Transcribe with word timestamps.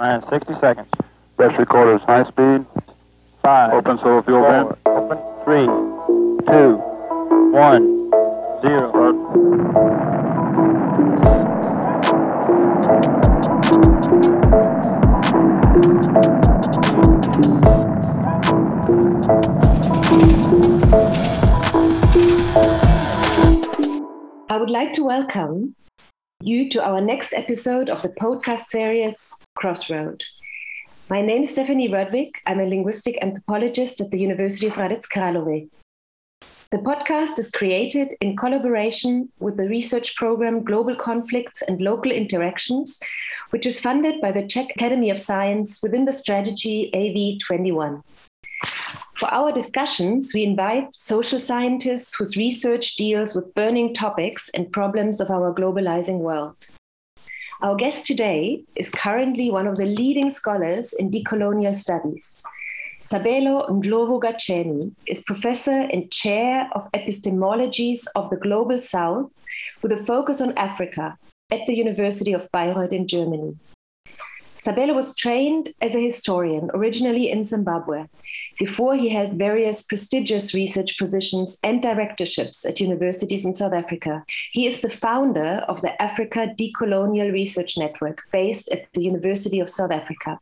Minus 0.00 0.30
60 0.30 0.54
seconds. 0.62 0.88
Best 1.36 1.58
recorders, 1.58 2.00
high 2.06 2.24
speed. 2.24 2.64
Five. 3.42 3.74
Open 3.74 3.98
solo 3.98 4.22
fuel 4.22 4.40
four, 4.40 4.50
vent. 4.50 4.78
Open. 4.86 5.18
Three. 5.44 5.66
Two. 6.46 6.76
One. 7.52 8.10
Zero. 8.62 8.90
I 24.48 24.56
would 24.56 24.70
like 24.70 24.94
to 24.94 25.04
welcome 25.04 25.74
you 26.42 26.70
to 26.70 26.82
our 26.82 27.02
next 27.02 27.34
episode 27.34 27.90
of 27.90 28.00
the 28.00 28.08
podcast 28.08 28.64
series 28.68 29.39
Crossroad. 29.60 30.24
My 31.10 31.20
name 31.20 31.42
is 31.42 31.50
Stephanie 31.50 31.92
Rudwick. 31.92 32.40
I'm 32.46 32.60
a 32.60 32.66
linguistic 32.66 33.18
anthropologist 33.20 34.00
at 34.00 34.10
the 34.10 34.18
University 34.18 34.66
of 34.68 34.72
Hradec 34.72 35.04
Králové. 35.14 35.68
The 36.70 36.78
podcast 36.78 37.38
is 37.38 37.50
created 37.50 38.14
in 38.22 38.38
collaboration 38.38 39.28
with 39.38 39.58
the 39.58 39.68
research 39.68 40.16
program 40.16 40.64
Global 40.64 40.96
Conflicts 40.96 41.60
and 41.60 41.78
Local 41.78 42.10
Interactions, 42.10 42.98
which 43.50 43.66
is 43.66 43.80
funded 43.80 44.22
by 44.22 44.32
the 44.32 44.46
Czech 44.46 44.70
Academy 44.76 45.10
of 45.10 45.20
Science 45.20 45.82
within 45.82 46.06
the 46.06 46.12
strategy 46.14 46.90
AV21. 46.94 48.02
For 49.18 49.28
our 49.30 49.52
discussions, 49.52 50.32
we 50.34 50.44
invite 50.44 50.94
social 50.94 51.38
scientists 51.38 52.14
whose 52.14 52.38
research 52.38 52.96
deals 52.96 53.34
with 53.34 53.54
burning 53.54 53.92
topics 53.92 54.48
and 54.54 54.72
problems 54.72 55.20
of 55.20 55.30
our 55.30 55.52
globalizing 55.54 56.20
world. 56.20 56.56
Our 57.62 57.76
guest 57.76 58.06
today 58.06 58.64
is 58.74 58.88
currently 58.88 59.50
one 59.50 59.66
of 59.66 59.76
the 59.76 59.84
leading 59.84 60.30
scholars 60.30 60.94
in 60.94 61.10
decolonial 61.10 61.76
studies. 61.76 62.38
Sabelo 63.06 63.68
Ndlovu-Gatsheni 63.68 64.92
is 65.06 65.22
professor 65.24 65.82
and 65.92 66.10
chair 66.10 66.70
of 66.72 66.90
epistemologies 66.92 68.06
of 68.14 68.30
the 68.30 68.38
global 68.38 68.78
south 68.80 69.30
with 69.82 69.92
a 69.92 70.02
focus 70.04 70.40
on 70.40 70.56
Africa 70.56 71.18
at 71.50 71.60
the 71.66 71.74
University 71.74 72.32
of 72.32 72.48
Bayreuth 72.50 72.92
in 72.92 73.06
Germany. 73.06 73.54
Sabelo 74.64 74.94
was 74.94 75.16
trained 75.16 75.72
as 75.80 75.94
a 75.94 76.04
historian 76.04 76.70
originally 76.74 77.30
in 77.30 77.42
Zimbabwe 77.42 78.04
before 78.58 78.94
he 78.94 79.08
held 79.08 79.32
various 79.32 79.82
prestigious 79.82 80.52
research 80.52 80.98
positions 80.98 81.58
and 81.64 81.80
directorships 81.80 82.66
at 82.66 82.78
universities 82.78 83.46
in 83.46 83.54
South 83.54 83.72
Africa. 83.72 84.22
He 84.52 84.66
is 84.66 84.80
the 84.80 84.90
founder 84.90 85.64
of 85.66 85.80
the 85.80 86.00
Africa 86.02 86.54
Decolonial 86.58 87.32
Research 87.32 87.78
Network 87.78 88.22
based 88.32 88.68
at 88.70 88.92
the 88.92 89.02
University 89.02 89.60
of 89.60 89.70
South 89.70 89.92
Africa. 89.92 90.38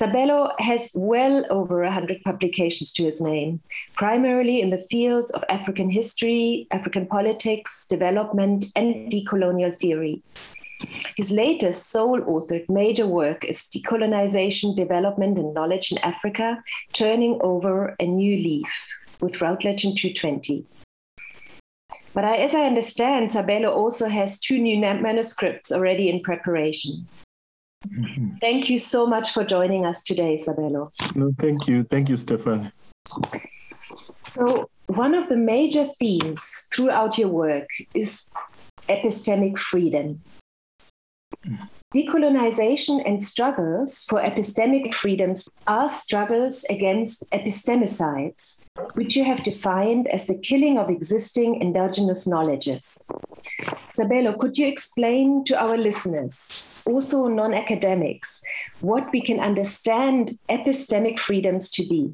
Sabelo 0.00 0.52
has 0.58 0.90
well 0.94 1.46
over 1.48 1.82
100 1.82 2.22
publications 2.22 2.92
to 2.92 3.04
his 3.04 3.22
name, 3.22 3.60
primarily 3.94 4.60
in 4.60 4.70
the 4.70 4.84
fields 4.90 5.30
of 5.30 5.42
African 5.48 5.88
history, 5.88 6.66
African 6.70 7.06
politics, 7.06 7.86
development, 7.86 8.66
and 8.76 9.10
decolonial 9.10 9.74
theory. 9.74 10.22
His 11.16 11.30
latest 11.30 11.90
sole 11.90 12.20
authored 12.20 12.68
major 12.68 13.06
work 13.06 13.44
is 13.44 13.62
Decolonization, 13.62 14.76
Development, 14.76 15.38
and 15.38 15.54
Knowledge 15.54 15.92
in 15.92 15.98
Africa 15.98 16.62
Turning 16.92 17.38
Over 17.42 17.96
a 17.98 18.06
New 18.06 18.36
Leaf 18.36 18.68
with 19.20 19.40
Routledge 19.40 19.84
in 19.84 19.94
220. 19.94 20.66
But 22.12 22.24
I, 22.24 22.36
as 22.36 22.54
I 22.54 22.64
understand, 22.64 23.30
Sabelo 23.30 23.70
also 23.74 24.08
has 24.08 24.40
two 24.40 24.58
new 24.58 24.78
manuscripts 24.78 25.70
already 25.70 26.08
in 26.08 26.20
preparation. 26.20 27.06
Mm-hmm. 27.86 28.36
Thank 28.40 28.70
you 28.70 28.78
so 28.78 29.06
much 29.06 29.32
for 29.32 29.44
joining 29.44 29.84
us 29.84 30.02
today, 30.02 30.42
Sabelo. 30.42 30.90
No, 31.14 31.32
thank 31.38 31.68
you. 31.68 31.84
Thank 31.84 32.08
you, 32.08 32.16
Stefan. 32.16 32.72
So, 34.32 34.70
one 34.86 35.14
of 35.14 35.28
the 35.28 35.36
major 35.36 35.84
themes 35.98 36.68
throughout 36.74 37.18
your 37.18 37.28
work 37.28 37.68
is 37.94 38.22
epistemic 38.88 39.58
freedom. 39.58 40.22
Decolonization 41.94 43.00
and 43.06 43.24
struggles 43.24 44.04
for 44.04 44.20
epistemic 44.20 44.92
freedoms 44.92 45.48
are 45.66 45.88
struggles 45.88 46.64
against 46.68 47.30
epistemicides, 47.30 48.60
which 48.94 49.16
you 49.16 49.24
have 49.24 49.42
defined 49.42 50.08
as 50.08 50.26
the 50.26 50.34
killing 50.34 50.78
of 50.78 50.90
existing 50.90 51.62
endogenous 51.62 52.26
knowledges. 52.26 53.02
Sabelo, 53.96 54.36
could 54.38 54.58
you 54.58 54.66
explain 54.66 55.44
to 55.44 55.58
our 55.58 55.78
listeners, 55.78 56.74
also 56.86 57.28
non 57.28 57.54
academics, 57.54 58.42
what 58.80 59.10
we 59.12 59.22
can 59.22 59.40
understand 59.40 60.38
epistemic 60.50 61.18
freedoms 61.18 61.70
to 61.70 61.82
be? 61.88 62.12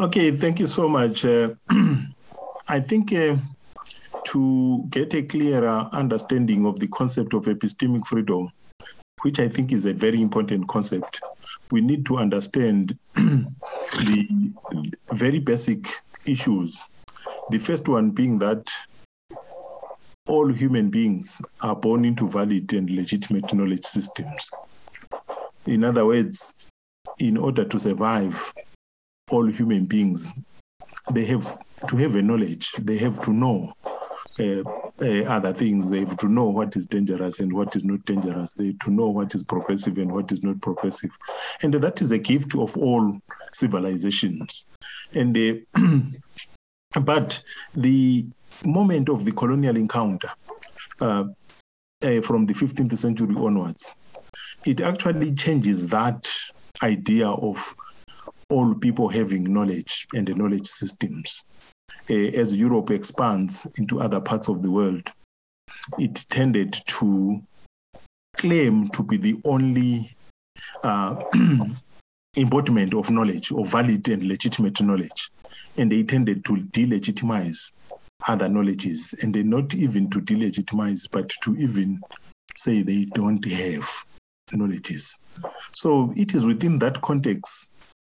Okay, 0.00 0.30
thank 0.30 0.58
you 0.58 0.66
so 0.66 0.88
much. 0.88 1.24
Uh, 1.24 1.54
I 2.68 2.80
think. 2.80 3.12
Uh, 3.12 3.36
to 4.28 4.84
get 4.90 5.14
a 5.14 5.22
clearer 5.22 5.88
understanding 5.92 6.66
of 6.66 6.78
the 6.78 6.88
concept 6.88 7.32
of 7.32 7.44
epistemic 7.44 8.06
freedom, 8.06 8.50
which 9.22 9.40
I 9.40 9.48
think 9.48 9.72
is 9.72 9.86
a 9.86 9.94
very 9.94 10.20
important 10.20 10.68
concept, 10.68 11.20
we 11.70 11.80
need 11.80 12.04
to 12.06 12.18
understand 12.18 12.98
the 13.14 14.52
very 15.12 15.38
basic 15.38 15.88
issues. 16.26 16.84
The 17.48 17.58
first 17.58 17.88
one 17.88 18.10
being 18.10 18.38
that 18.40 18.70
all 20.26 20.52
human 20.52 20.90
beings 20.90 21.40
are 21.62 21.74
born 21.74 22.04
into 22.04 22.28
valid 22.28 22.70
and 22.74 22.90
legitimate 22.90 23.54
knowledge 23.54 23.86
systems. 23.86 24.50
In 25.64 25.84
other 25.84 26.04
words, 26.04 26.52
in 27.18 27.38
order 27.38 27.64
to 27.64 27.78
survive, 27.78 28.52
all 29.30 29.46
human 29.46 29.86
beings 29.86 30.30
they 31.10 31.24
have 31.24 31.58
to 31.86 31.96
have 31.96 32.14
a 32.16 32.22
knowledge, 32.22 32.72
they 32.78 32.98
have 32.98 33.22
to 33.22 33.32
know 33.32 33.72
uh, 34.40 34.62
uh, 35.00 35.24
other 35.28 35.52
things. 35.52 35.90
They 35.90 36.00
have 36.00 36.16
to 36.18 36.28
know 36.28 36.44
what 36.44 36.76
is 36.76 36.86
dangerous 36.86 37.40
and 37.40 37.52
what 37.52 37.76
is 37.76 37.84
not 37.84 38.04
dangerous. 38.04 38.52
They 38.52 38.66
have 38.68 38.78
to 38.80 38.90
know 38.90 39.08
what 39.08 39.34
is 39.34 39.44
progressive 39.44 39.98
and 39.98 40.10
what 40.12 40.32
is 40.32 40.42
not 40.42 40.60
progressive. 40.60 41.10
And 41.62 41.74
that 41.74 42.02
is 42.02 42.10
a 42.10 42.18
gift 42.18 42.54
of 42.54 42.76
all 42.76 43.18
civilizations. 43.52 44.66
And 45.14 45.36
uh, 45.36 45.90
but 47.00 47.42
the 47.74 48.26
moment 48.64 49.08
of 49.08 49.24
the 49.24 49.32
colonial 49.32 49.76
encounter 49.76 50.30
uh, 51.00 51.24
uh, 52.02 52.20
from 52.20 52.46
the 52.46 52.54
15th 52.54 52.96
century 52.98 53.34
onwards, 53.36 53.94
it 54.66 54.80
actually 54.80 55.32
changes 55.34 55.86
that 55.88 56.28
idea 56.82 57.28
of 57.28 57.74
all 58.50 58.74
people 58.74 59.08
having 59.08 59.52
knowledge 59.52 60.06
and 60.14 60.34
knowledge 60.36 60.66
systems 60.66 61.44
as 62.10 62.56
Europe 62.56 62.90
expands 62.90 63.66
into 63.76 64.00
other 64.00 64.20
parts 64.20 64.48
of 64.48 64.62
the 64.62 64.70
world, 64.70 65.02
it 65.98 66.26
tended 66.30 66.72
to 66.86 67.40
claim 68.36 68.88
to 68.90 69.02
be 69.02 69.16
the 69.16 69.36
only 69.44 70.16
uh, 70.82 71.22
embodiment 72.36 72.94
of 72.94 73.10
knowledge, 73.10 73.52
of 73.52 73.68
valid 73.68 74.08
and 74.08 74.24
legitimate 74.24 74.80
knowledge. 74.80 75.30
And 75.76 75.90
they 75.90 76.02
tended 76.02 76.44
to 76.46 76.56
delegitimize 76.56 77.72
other 78.26 78.48
knowledges, 78.48 79.14
and 79.22 79.34
they 79.34 79.42
not 79.42 79.74
even 79.74 80.10
to 80.10 80.20
delegitimize, 80.20 81.08
but 81.10 81.32
to 81.42 81.56
even 81.56 82.00
say 82.56 82.82
they 82.82 83.04
don't 83.04 83.44
have 83.44 83.88
knowledges. 84.52 85.18
So 85.72 86.12
it 86.16 86.34
is 86.34 86.44
within 86.44 86.78
that 86.80 87.00
context 87.02 87.72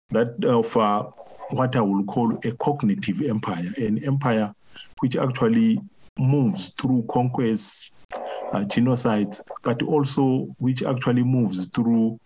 that 0.09 0.43
of 0.43 0.75
uh, 0.77 1.09
what 1.49 1.75
I 1.75 1.81
will 1.81 2.03
call 2.03 2.37
a 2.43 2.51
cognitive 2.53 3.21
empire, 3.21 3.71
an 3.77 4.03
empire 4.03 4.53
which 4.99 5.15
actually 5.15 5.79
moves 6.17 6.69
through 6.79 7.05
conquests, 7.09 7.91
uh, 8.13 8.63
genocides, 8.65 9.41
but 9.63 9.81
also 9.83 10.47
which 10.59 10.83
actually 10.83 11.23
moves 11.23 11.65
through 11.67 12.19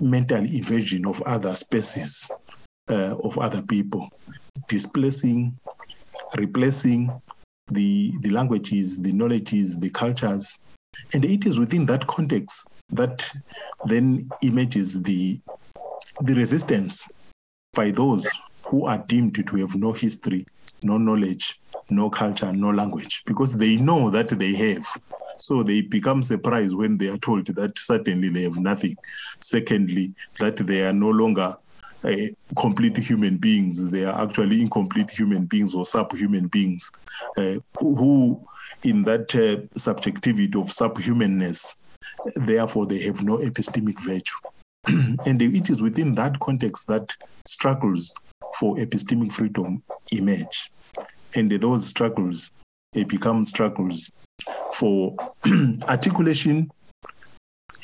mental 0.00 0.38
invasion 0.38 1.06
of 1.06 1.20
other 1.22 1.54
species, 1.54 2.30
uh, 2.90 3.16
of 3.22 3.38
other 3.38 3.62
people, 3.62 4.08
displacing, 4.68 5.58
replacing 6.36 7.10
the, 7.70 8.12
the 8.20 8.30
languages, 8.30 9.00
the 9.00 9.12
knowledges, 9.12 9.78
the 9.78 9.90
cultures. 9.90 10.58
And 11.14 11.24
it 11.24 11.46
is 11.46 11.58
within 11.58 11.86
that 11.86 12.06
context 12.06 12.66
that 12.90 13.30
then 13.86 14.28
emerges 14.42 15.00
the, 15.02 15.40
the 16.20 16.34
resistance 16.34 17.08
by 17.74 17.90
those 17.90 18.26
who 18.72 18.86
are 18.86 19.04
deemed 19.06 19.34
to 19.34 19.56
have 19.58 19.76
no 19.76 19.92
history, 19.92 20.46
no 20.82 20.96
knowledge, 20.96 21.60
no 21.90 22.08
culture, 22.08 22.50
no 22.54 22.70
language, 22.70 23.22
because 23.26 23.54
they 23.54 23.76
know 23.76 24.08
that 24.08 24.30
they 24.30 24.54
have. 24.54 24.86
So 25.38 25.62
they 25.62 25.82
become 25.82 26.22
surprised 26.22 26.74
when 26.74 26.96
they 26.96 27.08
are 27.08 27.18
told 27.18 27.48
that 27.48 27.78
certainly 27.78 28.30
they 28.30 28.44
have 28.44 28.58
nothing. 28.58 28.96
Secondly, 29.42 30.14
that 30.40 30.56
they 30.56 30.80
are 30.86 30.92
no 30.94 31.10
longer 31.10 31.54
uh, 32.02 32.16
complete 32.58 32.96
human 32.96 33.36
beings. 33.36 33.90
They 33.90 34.06
are 34.06 34.22
actually 34.24 34.62
incomplete 34.62 35.10
human 35.10 35.44
beings 35.44 35.74
or 35.74 35.84
subhuman 35.84 36.46
beings 36.46 36.90
uh, 37.36 37.56
who, 37.78 38.42
in 38.84 39.04
that 39.04 39.34
uh, 39.34 39.66
subjectivity 39.76 40.58
of 40.58 40.68
subhumanness, 40.68 41.74
therefore 42.36 42.86
they 42.86 43.00
have 43.00 43.22
no 43.22 43.36
epistemic 43.36 44.00
virtue. 44.00 44.38
and 45.26 45.42
it 45.42 45.68
is 45.68 45.82
within 45.82 46.14
that 46.14 46.40
context 46.40 46.86
that 46.88 47.12
struggles 47.46 48.14
for 48.58 48.76
epistemic 48.76 49.32
freedom 49.32 49.82
emerge. 50.10 50.70
And 51.34 51.50
those 51.50 51.86
struggles 51.86 52.50
become 52.92 53.44
struggles 53.44 54.10
for 54.74 55.16
articulation 55.88 56.70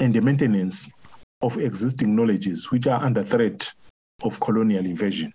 and 0.00 0.14
the 0.14 0.20
maintenance 0.20 0.90
of 1.42 1.58
existing 1.58 2.14
knowledges 2.14 2.70
which 2.70 2.86
are 2.86 3.02
under 3.02 3.22
threat 3.22 3.70
of 4.22 4.38
colonial 4.40 4.84
invasion. 4.84 5.32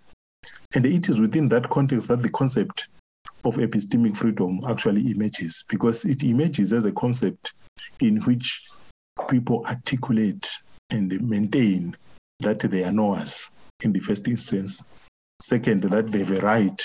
And 0.74 0.86
it 0.86 1.08
is 1.08 1.20
within 1.20 1.48
that 1.48 1.68
context 1.70 2.08
that 2.08 2.22
the 2.22 2.28
concept 2.28 2.88
of 3.44 3.56
epistemic 3.56 4.16
freedom 4.16 4.60
actually 4.68 5.10
emerges 5.10 5.64
because 5.68 6.04
it 6.04 6.22
emerges 6.22 6.72
as 6.72 6.84
a 6.84 6.92
concept 6.92 7.52
in 8.00 8.20
which 8.22 8.62
people 9.28 9.64
articulate 9.66 10.50
and 10.90 11.20
maintain 11.28 11.96
that 12.40 12.60
they 12.60 12.84
are 12.84 12.92
knowers 12.92 13.50
in 13.82 13.92
the 13.92 14.00
first 14.00 14.28
instance. 14.28 14.82
Second, 15.44 15.82
that 15.82 16.10
they 16.10 16.20
have 16.20 16.30
a 16.30 16.40
right 16.40 16.82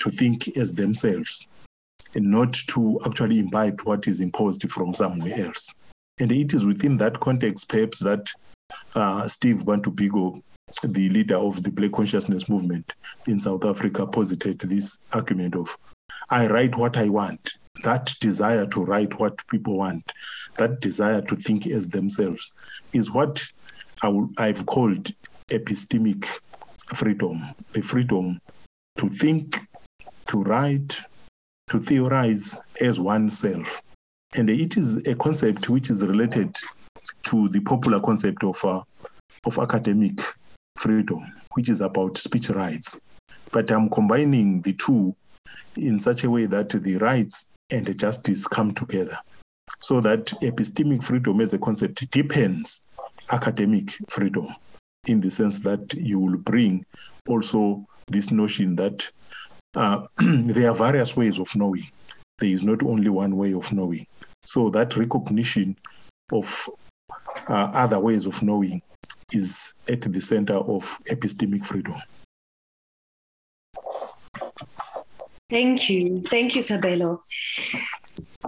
to 0.00 0.10
think 0.10 0.48
as 0.56 0.74
themselves 0.74 1.46
and 2.16 2.28
not 2.28 2.52
to 2.52 3.00
actually 3.06 3.38
imbibe 3.38 3.80
what 3.82 4.08
is 4.08 4.18
imposed 4.18 4.68
from 4.72 4.92
somewhere 4.92 5.46
else. 5.46 5.72
And 6.18 6.32
it 6.32 6.52
is 6.52 6.66
within 6.66 6.96
that 6.96 7.20
context, 7.20 7.68
perhaps, 7.68 8.00
that 8.00 8.28
uh, 8.96 9.28
Steve 9.28 9.64
Bantu 9.64 9.92
Biko, 9.92 10.42
the 10.82 11.08
leader 11.10 11.36
of 11.36 11.62
the 11.62 11.70
Black 11.70 11.92
Consciousness 11.92 12.48
Movement 12.48 12.92
in 13.28 13.38
South 13.38 13.64
Africa, 13.64 14.04
posited 14.04 14.58
this 14.58 14.98
argument 15.12 15.54
of 15.54 15.78
I 16.28 16.48
write 16.48 16.76
what 16.76 16.96
I 16.96 17.08
want. 17.08 17.52
That 17.84 18.12
desire 18.18 18.66
to 18.66 18.84
write 18.84 19.20
what 19.20 19.46
people 19.46 19.76
want, 19.76 20.12
that 20.58 20.80
desire 20.80 21.20
to 21.20 21.36
think 21.36 21.68
as 21.68 21.88
themselves, 21.88 22.52
is 22.92 23.12
what 23.12 23.44
I 24.02 24.10
I've 24.38 24.66
called 24.66 25.12
epistemic 25.50 26.26
freedom 26.94 27.42
the 27.72 27.82
freedom 27.82 28.38
to 28.96 29.08
think, 29.08 29.60
to 30.28 30.42
write, 30.42 30.98
to 31.68 31.78
theorize 31.78 32.56
as 32.80 32.98
oneself. 32.98 33.82
And 34.34 34.48
it 34.48 34.76
is 34.76 35.06
a 35.06 35.14
concept 35.14 35.68
which 35.68 35.90
is 35.90 36.02
related 36.02 36.56
to 37.26 37.48
the 37.50 37.60
popular 37.60 38.00
concept 38.00 38.44
of, 38.44 38.64
uh, 38.64 38.82
of 39.44 39.58
academic 39.58 40.20
freedom, 40.76 41.24
which 41.54 41.68
is 41.68 41.80
about 41.80 42.16
speech 42.16 42.50
rights. 42.50 42.98
But 43.52 43.70
I'm 43.70 43.90
combining 43.90 44.62
the 44.62 44.72
two 44.72 45.14
in 45.76 46.00
such 46.00 46.24
a 46.24 46.30
way 46.30 46.46
that 46.46 46.70
the 46.70 46.96
rights 46.96 47.50
and 47.70 47.86
the 47.86 47.94
justice 47.94 48.46
come 48.46 48.72
together 48.72 49.18
so 49.80 50.00
that 50.00 50.26
epistemic 50.42 51.02
freedom 51.02 51.40
as 51.40 51.52
a 51.52 51.58
concept 51.58 52.10
depends 52.10 52.86
academic 53.30 53.90
freedom 54.08 54.48
in 55.06 55.20
the 55.20 55.30
sense 55.30 55.60
that 55.60 55.94
you 55.94 56.18
will 56.18 56.36
bring 56.36 56.84
also 57.28 57.84
this 58.08 58.30
notion 58.30 58.76
that 58.76 59.08
uh, 59.74 60.06
there 60.18 60.70
are 60.70 60.74
various 60.74 61.16
ways 61.16 61.38
of 61.38 61.54
knowing. 61.54 61.88
There 62.38 62.48
is 62.48 62.62
not 62.62 62.82
only 62.82 63.08
one 63.08 63.36
way 63.36 63.54
of 63.54 63.72
knowing. 63.72 64.06
So 64.44 64.70
that 64.70 64.96
recognition 64.96 65.76
of 66.32 66.68
uh, 67.48 67.52
other 67.52 67.98
ways 67.98 68.26
of 68.26 68.42
knowing 68.42 68.82
is 69.32 69.72
at 69.88 70.02
the 70.02 70.20
center 70.20 70.54
of 70.54 70.98
epistemic 71.10 71.64
freedom. 71.64 72.00
Thank 75.48 75.88
you. 75.88 76.22
Thank 76.28 76.56
you, 76.56 76.62
Sabelo. 76.62 77.20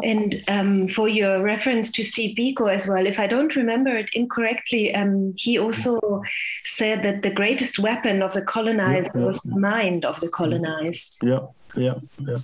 And 0.03 0.45
um, 0.49 0.89
for 0.89 1.09
your 1.09 1.43
reference 1.43 1.91
to 1.93 2.05
Steve 2.05 2.37
Biko 2.37 2.73
as 2.73 2.89
well, 2.89 3.07
if 3.07 3.19
I 3.19 3.27
don't 3.27 3.55
remember 3.57 3.97
it 3.97 4.11
incorrectly, 4.15 4.95
um, 4.95 5.35
he 5.37 5.59
also 5.59 6.23
said 6.65 7.03
that 7.03 7.23
the 7.23 7.31
greatest 7.31 7.79
weapon 7.79 8.23
of 8.23 8.33
the 8.33 8.43
colonized 8.43 9.11
Yeah, 9.15 9.21
yeah. 9.21 9.27
was 9.27 9.41
the 9.41 9.59
mind 9.59 10.05
of 10.05 10.21
the 10.21 10.29
colonized. 10.29 11.19
Yeah, 11.23 11.47
yeah, 11.75 11.95
yeah, 12.21 12.39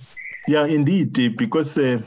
yeah. 0.47 0.65
Indeed, 0.65 1.37
because 1.37 1.77
uh, 1.77 2.01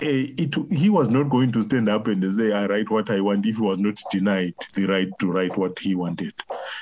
eh, 0.00 0.28
it 0.38 0.54
he 0.72 0.88
was 0.90 1.08
not 1.10 1.28
going 1.28 1.52
to 1.52 1.62
stand 1.62 1.88
up 1.88 2.06
and 2.06 2.34
say, 2.34 2.52
"I 2.52 2.66
write 2.66 2.90
what 2.90 3.10
I 3.10 3.20
want," 3.20 3.46
if 3.46 3.56
he 3.56 3.62
was 3.62 3.78
not 3.78 4.00
denied 4.10 4.54
the 4.74 4.86
right 4.86 5.10
to 5.18 5.30
write 5.30 5.56
what 5.56 5.78
he 5.78 5.94
wanted, 5.94 6.34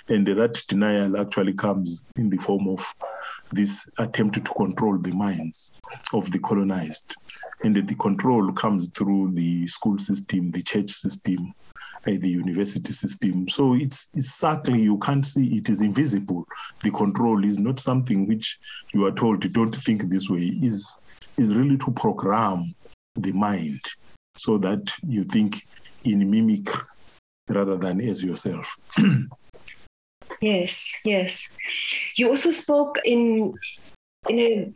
and 0.08 0.26
that 0.26 0.62
denial 0.69 1.16
actually 1.16 1.54
comes 1.54 2.06
in 2.16 2.31
the 2.31 2.38
form 2.38 2.69
of 2.69 2.94
this 3.52 3.88
attempt 3.98 4.44
to 4.44 4.54
control 4.54 4.98
the 4.98 5.12
minds 5.12 5.72
of 6.12 6.31
the 6.31 6.38
colonized, 6.38 7.14
and 7.62 7.76
the 7.76 7.94
control 7.96 8.52
comes 8.52 8.90
through 8.90 9.32
the 9.32 9.66
school 9.66 9.98
system, 9.98 10.50
the 10.50 10.62
church 10.62 10.90
system, 10.90 11.52
uh, 12.06 12.12
the 12.20 12.28
university 12.28 12.93
system. 12.93 13.48
So 13.48 13.75
it's 13.75 14.10
it's 14.14 14.34
subtly 14.34 14.82
you 14.82 14.98
can't 14.98 15.25
see 15.25 15.56
it 15.56 15.69
is 15.69 15.81
invisible. 15.81 16.46
The 16.82 16.90
control 16.90 17.44
is 17.44 17.58
not 17.58 17.81
something 17.81 18.26
which 18.26 18.58
you 18.93 19.06
are 19.06 19.12
told 19.12 19.40
don't 19.52 19.75
think 19.75 20.08
this 20.08 20.28
way. 20.28 20.52
Is 20.62 20.96
is 21.37 21.54
really 21.54 21.76
to 21.78 21.90
program 21.92 22.75
the 23.16 23.32
mind 23.32 23.81
so 24.37 24.58
that 24.58 24.92
you 25.06 25.25
think 25.25 25.66
in 26.04 26.31
mimic 26.31 26.69
rather 27.50 27.76
than 27.76 28.00
as 28.00 28.22
yourself. 28.22 28.76
Yes, 30.40 30.92
yes. 31.04 31.42
You 32.16 32.28
also 32.28 32.50
spoke 32.50 32.98
in 33.04 33.54
in 34.28 34.38
a 34.38 34.72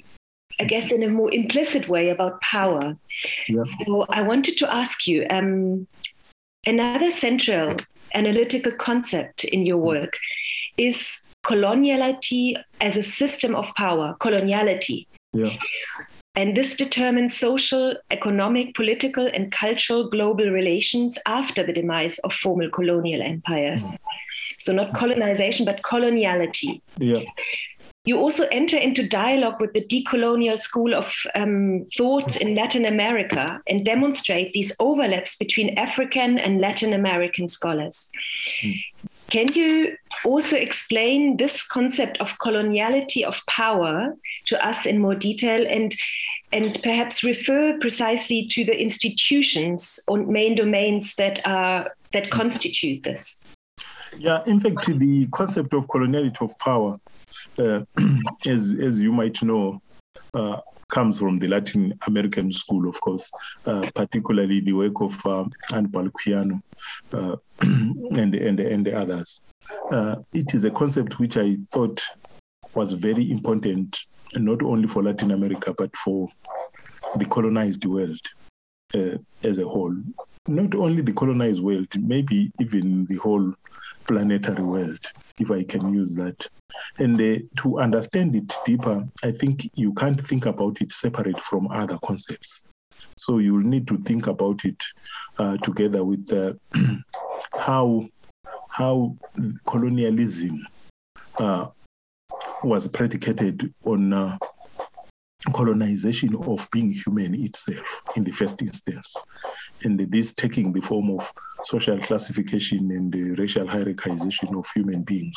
I 0.60 0.64
guess 0.64 0.92
in 0.92 1.02
a 1.02 1.08
more 1.08 1.32
implicit 1.32 1.88
way 1.88 2.10
about 2.10 2.40
power. 2.42 2.96
Yeah. 3.48 3.62
So 3.86 4.04
I 4.10 4.20
wanted 4.20 4.58
to 4.58 4.72
ask 4.72 5.06
you 5.06 5.26
um, 5.30 5.86
another 6.66 7.10
central 7.10 7.76
analytical 8.14 8.72
concept 8.72 9.44
in 9.44 9.64
your 9.64 9.78
work 9.78 10.18
is 10.76 11.20
coloniality 11.46 12.62
as 12.80 12.96
a 12.98 13.02
system 13.02 13.54
of 13.54 13.66
power, 13.76 14.16
coloniality. 14.20 15.06
Yeah. 15.32 15.56
And 16.36 16.56
this 16.56 16.76
determines 16.76 17.36
social, 17.36 17.96
economic, 18.10 18.74
political, 18.74 19.26
and 19.26 19.50
cultural 19.50 20.08
global 20.10 20.50
relations 20.50 21.18
after 21.26 21.64
the 21.64 21.72
demise 21.72 22.18
of 22.20 22.32
formal 22.32 22.70
colonial 22.70 23.22
empires. 23.22 23.92
So, 24.60 24.72
not 24.72 24.94
colonization, 24.94 25.66
but 25.66 25.82
coloniality. 25.82 26.80
Yeah. 26.98 27.22
You 28.06 28.18
also 28.18 28.46
enter 28.50 28.78
into 28.78 29.06
dialogue 29.06 29.60
with 29.60 29.74
the 29.74 29.84
decolonial 29.84 30.58
school 30.58 30.94
of 30.94 31.12
um, 31.34 31.86
thought 31.96 32.36
in 32.38 32.54
Latin 32.54 32.86
America 32.86 33.60
and 33.66 33.84
demonstrate 33.84 34.54
these 34.54 34.72
overlaps 34.80 35.36
between 35.36 35.78
African 35.78 36.38
and 36.38 36.60
Latin 36.60 36.94
American 36.94 37.46
scholars. 37.46 38.10
Can 39.30 39.52
you 39.52 39.96
also 40.24 40.56
explain 40.56 41.36
this 41.36 41.62
concept 41.62 42.18
of 42.18 42.36
coloniality 42.38 43.22
of 43.22 43.40
power 43.46 44.16
to 44.46 44.66
us 44.66 44.86
in 44.86 44.98
more 44.98 45.14
detail 45.14 45.64
and, 45.68 45.94
and 46.52 46.80
perhaps 46.82 47.22
refer 47.22 47.78
precisely 47.80 48.48
to 48.48 48.64
the 48.64 48.80
institutions 48.80 50.00
or 50.08 50.18
main 50.18 50.54
domains 50.54 51.14
that, 51.16 51.46
are, 51.46 51.94
that 52.12 52.30
constitute 52.30 53.02
this? 53.02 53.39
Yeah, 54.18 54.42
in 54.46 54.60
fact, 54.60 54.86
the 54.86 55.26
concept 55.32 55.74
of 55.74 55.86
coloniality 55.86 56.40
of 56.42 56.56
power, 56.58 56.98
uh, 57.58 57.82
as 58.46 58.74
as 58.80 59.00
you 59.00 59.12
might 59.12 59.42
know, 59.42 59.80
uh, 60.34 60.60
comes 60.90 61.18
from 61.18 61.38
the 61.38 61.48
Latin 61.48 61.94
American 62.06 62.52
school, 62.52 62.88
of 62.88 63.00
course, 63.00 63.30
uh, 63.66 63.88
particularly 63.94 64.60
the 64.60 64.72
work 64.72 65.00
of 65.00 65.24
um, 65.26 65.50
Anibal 65.72 66.08
Quijano 66.10 66.60
uh, 67.12 67.36
and 67.60 68.34
and 68.34 68.60
and 68.60 68.86
the 68.86 68.96
others. 68.96 69.40
Uh, 69.90 70.16
it 70.32 70.54
is 70.54 70.64
a 70.64 70.70
concept 70.70 71.18
which 71.18 71.36
I 71.36 71.56
thought 71.72 72.02
was 72.74 72.92
very 72.92 73.30
important, 73.30 73.98
not 74.34 74.62
only 74.62 74.88
for 74.88 75.02
Latin 75.02 75.30
America 75.30 75.74
but 75.76 75.96
for 75.96 76.28
the 77.16 77.24
colonized 77.24 77.84
world 77.84 78.20
uh, 78.94 79.16
as 79.42 79.58
a 79.58 79.64
whole. 79.66 79.94
Not 80.48 80.74
only 80.74 81.02
the 81.02 81.12
colonized 81.12 81.62
world, 81.62 81.88
maybe 81.96 82.50
even 82.60 83.06
the 83.06 83.16
whole 83.16 83.52
planetary 84.10 84.64
world, 84.64 84.98
if 85.38 85.52
I 85.52 85.62
can 85.62 85.94
use 85.94 86.16
that. 86.16 86.44
And 86.98 87.20
uh, 87.20 87.38
to 87.62 87.78
understand 87.78 88.34
it 88.34 88.52
deeper, 88.64 89.04
I 89.22 89.30
think 89.30 89.70
you 89.76 89.94
can't 89.94 90.20
think 90.26 90.46
about 90.46 90.80
it 90.80 90.90
separate 90.90 91.40
from 91.40 91.70
other 91.70 91.96
concepts. 92.04 92.64
So 93.14 93.38
you 93.38 93.54
will 93.54 93.62
need 93.62 93.86
to 93.86 93.98
think 93.98 94.26
about 94.26 94.64
it 94.64 94.82
uh, 95.38 95.58
together 95.58 96.04
with 96.04 96.32
uh, 96.32 96.54
how 97.56 98.06
how 98.68 99.16
colonialism 99.66 100.66
uh, 101.38 101.68
was 102.64 102.88
predicated 102.88 103.72
on 103.84 104.12
uh, 104.12 104.38
colonization 105.52 106.34
of 106.36 106.68
being 106.70 106.90
human 106.92 107.34
itself 107.34 108.02
in 108.16 108.24
the 108.24 108.32
first 108.32 108.60
instance, 108.62 109.16
and 109.82 109.98
this 109.98 110.32
taking 110.34 110.72
the 110.72 110.80
form 110.80 111.10
of 111.10 111.32
social 111.64 111.98
classification 111.98 112.90
and 112.90 113.12
the 113.12 113.34
racial 113.40 113.66
hierarchization 113.66 114.58
of 114.58 114.66
human 114.74 115.02
beings 115.02 115.36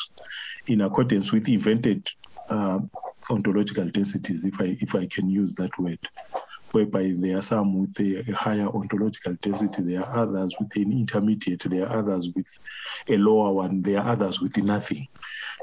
in 0.68 0.82
accordance 0.82 1.32
with 1.32 1.48
invented 1.48 2.08
uh, 2.50 2.80
ontological 3.30 3.86
densities, 3.86 4.46
if 4.46 4.60
I 4.60 4.78
if 4.82 4.96
I 4.96 5.08
can 5.08 5.30
use 5.30 5.54
that 5.54 5.72
word. 5.80 6.00
whereby 6.74 7.14
there 7.16 7.38
are 7.38 7.42
some 7.42 7.80
with 7.80 8.00
a, 8.00 8.30
a 8.30 8.36
higher 8.36 8.68
ontological 8.68 9.36
density, 9.42 9.84
there 9.84 10.04
are 10.04 10.24
others 10.24 10.56
with 10.60 10.76
an 10.76 10.92
intermediate, 10.92 11.64
there 11.68 11.88
are 11.88 12.00
others 12.00 12.30
with 12.36 12.48
a 13.10 13.18
lower 13.18 13.54
one, 13.54 13.82
there 13.84 14.00
are 14.00 14.10
others 14.10 14.42
with 14.42 14.58
nothing. 14.58 15.08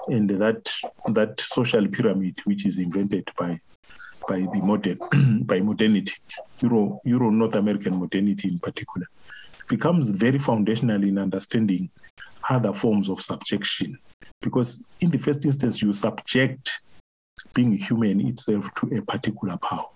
And 0.08 0.30
that 0.30 0.70
that 1.12 1.40
social 1.40 1.86
pyramid, 1.88 2.40
which 2.44 2.64
is 2.64 2.78
invented 2.78 3.28
by 3.36 3.58
by 4.30 4.42
the 4.52 4.60
modern 4.62 5.42
by 5.44 5.60
modernity, 5.60 6.14
Euro 6.62 7.00
Euro 7.04 7.30
North 7.30 7.56
American 7.56 7.96
modernity 7.96 8.46
in 8.48 8.60
particular, 8.60 9.08
becomes 9.68 10.10
very 10.12 10.38
foundational 10.38 11.02
in 11.02 11.18
understanding 11.18 11.90
other 12.48 12.72
forms 12.72 13.08
of 13.10 13.20
subjection. 13.20 13.98
Because 14.40 14.86
in 15.00 15.10
the 15.10 15.18
first 15.18 15.44
instance, 15.44 15.82
you 15.82 15.92
subject 15.92 16.70
being 17.54 17.72
human 17.72 18.20
itself 18.28 18.72
to 18.76 18.96
a 18.96 19.02
particular 19.02 19.56
power 19.56 19.88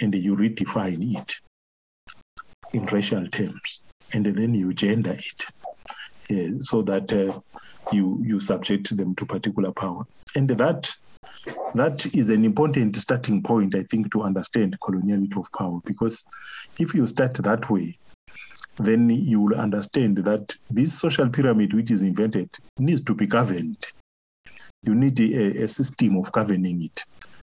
and 0.00 0.12
you 0.12 0.34
redefine 0.34 1.16
it 1.16 1.32
in 2.72 2.86
racial 2.86 3.24
terms 3.28 3.82
and 4.12 4.26
then 4.26 4.52
you 4.54 4.72
gender 4.72 5.16
it 5.30 5.40
uh, 6.32 6.58
so 6.60 6.82
that 6.82 7.12
uh, 7.12 7.38
you 7.92 8.20
you 8.24 8.40
subject 8.40 8.96
them 8.96 9.14
to 9.14 9.24
particular 9.24 9.70
power 9.70 10.02
and 10.34 10.48
that 10.48 10.90
that 11.74 12.06
is 12.14 12.30
an 12.30 12.44
important 12.44 12.96
starting 12.96 13.42
point 13.42 13.74
i 13.74 13.82
think 13.84 14.10
to 14.12 14.22
understand 14.22 14.78
coloniality 14.80 15.38
of 15.38 15.50
power 15.52 15.80
because 15.84 16.24
if 16.78 16.94
you 16.94 17.06
start 17.06 17.34
that 17.34 17.68
way 17.70 17.96
then 18.76 19.08
you 19.08 19.40
will 19.40 19.54
understand 19.54 20.18
that 20.18 20.54
this 20.70 20.98
social 20.98 21.28
pyramid 21.28 21.72
which 21.74 21.90
is 21.90 22.02
invented 22.02 22.50
needs 22.78 23.00
to 23.00 23.14
be 23.14 23.26
governed 23.26 23.86
you 24.82 24.94
need 24.94 25.18
a, 25.20 25.62
a 25.62 25.68
system 25.68 26.16
of 26.16 26.30
governing 26.32 26.82
it 26.82 27.04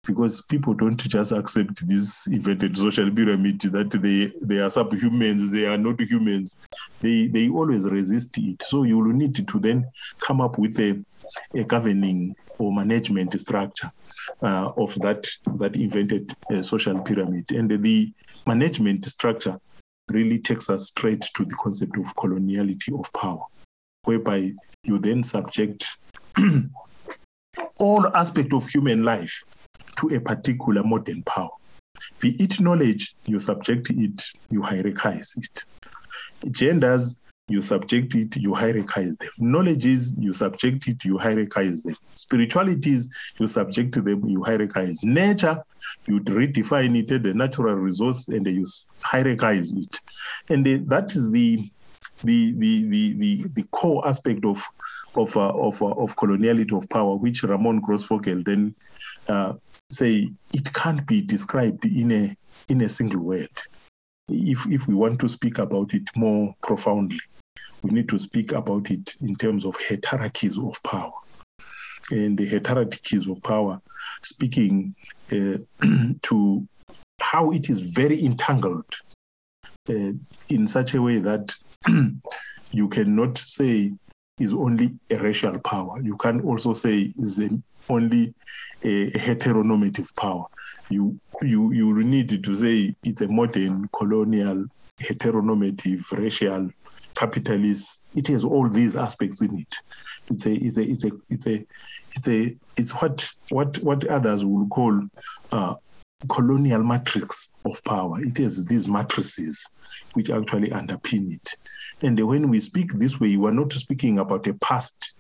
because 0.08 0.42
people 0.42 0.74
don't 0.74 0.98
just 0.98 1.34
accept 1.34 1.86
this 1.88 2.26
invented 2.28 2.76
social 2.78 3.12
pyramid 3.12 3.60
that 3.62 3.92
they, 3.92 4.32
they 4.42 4.60
are 4.60 4.70
subhumans, 4.70 5.52
they 5.52 5.66
are 5.66 5.78
not 5.78 6.00
humans. 6.00 6.56
They 7.02 7.28
they 7.28 7.50
always 7.50 7.86
resist 7.86 8.38
it. 8.38 8.64
So 8.64 8.84
you 8.84 8.98
will 8.98 9.14
need 9.14 9.36
to 9.46 9.60
then 9.60 9.86
come 10.20 10.40
up 10.40 10.58
with 10.58 10.80
a, 10.80 11.04
a 11.54 11.64
governing 11.66 12.36
or 12.60 12.74
management 12.74 13.40
structure 13.40 13.90
uh, 14.42 14.72
of 14.78 14.94
that 14.96 15.28
that 15.58 15.76
invented 15.76 16.34
uh, 16.52 16.62
social 16.62 17.00
pyramid. 17.02 17.52
And 17.52 17.70
the 17.70 18.14
management 18.46 19.06
structure 19.06 19.58
really 20.10 20.40
takes 20.40 20.70
us 20.70 20.88
straight 20.88 21.22
to 21.36 21.46
the 21.46 21.56
concept 21.56 21.98
of 21.98 22.16
coloniality 22.16 22.98
of 22.98 23.12
power, 23.14 23.44
whereby 24.04 24.54
you 24.84 25.00
then 25.00 25.24
subject 25.24 25.86
all 27.80 28.08
aspect 28.16 28.54
of 28.54 28.68
human 28.68 29.04
life 29.04 29.44
to 30.00 30.16
a 30.16 30.20
particular 30.20 30.84
modern 30.84 31.24
power. 31.24 31.50
Be 32.22 32.42
it 32.42 32.60
knowledge, 32.60 33.16
you 33.26 33.40
subject 33.40 33.90
it, 33.90 34.24
you 34.50 34.62
hierarchize 34.62 35.30
it. 35.38 35.64
Genders, 36.52 37.20
you 37.48 37.62
subject 37.62 38.14
it, 38.16 38.36
you 38.36 38.52
hierarchize 38.52 39.18
them. 39.18 39.30
Knowledges, 39.38 40.18
you 40.20 40.34
subject 40.34 40.88
it, 40.88 41.04
you 41.06 41.18
hierarchize 41.18 41.84
them. 41.84 41.96
Spiritualities, 42.16 43.10
you 43.40 43.48
subject 43.48 43.96
them, 43.96 44.28
you 44.28 44.40
hierarchize. 44.40 45.04
Nature, 45.04 45.64
you 46.08 46.20
redefine 46.20 46.98
it 46.98 47.12
as 47.12 47.32
a 47.32 47.34
natural 47.36 47.76
resource 47.76 48.28
and 48.28 48.46
you 48.46 48.66
hierarchize 49.02 49.78
it. 49.78 50.00
And 50.50 50.66
that 50.90 51.16
is 51.16 51.32
the 51.32 51.70
the 52.24 52.54
the 52.54 52.90
the 52.90 53.14
the, 53.14 53.48
the 53.54 53.64
core 53.72 54.06
aspect 54.08 54.44
of 54.44 54.64
of 55.16 55.36
uh, 55.38 55.50
of 55.50 55.82
uh, 55.82 55.88
of 55.88 56.16
coloniality 56.16 56.76
of 56.76 56.90
power, 56.90 57.16
which 57.16 57.44
Ramon 57.44 57.82
Grosfoguel 57.82 58.44
then 58.46 58.76
uh, 59.28 59.54
say 59.90 60.30
it 60.54 60.74
can't 60.74 61.06
be 61.08 61.22
described 61.22 61.86
in 61.86 62.12
a 62.12 62.38
in 62.70 62.82
a 62.82 62.90
single 62.90 63.22
word. 63.22 63.50
If 64.30 64.66
if 64.68 64.88
we 64.88 64.96
want 64.96 65.20
to 65.22 65.30
speak 65.30 65.60
about 65.60 65.94
it 65.94 66.04
more 66.16 66.54
profoundly, 66.62 67.20
we 67.82 67.92
need 67.92 68.10
to 68.10 68.20
speak 68.20 68.52
about 68.52 68.90
it 68.92 69.16
in 69.22 69.36
terms 69.36 69.66
of 69.66 69.78
hierarchies 69.78 70.58
of 70.58 70.82
power. 70.84 71.14
And 72.12 72.38
the 72.38 72.48
hierarchies 72.48 73.28
of 73.28 73.42
power, 73.44 73.82
speaking 74.24 74.96
uh, 75.32 75.58
to 76.24 76.68
how 77.20 77.52
it 77.52 77.70
is 77.70 77.80
very 77.92 78.24
entangled 78.24 78.86
uh, 79.90 80.12
in 80.50 80.68
such 80.68 80.94
a 80.94 81.02
way 81.02 81.20
that 81.20 81.54
you 82.72 82.88
cannot 82.90 83.38
say 83.38 83.92
is 84.40 84.54
only 84.54 84.92
a 85.10 85.18
racial 85.18 85.58
power. 85.60 86.00
You 86.02 86.16
can 86.18 86.42
also 86.42 86.74
say 86.74 87.12
is 87.18 87.40
a, 87.40 87.50
only 87.90 88.34
a, 88.84 89.12
heteronormative 89.12 90.16
power. 90.16 90.46
You 90.90 91.20
you 91.42 91.74
you 91.74 92.04
need 92.04 92.44
to 92.44 92.56
say 92.56 92.96
it's 93.04 93.22
a 93.22 93.28
modern 93.28 93.90
colonial 93.90 94.66
heteronormative 95.00 96.12
racial 96.12 96.70
capitalist. 97.18 98.04
It 98.16 98.28
has 98.28 98.44
all 98.44 98.70
these 98.70 98.96
aspects 98.96 99.42
in 99.42 99.60
it. 99.60 99.76
It's 100.30 100.46
a 100.46 100.54
it's 100.54 100.78
a 100.78 100.84
it's 100.84 101.06
a 101.06 101.12
it's 101.30 101.48
a 101.48 101.66
it's 102.16 102.28
a 102.28 102.56
it's 102.78 102.92
what 102.92 103.30
what 103.50 103.78
what 103.80 104.06
others 104.08 104.46
will 104.46 104.68
call 104.68 105.02
uh, 105.52 105.76
colonial 106.30 106.84
matrix 106.84 107.52
of 107.66 107.84
power. 107.84 108.20
It 108.22 108.38
has 108.38 108.64
these 108.66 108.88
matrices 108.88 109.66
which 110.14 110.30
actually 110.30 110.70
underpin 110.70 111.34
it. 111.34 111.56
And 112.02 112.20
when 112.28 112.50
we 112.50 112.60
speak 112.60 112.94
this 112.94 113.20
way, 113.20 113.38
we're 113.38 113.52
not 113.52 113.74
speaking 113.74 114.20
about 114.20 114.48
a 114.48 114.54
past 114.56 115.14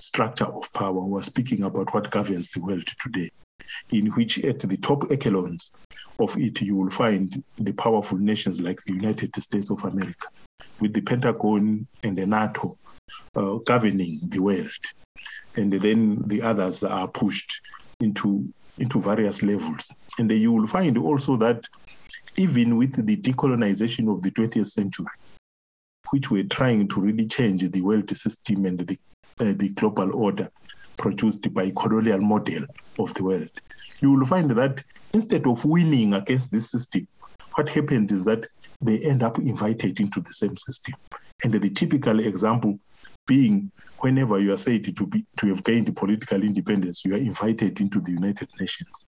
structure 0.00 0.46
of 0.46 0.72
power. 0.72 1.00
We're 1.00 1.22
speaking 1.22 1.64
about 1.64 1.92
what 1.92 2.10
governs 2.10 2.50
the 2.50 2.60
world 2.60 2.86
today, 3.02 3.30
in 3.90 4.06
which 4.08 4.38
at 4.44 4.60
the 4.60 4.76
top 4.76 5.10
echelons 5.10 5.72
of 6.18 6.36
it, 6.36 6.60
you 6.60 6.76
will 6.76 6.90
find 6.90 7.42
the 7.58 7.72
powerful 7.72 8.18
nations 8.18 8.60
like 8.60 8.80
the 8.84 8.92
United 8.92 9.34
States 9.42 9.70
of 9.70 9.84
America, 9.84 10.28
with 10.80 10.92
the 10.92 11.00
Pentagon 11.00 11.86
and 12.02 12.16
the 12.16 12.26
NATO 12.26 12.78
uh, 13.36 13.54
governing 13.64 14.20
the 14.28 14.40
world. 14.40 14.70
And 15.56 15.72
then 15.72 16.22
the 16.26 16.42
others 16.42 16.82
are 16.82 17.08
pushed 17.08 17.60
into, 18.00 18.48
into 18.78 19.00
various 19.00 19.42
levels. 19.42 19.94
And 20.18 20.30
you 20.30 20.52
will 20.52 20.66
find 20.66 20.96
also 20.98 21.36
that 21.36 21.64
even 22.36 22.76
with 22.76 23.04
the 23.04 23.16
decolonization 23.16 24.12
of 24.12 24.22
the 24.22 24.30
20th 24.30 24.66
century, 24.66 25.06
which 26.10 26.30
were 26.30 26.42
trying 26.44 26.88
to 26.88 27.00
really 27.00 27.26
change 27.26 27.68
the 27.68 27.80
world 27.80 28.16
system 28.16 28.64
and 28.64 28.80
the, 28.80 28.98
uh, 29.40 29.52
the 29.56 29.68
global 29.70 30.14
order 30.14 30.50
produced 30.96 31.52
by 31.54 31.70
colonial 31.76 32.20
model 32.20 32.64
of 32.98 33.12
the 33.14 33.24
world. 33.24 33.50
You 34.00 34.12
will 34.12 34.26
find 34.26 34.50
that 34.50 34.82
instead 35.14 35.46
of 35.46 35.64
winning 35.64 36.14
against 36.14 36.50
this 36.52 36.70
system, 36.70 37.06
what 37.54 37.68
happened 37.68 38.12
is 38.12 38.24
that 38.24 38.48
they 38.80 38.98
end 39.00 39.22
up 39.22 39.38
invited 39.38 40.00
into 40.00 40.20
the 40.20 40.32
same 40.32 40.56
system. 40.56 40.94
And 41.44 41.52
the 41.52 41.70
typical 41.70 42.20
example 42.20 42.78
being 43.26 43.70
whenever 43.98 44.38
you 44.38 44.52
are 44.52 44.56
said 44.56 44.84
to 44.96 45.06
be 45.06 45.24
to 45.36 45.46
have 45.48 45.62
gained 45.64 45.94
political 45.96 46.42
independence, 46.42 47.04
you 47.04 47.14
are 47.14 47.18
invited 47.18 47.80
into 47.80 48.00
the 48.00 48.12
United 48.12 48.48
Nations. 48.58 49.06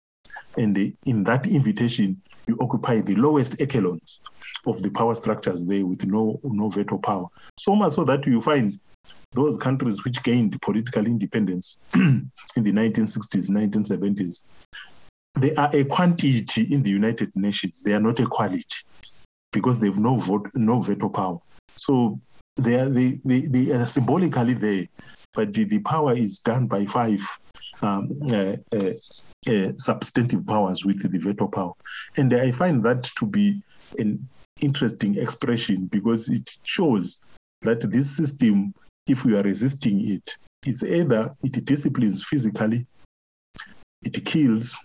And 0.57 0.77
in 1.05 1.23
that 1.23 1.47
invitation, 1.47 2.21
you 2.47 2.57
occupy 2.59 2.99
the 3.01 3.15
lowest 3.15 3.61
echelons 3.61 4.21
of 4.65 4.81
the 4.81 4.91
power 4.91 5.15
structures 5.15 5.65
there 5.65 5.85
with 5.85 6.05
no 6.05 6.39
no 6.43 6.69
veto 6.69 6.97
power. 6.97 7.27
So 7.57 7.75
much 7.75 7.93
so 7.93 8.03
that 8.05 8.25
you 8.25 8.41
find 8.41 8.79
those 9.31 9.57
countries 9.57 10.03
which 10.03 10.21
gained 10.23 10.61
political 10.61 11.05
independence 11.05 11.77
in 11.95 12.29
the 12.55 12.71
1960s, 12.71 13.49
1970s, 13.49 14.43
they 15.39 15.55
are 15.55 15.69
a 15.73 15.85
quantity 15.85 16.73
in 16.73 16.83
the 16.83 16.89
United 16.89 17.31
Nations. 17.35 17.81
They 17.81 17.93
are 17.93 18.01
not 18.01 18.19
a 18.19 18.25
quality 18.25 18.65
because 19.51 19.79
they've 19.79 19.97
no 19.97 20.15
vote, 20.15 20.49
no 20.55 20.79
veto 20.79 21.09
power. 21.09 21.39
So 21.77 22.19
they 22.57 22.75
are 22.75 22.89
they, 22.89 23.19
they, 23.25 23.41
they 23.41 23.71
are 23.71 23.85
symbolically 23.85 24.53
there, 24.53 24.87
but 25.33 25.53
the, 25.53 25.63
the 25.65 25.79
power 25.79 26.13
is 26.13 26.39
done 26.39 26.67
by 26.67 26.85
five 26.85 27.21
um, 27.81 28.09
uh, 28.31 28.55
uh, 28.75 28.93
uh, 29.47 29.71
substantive 29.77 30.45
powers 30.45 30.85
with 30.85 31.01
the 31.01 31.17
veto 31.17 31.47
power. 31.47 31.73
And 32.17 32.33
I 32.33 32.51
find 32.51 32.83
that 32.83 33.03
to 33.17 33.25
be 33.25 33.61
an 33.97 34.27
interesting 34.61 35.17
expression 35.17 35.87
because 35.87 36.29
it 36.29 36.57
shows 36.63 37.25
that 37.61 37.81
this 37.91 38.09
system, 38.15 38.73
if 39.07 39.25
we 39.25 39.35
are 39.35 39.43
resisting 39.43 40.11
it, 40.11 40.37
it's 40.65 40.83
either 40.83 41.35
it 41.43 41.65
disciplines 41.65 42.23
physically, 42.23 42.85
it 44.03 44.23
kills, 44.25 44.75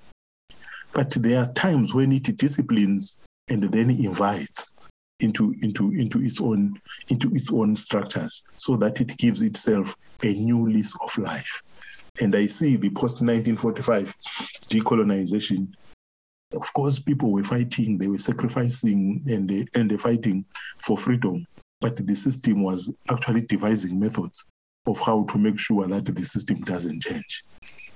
but 0.92 1.10
there 1.10 1.42
are 1.42 1.52
times 1.52 1.92
when 1.92 2.12
it 2.12 2.36
disciplines 2.36 3.18
and 3.48 3.62
then 3.64 3.90
invites 3.90 4.72
into 5.20 5.54
into 5.62 5.92
into 5.92 6.20
its 6.22 6.40
own 6.40 6.74
into 7.08 7.30
its 7.34 7.50
own 7.50 7.74
structures 7.76 8.44
so 8.56 8.76
that 8.76 9.00
it 9.00 9.16
gives 9.16 9.40
itself 9.40 9.94
a 10.22 10.34
new 10.34 10.68
lease 10.68 10.94
of 11.02 11.16
life 11.18 11.62
and 12.20 12.36
i 12.36 12.44
see 12.44 12.76
the 12.76 12.90
post 12.90 13.22
1945 13.22 14.14
decolonization 14.70 15.68
of 16.54 16.72
course, 16.72 16.98
people 16.98 17.32
were 17.32 17.44
fighting, 17.44 17.98
they 17.98 18.06
were 18.06 18.18
sacrificing, 18.18 19.22
and 19.26 19.48
they, 19.48 19.64
and 19.74 19.90
they 19.90 19.96
fighting 19.96 20.44
for 20.80 20.96
freedom. 20.96 21.44
But 21.80 21.96
the 21.96 22.14
system 22.14 22.62
was 22.62 22.92
actually 23.10 23.42
devising 23.42 23.98
methods 23.98 24.46
of 24.86 24.98
how 25.00 25.24
to 25.24 25.38
make 25.38 25.58
sure 25.58 25.86
that 25.88 26.06
the 26.06 26.24
system 26.24 26.60
doesn't 26.62 27.02
change. 27.02 27.44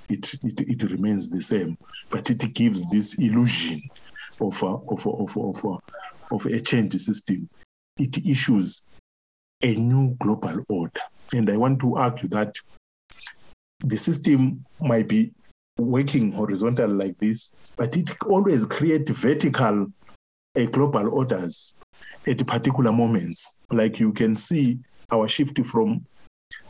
It, 0.09 0.35
it, 0.42 0.61
it 0.61 0.90
remains 0.90 1.30
the 1.30 1.40
same, 1.40 1.76
but 2.11 2.28
it 2.30 2.54
gives 2.54 2.90
this 2.90 3.19
illusion 3.21 3.80
of 4.40 4.62
a, 4.62 4.66
of 4.66 5.06
a, 5.06 5.11
of 5.11 5.37
a, 5.37 5.40
of 5.40 5.64
a, 5.64 6.35
of 6.35 6.47
a 6.47 6.61
change 6.61 6.94
system. 6.97 7.49
It 7.99 8.26
issues 8.26 8.87
a 9.62 9.75
new 9.75 10.16
global 10.20 10.62
order, 10.68 11.00
and 11.32 11.50
I 11.50 11.56
want 11.56 11.80
to 11.80 11.97
argue 11.97 12.28
that 12.30 12.54
the 13.80 13.97
system 13.97 14.64
might 14.80 15.09
be 15.09 15.32
working 15.78 16.32
horizontal 16.32 16.90
like 16.90 17.18
this, 17.18 17.54
but 17.76 17.97
it 17.97 18.11
always 18.26 18.64
creates 18.64 19.11
vertical 19.11 19.87
uh, 20.56 20.64
global 20.66 21.09
orders 21.14 21.76
at 22.26 22.47
particular 22.47 22.92
moments. 22.92 23.61
Like 23.70 24.00
you 24.00 24.12
can 24.12 24.37
see 24.37 24.78
our 25.11 25.28
shift 25.28 25.64
from 25.64 26.04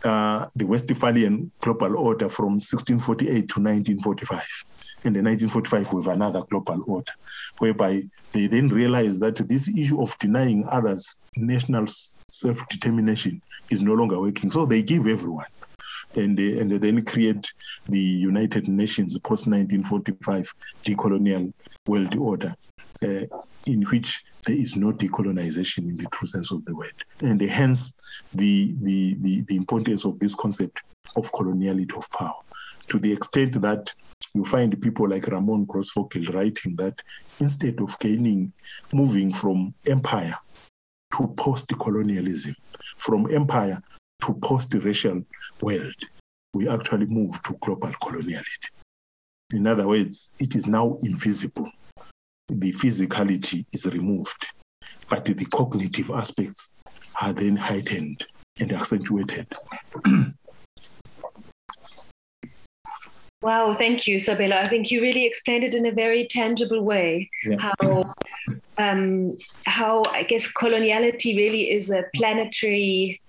uh, 0.04 0.46
the 0.56 0.66
Westphalian 0.66 1.50
global 1.60 1.96
order 1.96 2.28
from 2.28 2.54
1648 2.54 3.28
to 3.28 3.60
1945. 3.60 4.64
And 5.04 5.16
in 5.16 5.24
1945, 5.24 5.92
we 5.92 6.02
have 6.02 6.14
another 6.14 6.42
global 6.50 6.82
order, 6.86 7.12
whereby 7.58 8.02
they 8.32 8.46
then 8.46 8.68
realize 8.68 9.18
that 9.20 9.36
this 9.48 9.68
issue 9.68 10.00
of 10.00 10.16
denying 10.18 10.66
others 10.70 11.18
national 11.36 11.86
self 12.28 12.66
determination 12.68 13.40
is 13.70 13.80
no 13.80 13.94
longer 13.94 14.20
working. 14.20 14.50
So 14.50 14.66
they 14.66 14.82
give 14.82 15.06
everyone 15.06 15.46
and 16.16 16.36
they, 16.36 16.58
and 16.58 16.70
then 16.70 17.04
create 17.04 17.50
the 17.88 17.98
United 17.98 18.68
Nations 18.68 19.18
post 19.18 19.46
1945 19.46 20.52
decolonial 20.86 21.52
world 21.86 22.14
order, 22.16 22.54
uh, 23.04 23.24
in 23.66 23.82
which 23.90 24.22
there 24.46 24.56
is 24.56 24.76
no 24.76 24.92
decolonization 24.92 25.78
in 25.88 25.96
the 25.96 26.06
true 26.12 26.26
sense 26.26 26.50
of 26.50 26.64
the 26.64 26.74
word, 26.74 26.92
and 27.20 27.40
hence 27.40 27.98
the, 28.32 28.74
the 28.82 29.16
the 29.20 29.42
the 29.42 29.56
importance 29.56 30.04
of 30.04 30.18
this 30.18 30.34
concept 30.34 30.82
of 31.16 31.30
coloniality 31.32 31.96
of 31.96 32.08
power, 32.10 32.34
to 32.88 32.98
the 32.98 33.12
extent 33.12 33.60
that 33.60 33.92
you 34.34 34.44
find 34.44 34.80
people 34.80 35.08
like 35.08 35.26
Ramon 35.26 35.66
Grosfoguel 35.66 36.32
writing 36.34 36.76
that 36.76 36.94
instead 37.40 37.80
of 37.80 37.98
gaining, 37.98 38.52
moving 38.92 39.32
from 39.32 39.74
empire 39.86 40.36
to 41.16 41.26
post-colonialism, 41.36 42.54
from 42.96 43.32
empire 43.34 43.82
to 44.22 44.34
post-racial 44.34 45.22
world, 45.60 45.94
we 46.54 46.68
actually 46.68 47.06
move 47.06 47.42
to 47.42 47.54
global 47.60 47.90
coloniality. 48.02 48.68
In 49.52 49.66
other 49.66 49.88
words, 49.88 50.32
it 50.38 50.54
is 50.54 50.66
now 50.66 50.96
invisible. 51.02 51.70
The 52.48 52.72
physicality 52.72 53.64
is 53.72 53.86
removed, 53.86 54.46
but 55.08 55.24
the 55.24 55.44
cognitive 55.46 56.10
aspects 56.10 56.70
are 57.20 57.32
then 57.32 57.56
heightened 57.56 58.26
and 58.60 58.72
accentuated. 58.72 59.46
Wow, 63.42 63.72
thank 63.72 64.06
you, 64.06 64.16
Sabelo. 64.16 64.52
I 64.52 64.68
think 64.68 64.90
you 64.90 65.00
really 65.00 65.24
explained 65.24 65.64
it 65.64 65.74
in 65.74 65.86
a 65.86 65.92
very 65.92 66.26
tangible 66.26 66.82
way. 66.82 67.30
Yeah. 67.44 67.56
How, 67.58 68.14
um, 68.76 69.38
how 69.64 70.02
I 70.10 70.24
guess 70.24 70.46
coloniality 70.46 71.34
really 71.36 71.70
is 71.70 71.90
a 71.90 72.04
planetary 72.14 73.22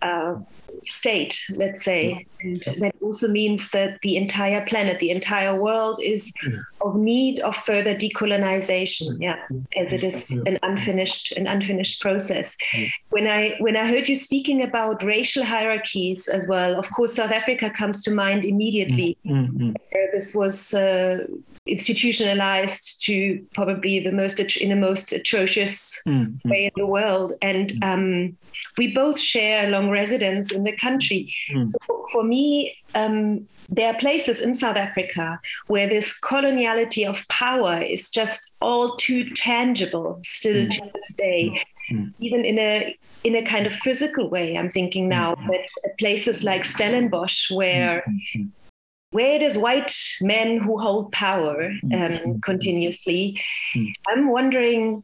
uh, 0.00 0.36
state, 0.82 1.38
let's 1.50 1.84
say. 1.84 2.26
And 2.42 2.62
that 2.78 2.94
also 3.00 3.28
means 3.28 3.70
that 3.70 4.00
the 4.02 4.16
entire 4.16 4.64
planet, 4.66 4.98
the 5.00 5.10
entire 5.10 5.54
world 5.60 6.00
is 6.02 6.32
of 6.80 6.96
need 6.96 7.40
of 7.40 7.54
further 7.56 7.94
decolonization, 7.94 9.16
yeah, 9.20 9.36
as 9.76 9.92
it 9.92 10.02
is 10.04 10.30
an 10.30 10.58
unfinished, 10.62 11.32
an 11.32 11.46
unfinished 11.46 12.00
process. 12.00 12.56
When 13.10 13.26
I 13.26 13.56
when 13.58 13.76
I 13.76 13.86
heard 13.86 14.08
you 14.08 14.16
speaking 14.16 14.62
about 14.62 15.02
racial 15.02 15.44
hierarchies 15.44 16.28
as 16.28 16.46
well, 16.48 16.78
of 16.78 16.88
course 16.90 17.14
South 17.14 17.32
Africa 17.32 17.70
comes 17.70 18.02
to 18.04 18.10
mind 18.10 18.44
immediately. 18.44 19.16
Mm-hmm. 19.26 19.72
This 20.12 20.34
was 20.34 20.74
uh, 20.74 21.26
institutionalized 21.66 23.02
to 23.04 23.44
probably 23.54 24.00
the 24.00 24.12
most 24.12 24.40
in 24.40 24.68
the 24.70 24.76
most 24.76 25.12
atrocious 25.12 26.00
Mm-hmm. 26.06 26.48
way 26.48 26.64
in 26.64 26.72
the 26.76 26.86
world 26.86 27.32
and 27.42 27.72
um, 27.82 28.36
we 28.78 28.92
both 28.94 29.18
share 29.18 29.68
long 29.68 29.90
residence 29.90 30.50
in 30.52 30.64
the 30.64 30.76
country 30.76 31.32
Mm. 31.52 31.66
so 31.66 31.78
for 32.12 32.22
me 32.34 32.44
um, 33.00 33.16
there 33.78 33.88
are 33.92 33.98
places 34.04 34.40
in 34.46 34.52
south 34.62 34.76
africa 34.88 35.26
where 35.72 35.88
this 35.94 36.08
coloniality 36.30 37.02
of 37.12 37.16
power 37.28 37.76
is 37.96 38.02
just 38.18 38.54
all 38.60 38.86
too 39.06 39.22
tangible 39.48 40.10
still 40.36 40.62
Mm. 40.66 40.70
to 40.76 40.80
this 40.94 41.10
day 41.26 41.42
Mm. 41.92 42.06
even 42.26 42.40
in 42.50 42.58
a 42.70 42.72
in 43.28 43.34
a 43.36 43.44
kind 43.52 43.66
of 43.66 43.74
physical 43.86 44.26
way 44.34 44.46
i'm 44.58 44.70
thinking 44.78 45.08
now 45.08 45.28
Mm. 45.34 45.46
that 45.52 45.66
places 46.02 46.36
like 46.50 46.64
stellenbosch 46.64 47.38
where 47.58 47.94
Mm-hmm. 48.08 48.44
where 49.16 49.32
it 49.38 49.42
is 49.42 49.56
white 49.66 49.92
men 50.32 50.48
who 50.64 50.78
hold 50.78 51.10
power 51.12 51.58
um, 51.98 52.40
continuously. 52.50 53.22
Mm. 53.76 53.88
I'm 54.10 54.24
wondering 54.36 55.02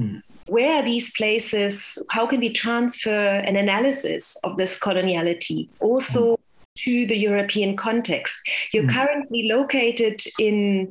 Mm. 0.00 0.22
where 0.46 0.72
are 0.78 0.84
these 0.92 1.10
places, 1.20 1.98
how 2.16 2.24
can 2.30 2.40
we 2.40 2.50
transfer 2.64 3.20
an 3.50 3.56
analysis 3.56 4.36
of 4.44 4.56
this 4.56 4.78
coloniality 4.78 5.68
also 5.80 6.37
to 6.84 7.06
the 7.06 7.16
European 7.16 7.76
context? 7.76 8.38
You're 8.72 8.84
Mm. 8.84 8.94
currently 8.94 9.42
located 9.48 10.20
in 10.38 10.88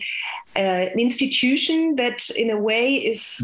uh, 0.56 0.90
an 0.94 1.00
institution 1.00 1.96
that, 1.96 2.30
in 2.32 2.50
a 2.50 2.60
way, 2.60 2.96
is. 2.96 3.44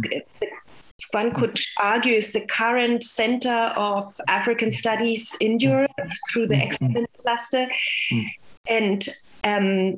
One 1.11 1.33
could 1.33 1.59
argue 1.81 2.15
is 2.15 2.31
the 2.31 2.41
current 2.41 3.03
center 3.03 3.73
of 3.75 4.05
African 4.27 4.71
studies 4.71 5.35
in 5.39 5.59
Europe 5.59 5.91
through 6.31 6.47
the 6.47 6.55
Excellence 6.55 7.07
Cluster. 7.21 7.67
Mm. 8.11 8.25
And 8.69 9.09
um, 9.43 9.97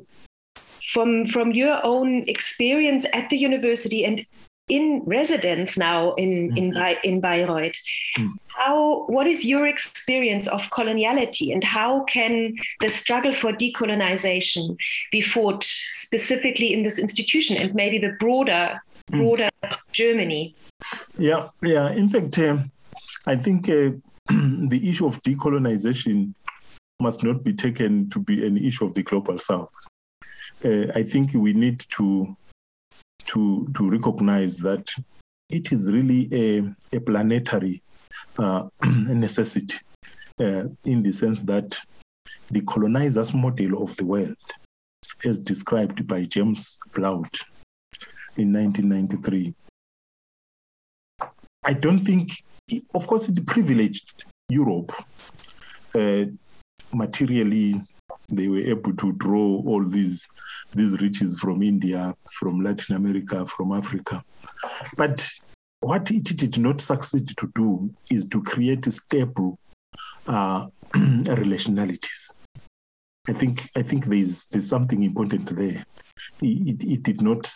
from 0.92 1.26
from 1.26 1.52
your 1.52 1.84
own 1.84 2.24
experience 2.28 3.06
at 3.12 3.28
the 3.30 3.36
university 3.36 4.04
and 4.04 4.24
in 4.68 5.02
residence 5.06 5.78
now 5.78 6.12
in 6.14 6.56
in 6.56 6.72
Bay- 6.72 6.98
in 7.04 7.20
Bayreuth, 7.20 7.76
Mm. 8.18 8.32
how 8.48 9.04
what 9.08 9.26
is 9.26 9.44
your 9.44 9.66
experience 9.66 10.48
of 10.48 10.62
coloniality 10.70 11.52
and 11.52 11.62
how 11.62 12.02
can 12.04 12.54
the 12.80 12.88
struggle 12.88 13.32
for 13.34 13.52
decolonization 13.52 14.76
be 15.12 15.20
fought 15.20 15.62
specifically 15.64 16.72
in 16.72 16.82
this 16.82 16.98
institution 16.98 17.56
and 17.56 17.74
maybe 17.74 17.98
the 17.98 18.16
broader 18.18 18.80
Mm. 19.12 19.18
broader 19.18 19.50
Germany? 19.92 20.54
Yeah, 21.18 21.48
yeah. 21.62 21.92
In 21.92 22.08
fact, 22.08 22.38
um, 22.38 22.70
I 23.26 23.36
think 23.36 23.68
uh, 23.68 23.90
the 24.72 24.80
issue 24.88 25.06
of 25.06 25.22
decolonization 25.22 26.34
must 27.00 27.22
not 27.22 27.44
be 27.44 27.52
taken 27.52 28.10
to 28.10 28.18
be 28.18 28.44
an 28.46 28.56
issue 28.56 28.84
of 28.84 28.94
the 28.94 29.02
global 29.02 29.38
south. 29.38 29.70
Uh, 30.64 30.86
I 30.96 31.02
think 31.04 31.34
we 31.34 31.52
need 31.52 31.84
to 31.98 32.34
to 33.26 33.68
to 33.76 33.90
recognize 33.90 34.58
that 34.58 34.90
it 35.48 35.72
is 35.72 35.92
really 35.92 36.28
a, 36.32 36.96
a 36.96 37.00
planetary 37.00 37.82
uh, 38.38 38.64
necessity 38.84 39.76
uh, 40.40 40.64
in 40.84 41.02
the 41.02 41.12
sense 41.12 41.42
that 41.42 41.78
the 42.50 42.60
colonizers 42.62 43.34
model 43.34 43.82
of 43.82 43.96
the 43.96 44.04
world, 44.04 44.36
as 45.24 45.38
described 45.40 46.06
by 46.06 46.22
James 46.24 46.78
Blaut 46.92 47.40
in 48.36 48.52
1993, 48.52 49.54
I 51.64 51.72
don't 51.72 52.00
think, 52.00 52.30
of 52.94 53.06
course, 53.06 53.28
it 53.28 53.46
privileged 53.46 54.24
Europe. 54.48 54.92
Uh, 55.94 56.26
materially, 56.92 57.80
they 58.28 58.48
were 58.48 58.58
able 58.58 58.94
to 58.96 59.12
draw 59.12 59.62
all 59.66 59.84
these 59.84 60.28
these 60.74 61.00
riches 61.00 61.38
from 61.40 61.62
India, 61.62 62.14
from 62.30 62.60
Latin 62.60 62.96
America, 62.96 63.46
from 63.46 63.72
Africa. 63.72 64.22
But 64.96 65.26
what 65.80 66.10
it 66.10 66.24
did 66.24 66.58
not 66.58 66.80
succeed 66.80 67.28
to 67.36 67.50
do 67.54 67.90
is 68.10 68.24
to 68.26 68.42
create 68.42 68.90
stable 68.92 69.58
uh, 70.26 70.66
relationalities. 70.94 72.32
I 73.28 73.32
think 73.32 73.68
I 73.76 73.82
think 73.82 74.06
there's 74.06 74.46
there's 74.46 74.68
something 74.68 75.02
important 75.02 75.56
there. 75.56 75.84
It, 76.40 76.80
it, 76.80 76.92
it 76.92 77.02
did 77.02 77.20
not. 77.22 77.50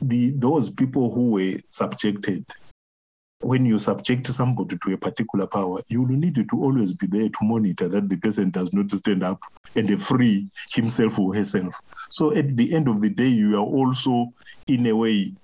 The 0.00 0.30
those 0.30 0.70
people 0.70 1.12
who 1.14 1.30
were 1.30 1.58
subjected 1.68 2.44
when 3.40 3.64
you 3.64 3.78
subject 3.78 4.26
somebody 4.26 4.78
to 4.84 4.92
a 4.92 4.96
particular 4.96 5.46
power, 5.46 5.80
you 5.88 6.02
will 6.02 6.08
need 6.08 6.34
to 6.34 6.62
always 6.62 6.92
be 6.92 7.06
there 7.06 7.28
to 7.28 7.38
monitor 7.42 7.88
that 7.88 8.08
the 8.08 8.16
person 8.16 8.50
does 8.50 8.72
not 8.72 8.90
stand 8.90 9.22
up 9.22 9.38
and 9.74 10.02
free 10.02 10.48
himself 10.72 11.18
or 11.18 11.34
herself. 11.34 11.74
So 12.10 12.34
at 12.34 12.56
the 12.56 12.74
end 12.74 12.88
of 12.88 13.00
the 13.00 13.10
day, 13.10 13.28
you 13.28 13.56
are 13.56 13.64
also, 13.64 14.28
in 14.68 14.86
a 14.86 14.96
way, 14.96 15.34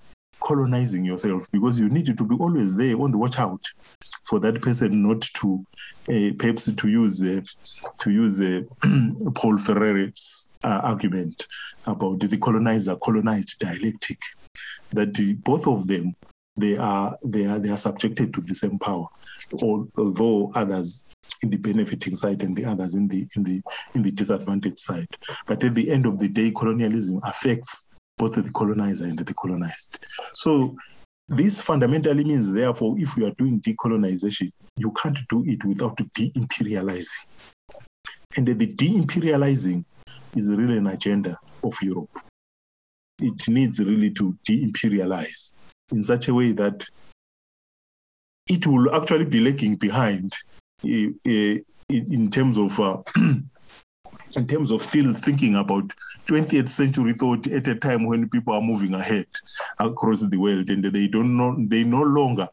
colonizing 0.42 1.04
yourself 1.04 1.46
because 1.52 1.78
you 1.78 1.88
need 1.88 2.16
to 2.16 2.24
be 2.24 2.34
always 2.36 2.74
there 2.74 3.00
on 3.00 3.12
the 3.12 3.18
watch 3.18 3.38
out 3.38 3.64
for 4.26 4.40
that 4.40 4.60
person 4.62 5.06
not 5.06 5.20
to, 5.20 5.64
uh, 6.10 6.30
perhaps 6.38 6.64
to 6.72 6.88
use 6.88 7.22
uh, 7.22 7.40
to 8.00 8.10
use 8.10 8.40
uh, 8.40 8.60
Paulo 9.34 9.56
Freire's 9.56 10.48
uh, 10.64 10.80
argument 10.82 11.46
about 11.86 12.20
the 12.20 12.38
colonizer 12.38 12.96
colonized 12.96 13.58
dialectic, 13.60 14.18
that 14.92 15.12
both 15.44 15.66
of 15.68 15.86
them 15.86 16.14
they 16.56 16.76
are 16.76 17.16
they 17.24 17.46
are 17.46 17.58
they 17.58 17.70
are 17.70 17.76
subjected 17.76 18.34
to 18.34 18.40
the 18.40 18.54
same 18.54 18.78
power, 18.78 19.06
although 19.62 20.52
others 20.54 21.04
in 21.42 21.50
the 21.50 21.56
benefiting 21.56 22.16
side 22.16 22.42
and 22.42 22.56
the 22.56 22.64
others 22.64 22.94
in 22.94 23.08
the 23.08 23.26
in 23.36 23.42
the 23.42 23.62
in 23.94 24.02
the 24.02 24.10
disadvantaged 24.10 24.78
side. 24.78 25.08
But 25.46 25.64
at 25.64 25.74
the 25.74 25.90
end 25.90 26.06
of 26.06 26.18
the 26.18 26.28
day, 26.28 26.52
colonialism 26.52 27.20
affects 27.24 27.88
both 28.18 28.34
the 28.34 28.50
colonizer 28.52 29.04
and 29.04 29.18
the 29.18 29.34
colonized. 29.34 29.98
So 30.34 30.76
this 31.28 31.60
fundamentally 31.60 32.24
means, 32.24 32.52
therefore, 32.52 32.98
if 32.98 33.16
you 33.16 33.26
are 33.26 33.34
doing 33.38 33.60
decolonization, 33.60 34.52
you 34.78 34.92
can't 35.02 35.18
do 35.28 35.42
it 35.46 35.64
without 35.64 35.98
de-imperializing. 36.14 37.26
And 38.36 38.46
the 38.46 38.66
de-imperializing 38.66 39.84
is 40.36 40.50
really 40.50 40.78
an 40.78 40.88
agenda 40.88 41.38
of 41.64 41.74
Europe. 41.82 42.10
It 43.20 43.48
needs 43.48 43.78
really 43.78 44.10
to 44.10 44.36
de-imperialize 44.44 45.52
in 45.90 46.02
such 46.02 46.28
a 46.28 46.34
way 46.34 46.52
that 46.52 46.86
it 48.48 48.66
will 48.66 48.94
actually 48.94 49.24
be 49.24 49.40
lagging 49.40 49.76
behind 49.76 50.34
uh, 50.84 51.08
uh, 51.28 51.56
in 51.88 52.30
terms 52.30 52.58
of 52.58 52.78
uh, 52.80 52.98
in 54.36 54.46
terms 54.46 54.70
of 54.70 54.82
still 54.82 55.12
thinking 55.14 55.56
about 55.56 55.92
20th 56.26 56.68
century 56.68 57.12
thought 57.12 57.46
at 57.48 57.68
a 57.68 57.74
time 57.74 58.06
when 58.06 58.28
people 58.28 58.54
are 58.54 58.62
moving 58.62 58.94
ahead 58.94 59.26
across 59.78 60.22
the 60.22 60.36
world 60.36 60.70
and 60.70 60.84
they 60.84 61.06
don't 61.06 61.36
know 61.36 61.54
they 61.68 61.84
no 61.84 62.02
longer 62.02 62.48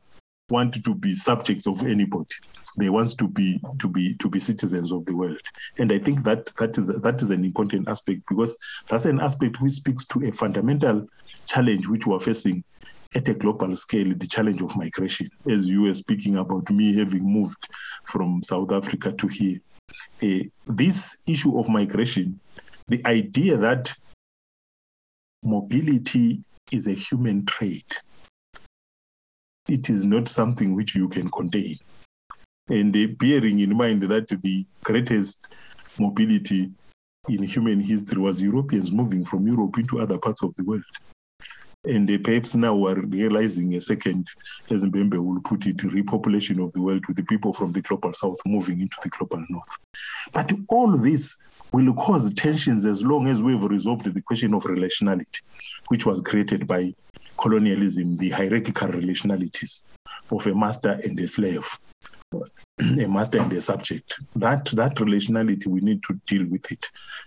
want 0.49 0.83
to 0.83 0.95
be 0.95 1.13
subjects 1.13 1.67
of 1.67 1.83
anybody. 1.83 2.35
They 2.77 2.89
want 2.89 3.17
to 3.17 3.27
be 3.27 3.61
to 3.79 3.87
be 3.87 4.15
to 4.15 4.29
be 4.29 4.39
citizens 4.39 4.91
of 4.91 5.05
the 5.05 5.15
world. 5.15 5.41
And 5.77 5.91
i 5.91 5.99
think 5.99 6.23
that 6.23 6.47
that 6.57 6.77
is 6.77 6.87
that 6.87 7.21
is 7.21 7.29
an 7.29 7.43
important 7.43 7.87
aspect 7.87 8.21
because 8.27 8.57
that's 8.87 9.05
an 9.05 9.19
aspect 9.19 9.61
which 9.61 9.73
speaks 9.73 10.05
to 10.07 10.27
a 10.27 10.31
fundamental 10.31 11.07
challenge 11.45 11.87
which 11.87 12.05
we're 12.05 12.19
facing 12.19 12.63
at 13.15 13.27
a 13.27 13.33
global 13.33 13.75
scale 13.75 14.13
the 14.15 14.27
challenge 14.27 14.61
of 14.61 14.75
migration 14.75 15.29
as 15.49 15.67
you 15.67 15.83
were 15.83 15.93
speaking 15.93 16.37
about 16.37 16.69
me 16.69 16.95
having 16.95 17.23
moved 17.23 17.67
from 18.05 18.41
south 18.43 18.71
africa 18.71 19.11
to 19.13 19.27
here 19.27 19.59
uh, 20.23 20.43
this 20.67 21.21
issue 21.27 21.59
of 21.59 21.67
migration 21.69 22.39
the 22.87 23.01
idea 23.05 23.57
that 23.57 23.93
mobility 25.43 26.43
is 26.71 26.87
a 26.87 26.93
human 26.93 27.45
trait 27.45 27.99
it 29.69 29.89
is 29.89 30.03
not 30.03 30.27
something 30.27 30.75
which 30.75 30.95
you 30.95 31.07
can 31.07 31.29
contain. 31.29 31.77
And 32.69 32.95
uh, 32.95 33.07
bearing 33.17 33.59
in 33.59 33.75
mind 33.75 34.03
that 34.03 34.27
the 34.27 34.65
greatest 34.83 35.47
mobility 35.99 36.71
in 37.27 37.43
human 37.43 37.79
history 37.79 38.19
was 38.19 38.41
Europeans 38.41 38.91
moving 38.91 39.23
from 39.23 39.47
Europe 39.47 39.77
into 39.77 39.99
other 39.99 40.17
parts 40.17 40.43
of 40.43 40.55
the 40.55 40.63
world. 40.63 40.83
And 41.85 42.09
uh, 42.11 42.17
perhaps 42.23 42.55
now 42.55 42.75
we're 42.75 43.01
realizing 43.05 43.75
a 43.75 43.81
second, 43.81 44.27
as 44.71 44.83
Mbembe 44.83 45.17
will 45.17 45.41
put 45.41 45.65
it, 45.65 45.77
repopulation 45.77 46.63
of 46.63 46.73
the 46.73 46.81
world 46.81 47.05
with 47.07 47.15
the 47.15 47.23
people 47.23 47.53
from 47.53 47.71
the 47.71 47.81
global 47.81 48.13
south 48.13 48.37
moving 48.45 48.81
into 48.81 48.97
the 49.01 49.09
global 49.09 49.43
north. 49.49 49.77
But 50.33 50.51
all 50.67 50.97
this 50.97 51.35
will 51.71 51.93
cause 51.93 52.33
tensions 52.33 52.85
as 52.85 53.03
long 53.03 53.27
as 53.27 53.41
we've 53.41 53.63
resolved 53.63 54.13
the 54.13 54.21
question 54.21 54.53
of 54.53 54.63
relationality, 54.63 55.39
which 55.87 56.05
was 56.05 56.19
created 56.21 56.67
by 56.67 56.93
colonialism, 57.39 58.17
the 58.17 58.29
hierarchical 58.29 58.89
relationalities 58.89 59.83
of 60.31 60.45
a 60.47 60.55
master 60.55 60.99
and 61.03 61.17
a 61.19 61.27
slave, 61.27 61.65
a 62.81 63.07
master 63.07 63.39
and 63.39 63.53
a 63.53 63.61
subject. 63.61 64.15
That 64.35 64.65
that 64.73 64.95
relationality 64.95 65.67
we 65.67 65.79
need 65.79 66.01
to 66.07 66.19
deal 66.27 66.45
with 66.49 66.69
it, 66.71 66.85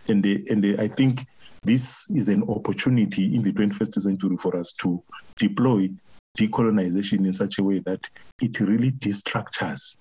and 0.08 0.22
the, 0.22 0.44
and 0.50 0.62
the, 0.62 0.78
I 0.78 0.88
think 0.88 1.24
this 1.62 2.10
is 2.10 2.28
an 2.28 2.42
opportunity 2.48 3.34
in 3.34 3.42
the 3.42 3.52
21st 3.52 4.00
century 4.02 4.36
for 4.36 4.56
us 4.56 4.72
to 4.72 5.02
deploy 5.36 5.88
decolonization 6.36 7.24
in 7.26 7.32
such 7.32 7.58
a 7.58 7.62
way 7.62 7.78
that 7.80 8.00
it 8.40 8.58
really 8.60 8.90
destructures 8.92 9.96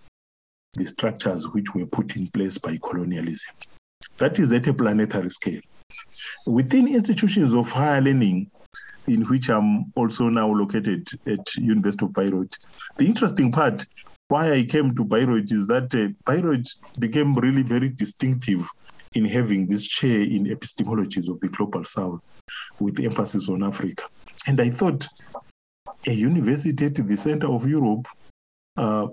the 0.74 0.86
structures 0.86 1.47
which 1.50 1.76
were 1.76 1.86
put 1.86 2.15
in 2.15 2.28
place 2.28 2.58
by 2.58 2.80
colonialism. 2.82 3.54
That 4.17 4.39
is 4.39 4.52
at 4.52 4.67
a 4.67 4.74
planetary 4.74 5.30
scale. 5.30 5.62
Within 6.47 6.88
institutions 6.88 7.54
of 7.54 7.69
higher 7.69 8.02
learning, 8.02 8.50
in 9.08 9.24
which 9.24 9.50
I'm 9.50 9.91
also 9.95 10.30
now 10.30 10.47
located 10.47 11.08
at 11.28 11.56
University 11.56 12.06
of 12.06 12.13
Bayreuth, 12.13 12.54
the 12.97 13.06
interesting 13.06 13.52
part 13.52 13.86
why 14.30 14.54
I 14.54 14.63
came 14.63 14.95
to 14.95 15.04
Bayreuth 15.04 15.52
is 15.52 15.67
that 15.67 15.93
uh, 15.93 16.13
Bayreuth 16.26 16.69
became 17.00 17.36
really 17.36 17.63
very 17.63 17.89
distinctive 17.89 18.65
in 19.13 19.26
having 19.26 19.67
this 19.67 19.86
chair 19.88 20.21
in 20.21 20.45
epistemologies 20.45 21.30
of 21.30 21.39
the 21.41 21.50
global 21.50 21.84
south 21.84 22.24
with 22.80 23.00
emphasis 23.00 23.50
on 23.50 23.63
Africa. 23.63 24.06
And 24.47 24.60
I 24.60 24.69
thought 24.69 25.08
a 26.08 26.13
university 26.13 26.86
at 26.86 26.95
the 26.95 27.17
center 27.17 27.47
of 27.47 27.67
Europe 27.67 28.08
uh, 28.78 29.08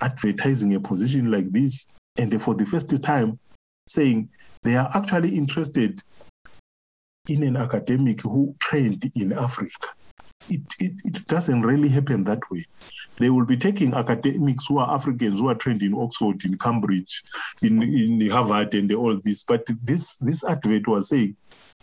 advertising 0.00 0.74
a 0.74 0.80
position 0.80 1.30
like 1.30 1.50
this, 1.52 1.86
and 2.18 2.42
for 2.42 2.54
the 2.54 2.66
first 2.66 2.90
time 3.02 3.38
saying 3.86 4.28
they 4.62 4.76
are 4.76 4.90
actually 4.94 5.36
interested 5.36 6.02
in 7.28 7.42
an 7.42 7.56
academic 7.56 8.20
who 8.22 8.54
trained 8.60 9.10
in 9.16 9.32
Africa. 9.32 9.88
It, 10.48 10.62
it, 10.78 10.92
it 11.04 11.26
doesn't 11.26 11.62
really 11.62 11.88
happen 11.88 12.24
that 12.24 12.40
way. 12.50 12.64
They 13.18 13.30
will 13.30 13.46
be 13.46 13.56
taking 13.56 13.94
academics 13.94 14.66
who 14.66 14.78
are 14.78 14.94
Africans 14.94 15.40
who 15.40 15.48
are 15.48 15.54
trained 15.54 15.82
in 15.82 15.94
Oxford, 15.94 16.44
in 16.44 16.58
Cambridge, 16.58 17.22
in, 17.62 17.82
in 17.82 18.30
Harvard, 18.30 18.74
and 18.74 18.92
all 18.92 19.18
this. 19.22 19.44
But 19.44 19.64
this, 19.82 20.16
this 20.16 20.44
advert 20.44 20.86
was 20.86 21.08
saying 21.08 21.36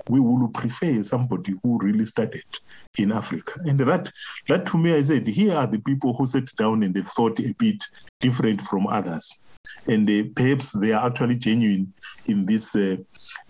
we 0.09 0.19
will 0.19 0.47
prefer 0.49 1.03
somebody 1.03 1.55
who 1.63 1.77
really 1.79 2.05
studied 2.05 2.43
in 2.97 3.11
Africa. 3.11 3.59
And 3.65 3.79
that, 3.79 4.11
that 4.47 4.65
to 4.67 4.77
me, 4.77 4.93
I 4.93 5.01
said, 5.01 5.27
here 5.27 5.55
are 5.55 5.67
the 5.67 5.79
people 5.79 6.13
who 6.13 6.25
sat 6.25 6.53
down 6.55 6.83
and 6.83 6.93
they 6.93 7.01
thought 7.01 7.39
a 7.39 7.53
bit 7.57 7.83
different 8.19 8.61
from 8.61 8.87
others. 8.87 9.39
And 9.87 10.09
uh, 10.09 10.23
perhaps 10.35 10.71
they 10.73 10.91
are 10.91 11.05
actually 11.07 11.35
genuine 11.35 11.93
in 12.25 12.45
this, 12.45 12.75
uh, 12.75 12.97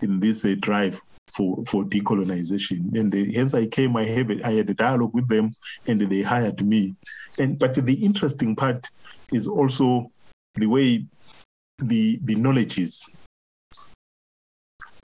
in 0.00 0.20
this 0.20 0.44
uh, 0.44 0.54
drive 0.60 1.00
for, 1.28 1.64
for 1.64 1.84
decolonization. 1.84 2.96
And 2.98 3.12
hence 3.34 3.54
I 3.54 3.66
came, 3.66 3.96
I, 3.96 4.04
have, 4.04 4.30
I 4.44 4.52
had 4.52 4.70
a 4.70 4.74
dialogue 4.74 5.14
with 5.14 5.28
them 5.28 5.52
and 5.86 6.00
they 6.00 6.22
hired 6.22 6.64
me. 6.64 6.94
And 7.38 7.58
But 7.58 7.74
the 7.74 7.94
interesting 7.94 8.54
part 8.54 8.88
is 9.32 9.46
also 9.46 10.10
the 10.54 10.66
way 10.66 11.06
the, 11.78 12.18
the 12.22 12.34
knowledge 12.34 12.78
is 12.78 13.08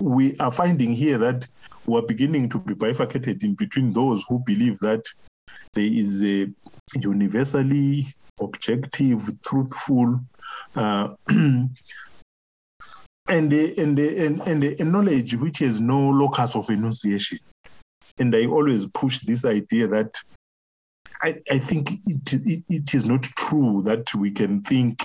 we 0.00 0.36
are 0.38 0.52
finding 0.52 0.94
here 0.94 1.18
that 1.18 1.46
we're 1.86 2.02
beginning 2.02 2.48
to 2.48 2.58
be 2.58 2.74
bifurcated 2.74 3.44
in 3.44 3.54
between 3.54 3.92
those 3.92 4.24
who 4.28 4.38
believe 4.46 4.78
that 4.78 5.04
there 5.74 5.84
is 5.84 6.22
a 6.22 6.48
universally 6.96 8.14
objective, 8.40 9.30
truthful, 9.44 10.20
uh, 10.74 11.08
and, 13.30 13.50
the 13.50 13.74
and, 13.78 13.98
a, 13.98 14.26
and, 14.26 14.40
and 14.46 14.64
a 14.64 14.84
knowledge 14.84 15.34
which 15.36 15.58
has 15.58 15.80
no 15.80 16.10
locus 16.10 16.56
of 16.56 16.68
enunciation. 16.68 17.38
And 18.18 18.34
I 18.34 18.46
always 18.46 18.86
push 18.86 19.20
this 19.20 19.44
idea 19.44 19.86
that 19.88 20.14
I, 21.22 21.36
I 21.50 21.58
think 21.58 21.92
it, 22.06 22.32
it, 22.32 22.64
it 22.68 22.94
is 22.94 23.04
not 23.04 23.22
true 23.22 23.82
that 23.84 24.14
we 24.14 24.30
can 24.30 24.62
think 24.62 25.02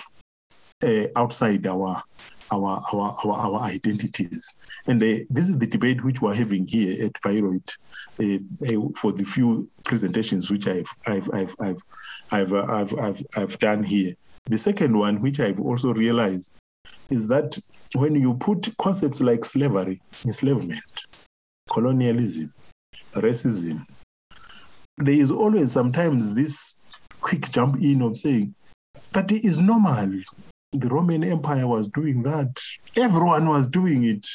uh, 0.83 1.07
outside 1.15 1.67
our 1.67 2.03
our 2.51 2.81
our 2.93 3.17
our, 3.23 3.37
our 3.37 3.61
identities. 3.61 4.53
And 4.87 5.01
uh, 5.01 5.23
this 5.29 5.49
is 5.49 5.57
the 5.57 5.67
debate 5.67 6.03
which 6.03 6.21
we're 6.21 6.35
having 6.35 6.67
here 6.67 7.05
at 7.05 7.13
Bayreuth 7.21 7.77
uh, 8.19 8.37
uh, 8.67 8.89
for 8.95 9.11
the 9.11 9.23
few 9.23 9.69
presentations 9.83 10.51
which 10.51 10.67
I've 10.67 10.89
I've 11.05 11.29
I've 11.33 11.55
I've 11.59 11.81
I've, 12.31 12.53
uh, 12.53 12.65
I've, 12.69 12.99
I've, 12.99 13.21
I've 13.37 13.59
done 13.59 13.83
here. 13.83 14.15
The 14.45 14.57
second 14.57 14.97
one, 14.97 15.21
which 15.21 15.39
I've 15.39 15.59
also 15.59 15.93
realized, 15.93 16.51
is 17.09 17.27
that 17.27 17.57
when 17.93 18.15
you 18.15 18.33
put 18.35 18.73
concepts 18.77 19.21
like 19.21 19.45
slavery, 19.45 20.01
enslavement, 20.25 20.83
colonialism, 21.69 22.53
racism, 23.15 23.85
there 24.97 25.15
is 25.15 25.31
always 25.31 25.71
sometimes 25.71 26.33
this 26.33 26.77
quick 27.21 27.49
jump 27.51 27.81
in 27.81 28.01
of 28.01 28.17
saying, 28.17 28.53
but 29.11 29.31
it 29.31 29.45
is 29.45 29.59
normal 29.59 30.11
the 30.79 30.89
Roman 30.89 31.23
Empire 31.23 31.67
was 31.67 31.87
doing 31.89 32.21
that. 32.23 32.61
Everyone 32.97 33.47
was 33.47 33.67
doing 33.67 34.03
it. 34.05 34.27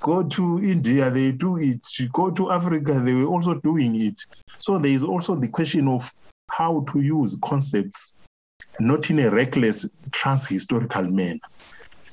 Go 0.00 0.22
to 0.22 0.58
India, 0.62 1.10
they 1.10 1.32
do 1.32 1.56
it. 1.58 1.86
Go 2.12 2.30
to 2.30 2.50
Africa, 2.50 3.00
they 3.00 3.14
were 3.14 3.26
also 3.26 3.54
doing 3.54 4.00
it. 4.00 4.20
So 4.58 4.78
there 4.78 4.92
is 4.92 5.02
also 5.02 5.34
the 5.34 5.48
question 5.48 5.88
of 5.88 6.12
how 6.50 6.84
to 6.92 7.00
use 7.00 7.36
concepts 7.42 8.16
not 8.80 9.10
in 9.10 9.18
a 9.20 9.30
reckless 9.30 9.86
trans-historical 10.12 11.02
manner 11.02 11.38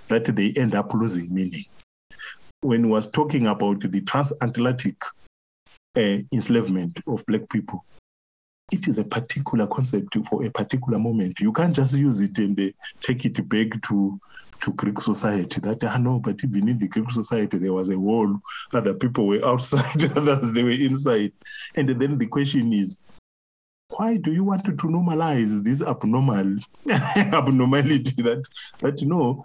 that 0.08 0.26
they 0.26 0.54
end 0.58 0.76
up 0.76 0.94
losing 0.94 1.34
meaning. 1.34 1.66
When 2.62 2.86
he 2.86 2.90
was 2.90 3.10
talking 3.10 3.48
about 3.48 3.82
the 3.82 4.02
transatlantic 4.02 4.98
uh, 5.96 6.18
enslavement 6.32 7.00
of 7.08 7.26
black 7.26 7.50
people, 7.50 7.86
it 8.72 8.88
is 8.88 8.98
a 8.98 9.04
particular 9.04 9.68
concept 9.68 10.18
for 10.28 10.44
a 10.44 10.50
particular 10.50 10.98
moment. 10.98 11.40
You 11.40 11.54
can't 11.54 11.76
just 11.76 11.94
use 11.94 12.22
it 12.22 12.38
and 12.40 12.60
uh, 12.60 12.72
take 13.02 13.26
it 13.26 13.48
back 13.48 13.82
to 13.84 14.20
to 14.62 14.74
Greek 14.74 15.00
society. 15.00 15.60
That 15.62 15.84
I 15.84 15.96
ah, 15.96 15.98
know, 15.98 16.20
but 16.20 16.44
even 16.44 16.70
in 16.70 16.80
the 16.80 16.88
Greek 16.88 17.12
society, 17.12 17.58
there 17.58 17.74
was 17.74 17.90
a 17.90 18.00
wall. 18.00 18.40
Other 18.74 18.94
people 18.94 19.28
were 19.28 19.46
outside, 19.52 20.04
others 20.18 20.52
they 20.52 20.64
were 20.64 20.72
inside. 20.72 21.34
And 21.76 21.90
then 21.90 22.18
the 22.18 22.28
question 22.28 22.74
is, 22.74 23.00
why 23.90 24.18
do 24.18 24.32
you 24.32 24.44
want 24.44 24.66
to 24.66 24.72
normalize 24.72 25.64
this 25.64 25.82
abnormal 25.82 26.58
abnormality 26.90 28.22
that 28.22 28.44
that 28.82 29.02
you 29.02 29.08
know? 29.08 29.44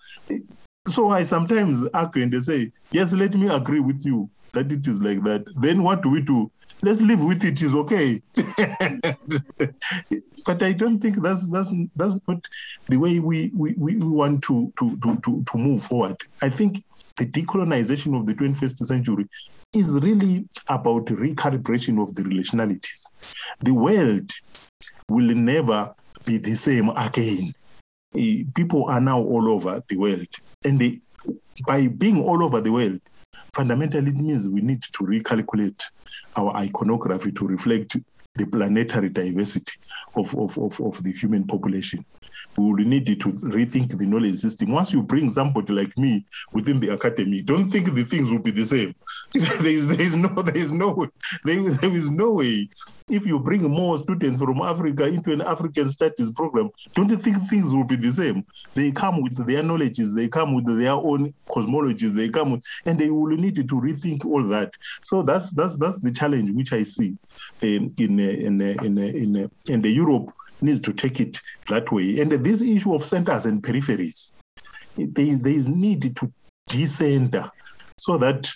So 0.88 1.11
I 1.11 1.22
sometimes 1.22 1.85
argue 1.92 2.22
and 2.22 2.33
they 2.33 2.40
say, 2.40 2.72
yes, 2.92 3.12
let 3.12 3.35
me 3.35 3.48
agree 3.48 3.81
with 3.81 4.05
you 4.05 4.31
that 4.53 4.72
it 4.72 4.88
is 4.88 5.00
like 5.00 5.22
that. 5.24 5.44
Then 5.61 5.83
what 5.83 6.03
do 6.03 6.11
we 6.11 6.22
do? 6.22 6.50
let's 6.83 7.00
live 7.03 7.22
with 7.22 7.44
it 7.44 7.62
is 7.62 7.74
okay. 7.74 8.22
but 10.46 10.62
I 10.62 10.72
don't 10.72 10.98
think 10.98 11.22
that's 11.22 11.48
that's 11.48 11.72
that's 11.96 12.16
not 12.26 12.44
the 12.88 12.96
way 12.96 13.20
we 13.20 13.50
we, 13.55 13.74
we 13.74 13.96
want 13.96 14.42
to, 14.44 14.72
to 14.79 14.96
to 14.98 15.16
to 15.16 15.44
to 15.44 15.59
move 15.59 15.83
forward. 15.83 16.16
I 16.42 16.48
think 16.48 16.83
the 17.18 17.26
decolonization 17.26 18.18
of 18.18 18.26
the 18.26 18.35
21st 18.35 18.79
century 18.87 19.29
is 19.74 19.92
really 20.00 20.48
about 20.68 21.06
recalibration 21.06 22.02
of 22.02 22.14
the 22.14 22.22
relationalities. 22.22 23.06
The 23.61 23.72
world 23.72 24.30
will 25.09 25.35
never 25.35 25.94
be 26.24 26.38
the 26.38 26.54
same 26.56 26.90
again. 26.90 27.54
Eh, 28.16 28.42
People 28.54 28.87
are 28.87 29.00
now 29.00 29.20
all 29.20 29.48
over 29.48 29.83
the 29.88 29.96
world, 29.96 30.26
and 30.64 30.80
they, 30.80 31.00
by 31.66 31.87
being 31.87 32.22
all 32.22 32.42
over 32.42 32.61
the 32.61 32.72
world, 32.72 33.00
fundamentally 33.54 34.11
it 34.11 34.16
means 34.16 34.48
we 34.48 34.61
need 34.61 34.83
to 34.83 35.04
recalculate 35.04 35.80
our 36.37 36.54
iconography 36.56 37.30
to 37.33 37.46
reflect 37.46 37.96
the 38.35 38.46
planetary 38.46 39.09
diversity 39.09 39.72
of, 40.16 40.35
of, 40.37 40.56
of, 40.59 40.80
of 40.80 41.02
the 41.02 41.12
human 41.12 41.46
population. 41.46 42.04
We 42.57 42.65
will 42.65 42.85
need 42.85 43.07
to 43.07 43.15
rethink 43.15 43.97
the 43.97 44.07
knowledge 44.07 44.37
system. 44.37 44.71
Once 44.71 44.93
you 44.93 45.03
bring 45.03 45.31
somebody 45.31 45.73
like 45.73 45.97
me 45.97 46.27
within 46.53 46.81
the 46.81 46.91
academy, 46.91 47.43
don't 47.43 47.71
think 47.71 47.95
the 47.95 48.05
things 48.05 48.31
will 48.31 48.43
be 48.43 48.51
the 48.51 48.67
same. 48.67 48.95
there 49.35 49.67
is 49.67 49.89
there 49.89 50.01
is 50.01 50.17
no 50.17 50.29
there 50.29 50.57
is 50.57 50.73
no 50.73 51.07
there, 51.45 51.63
there 51.63 51.97
is 51.97 52.11
no 52.11 52.33
way. 52.33 52.69
If 53.09 53.27
you 53.27 53.41
bring 53.41 53.63
more 53.63 53.99
students 53.99 54.41
from 54.41 54.61
Africa 54.63 55.07
into 55.07 55.33
an 55.33 55.41
African 55.41 55.89
studies 55.91 56.31
program, 56.31 56.71
don't 56.95 57.11
you 57.11 57.17
think 57.19 57.39
things 57.49 57.75
will 57.75 57.85
be 57.85 57.97
the 57.97 58.13
same? 58.13 58.45
They 58.77 58.93
come 58.93 59.21
with 59.21 59.45
their 59.47 59.63
knowledges, 59.65 60.15
they 60.15 60.29
come 60.29 60.55
with 60.55 60.67
their 60.79 60.93
own 60.93 61.33
cosmologies, 61.51 62.15
they 62.15 62.29
come 62.29 62.53
with, 62.53 62.63
and 62.87 62.99
they 62.99 63.11
will 63.11 63.37
need 63.37 63.57
to 63.57 63.65
rethink 63.65 64.25
all 64.25 64.47
that. 64.49 64.71
So 65.03 65.23
that's 65.23 65.51
that's 65.53 65.77
that's 65.77 66.01
the 66.01 66.13
challenge 66.13 66.51
which 66.53 66.73
I 66.73 66.85
see 66.85 67.17
in 67.63 67.93
in 67.99 68.21
in 68.21 68.63
uh, 68.63 68.83
in 68.83 69.45
uh, 69.45 69.49
in 69.67 69.83
the 69.83 69.91
Europe 69.91 70.31
needs 70.62 70.81
to 70.81 70.92
take 70.92 71.20
it 71.20 71.40
that 71.68 71.90
way. 71.92 72.20
And 72.20 72.33
this 72.33 72.62
issue 72.62 72.94
of 72.94 73.05
centers 73.05 73.46
and 73.46 73.62
peripheries, 73.62 74.33
there 74.96 75.27
is 75.27 75.42
there 75.42 75.53
is 75.53 75.68
need 75.68 76.16
to 76.16 76.33
decenter 76.68 77.51
so 77.96 78.16
that 78.16 78.51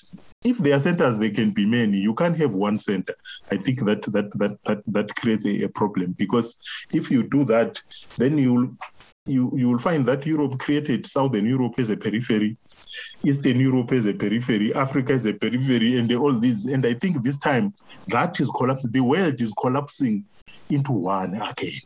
if 0.45 0.59
there 0.59 0.75
are 0.75 0.81
centers, 0.81 1.19
there 1.19 1.31
can 1.31 1.51
be 1.51 1.67
many. 1.67 1.99
You 1.99 2.15
can't 2.15 2.37
have 2.39 2.55
one 2.55 2.79
center. 2.79 3.15
I 3.51 3.57
think 3.57 3.85
that 3.85 4.03
that 4.13 4.31
that 4.39 4.59
that, 4.65 4.83
that 4.87 5.15
creates 5.17 5.47
a, 5.47 5.65
a 5.65 5.69
problem 5.69 6.13
because 6.13 6.59
if 6.93 7.11
you 7.11 7.29
do 7.29 7.45
that, 7.45 7.81
then 8.17 8.39
you'll 8.39 8.71
you 9.27 9.53
you 9.57 9.69
will 9.69 9.79
find 9.79 10.07
that 10.07 10.27
Europe 10.27 10.59
created 10.59 11.07
Southern 11.07 11.47
Europe 11.47 11.79
as 11.79 11.91
a 11.91 11.97
periphery, 11.97 12.57
Eastern 13.23 13.59
Europe 13.59 13.93
as 13.93 14.07
a 14.07 14.13
periphery, 14.13 14.75
Africa 14.75 15.15
as 15.15 15.25
a 15.27 15.33
periphery, 15.33 15.99
and 15.99 16.13
all 16.13 16.39
these. 16.39 16.67
And 16.67 16.85
I 16.85 16.95
think 16.95 17.23
this 17.23 17.39
time 17.39 17.75
that 18.09 18.41
is 18.41 18.51
collapsing. 18.51 18.93
The 18.93 19.01
world 19.01 19.41
is 19.41 19.53
collapsing 19.61 20.25
into 20.71 20.93
one 20.93 21.35
again. 21.35 21.81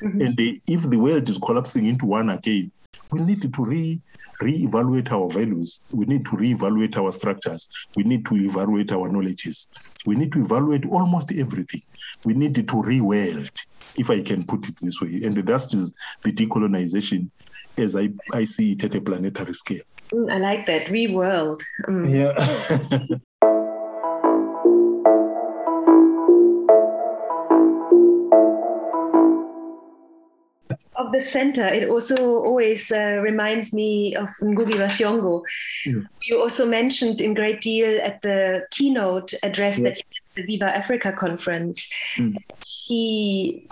Mhm. 0.00 0.26
And 0.26 0.36
the, 0.36 0.60
if 0.68 0.88
the 0.88 0.98
world 0.98 1.28
is 1.28 1.38
collapsing 1.38 1.86
into 1.86 2.06
one 2.06 2.30
again, 2.30 2.70
we 3.10 3.20
need 3.20 3.42
to 3.42 3.64
re 3.64 4.00
reevaluate 4.40 5.12
our 5.12 5.28
values. 5.28 5.80
We 5.92 6.04
need 6.06 6.24
to 6.24 6.32
reevaluate 6.32 6.96
our 6.96 7.12
structures. 7.12 7.68
We 7.94 8.02
need 8.02 8.26
to 8.26 8.34
evaluate 8.34 8.90
our 8.90 9.08
knowledges. 9.08 9.68
We 10.04 10.16
need 10.16 10.32
to 10.32 10.40
evaluate 10.40 10.84
almost 10.86 11.30
everything. 11.30 11.82
We 12.24 12.34
need 12.34 12.54
to 12.56 12.62
reworld, 12.64 13.50
if 13.96 14.10
I 14.10 14.20
can 14.20 14.44
put 14.44 14.68
it 14.68 14.74
this 14.80 15.00
way. 15.00 15.20
And 15.22 15.36
that's 15.36 15.66
just 15.66 15.92
the 16.24 16.32
decolonization 16.32 17.30
as 17.78 17.94
I, 17.94 18.08
I 18.32 18.44
see 18.44 18.72
it 18.72 18.82
at 18.82 18.96
a 18.96 19.00
planetary 19.00 19.54
scale. 19.54 19.84
Mm, 20.12 20.32
I 20.32 20.38
like 20.38 20.66
that. 20.66 20.86
Reworld. 20.86 21.62
Mm. 21.86 22.10
Yeah. 22.10 23.16
The 31.12 31.20
center, 31.20 31.66
it 31.66 31.88
also 31.88 32.16
always 32.16 32.90
uh, 32.90 33.20
reminds 33.22 33.72
me 33.72 34.16
of 34.16 34.28
Ngugi 34.40 34.78
wa 34.78 34.86
Thiong'o. 34.88 35.42
Yeah. 35.84 36.00
You 36.24 36.40
also 36.40 36.64
mentioned 36.66 37.20
in 37.20 37.34
great 37.34 37.60
deal 37.60 38.00
at 38.02 38.22
the 38.22 38.66
keynote 38.70 39.34
address 39.42 39.78
Yeah. 39.78 39.84
that 39.90 39.98
you 39.98 40.04
the 40.34 40.42
Viva 40.44 40.64
Africa 40.74 41.12
conference. 41.12 41.86
Mm. 42.16 42.36
He 42.86 43.66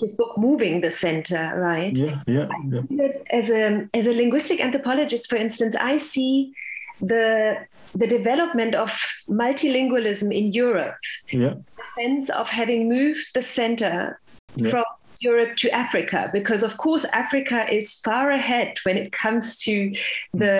his 0.00 0.12
book 0.12 0.36
moving 0.36 0.82
the 0.82 0.90
center, 0.90 1.52
right? 1.56 1.96
yeah, 1.96 2.20
yeah, 2.26 2.48
yeah. 2.68 3.08
As 3.30 3.48
a 3.50 3.88
as 3.94 4.06
a 4.06 4.12
linguistic 4.12 4.60
anthropologist, 4.60 5.28
for 5.30 5.36
instance, 5.36 5.74
I 5.74 5.96
see 5.96 6.52
the 7.00 7.56
the 7.94 8.06
development 8.06 8.74
of 8.74 8.90
multilingualism 9.28 10.30
in 10.34 10.52
Europe, 10.52 10.96
Yeah, 11.30 11.54
the 11.80 11.86
sense 12.02 12.28
of 12.30 12.46
having 12.48 12.88
moved 12.88 13.26
the 13.34 13.42
center 13.42 14.20
Yeah. 14.56 14.70
from 14.70 14.84
Europe 15.22 15.56
to 15.56 15.70
Africa, 15.70 16.30
because 16.32 16.62
of 16.62 16.76
course 16.76 17.04
Africa 17.12 17.72
is 17.72 17.98
far 17.98 18.30
ahead 18.30 18.76
when 18.84 18.96
it 18.96 19.12
comes 19.12 19.56
to 19.64 19.92
the 20.34 20.58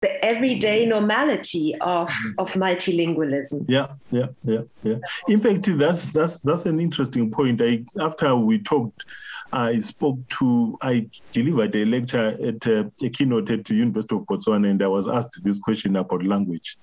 the 0.00 0.24
everyday 0.24 0.86
normality 0.86 1.74
of, 1.80 2.08
of 2.38 2.52
multilingualism. 2.52 3.64
yeah, 3.68 3.88
yeah, 4.10 4.26
yeah, 4.44 4.60
yeah. 4.84 4.98
In 5.26 5.40
fact, 5.40 5.68
that's 5.76 6.10
that's 6.10 6.38
that's 6.40 6.66
an 6.66 6.78
interesting 6.78 7.30
point. 7.30 7.60
I 7.60 7.84
after 8.00 8.36
we 8.36 8.60
talked, 8.60 9.04
I 9.52 9.80
spoke 9.80 10.18
to 10.38 10.78
I 10.82 11.08
delivered 11.32 11.74
a 11.74 11.84
lecture 11.84 12.36
at 12.46 12.66
uh, 12.66 12.84
a 13.02 13.10
keynote 13.10 13.50
at 13.50 13.64
the 13.64 13.74
University 13.74 14.14
of 14.14 14.22
Botswana, 14.22 14.70
and 14.70 14.82
I 14.82 14.86
was 14.86 15.08
asked 15.08 15.42
this 15.42 15.58
question 15.58 15.96
about 15.96 16.24
language. 16.24 16.76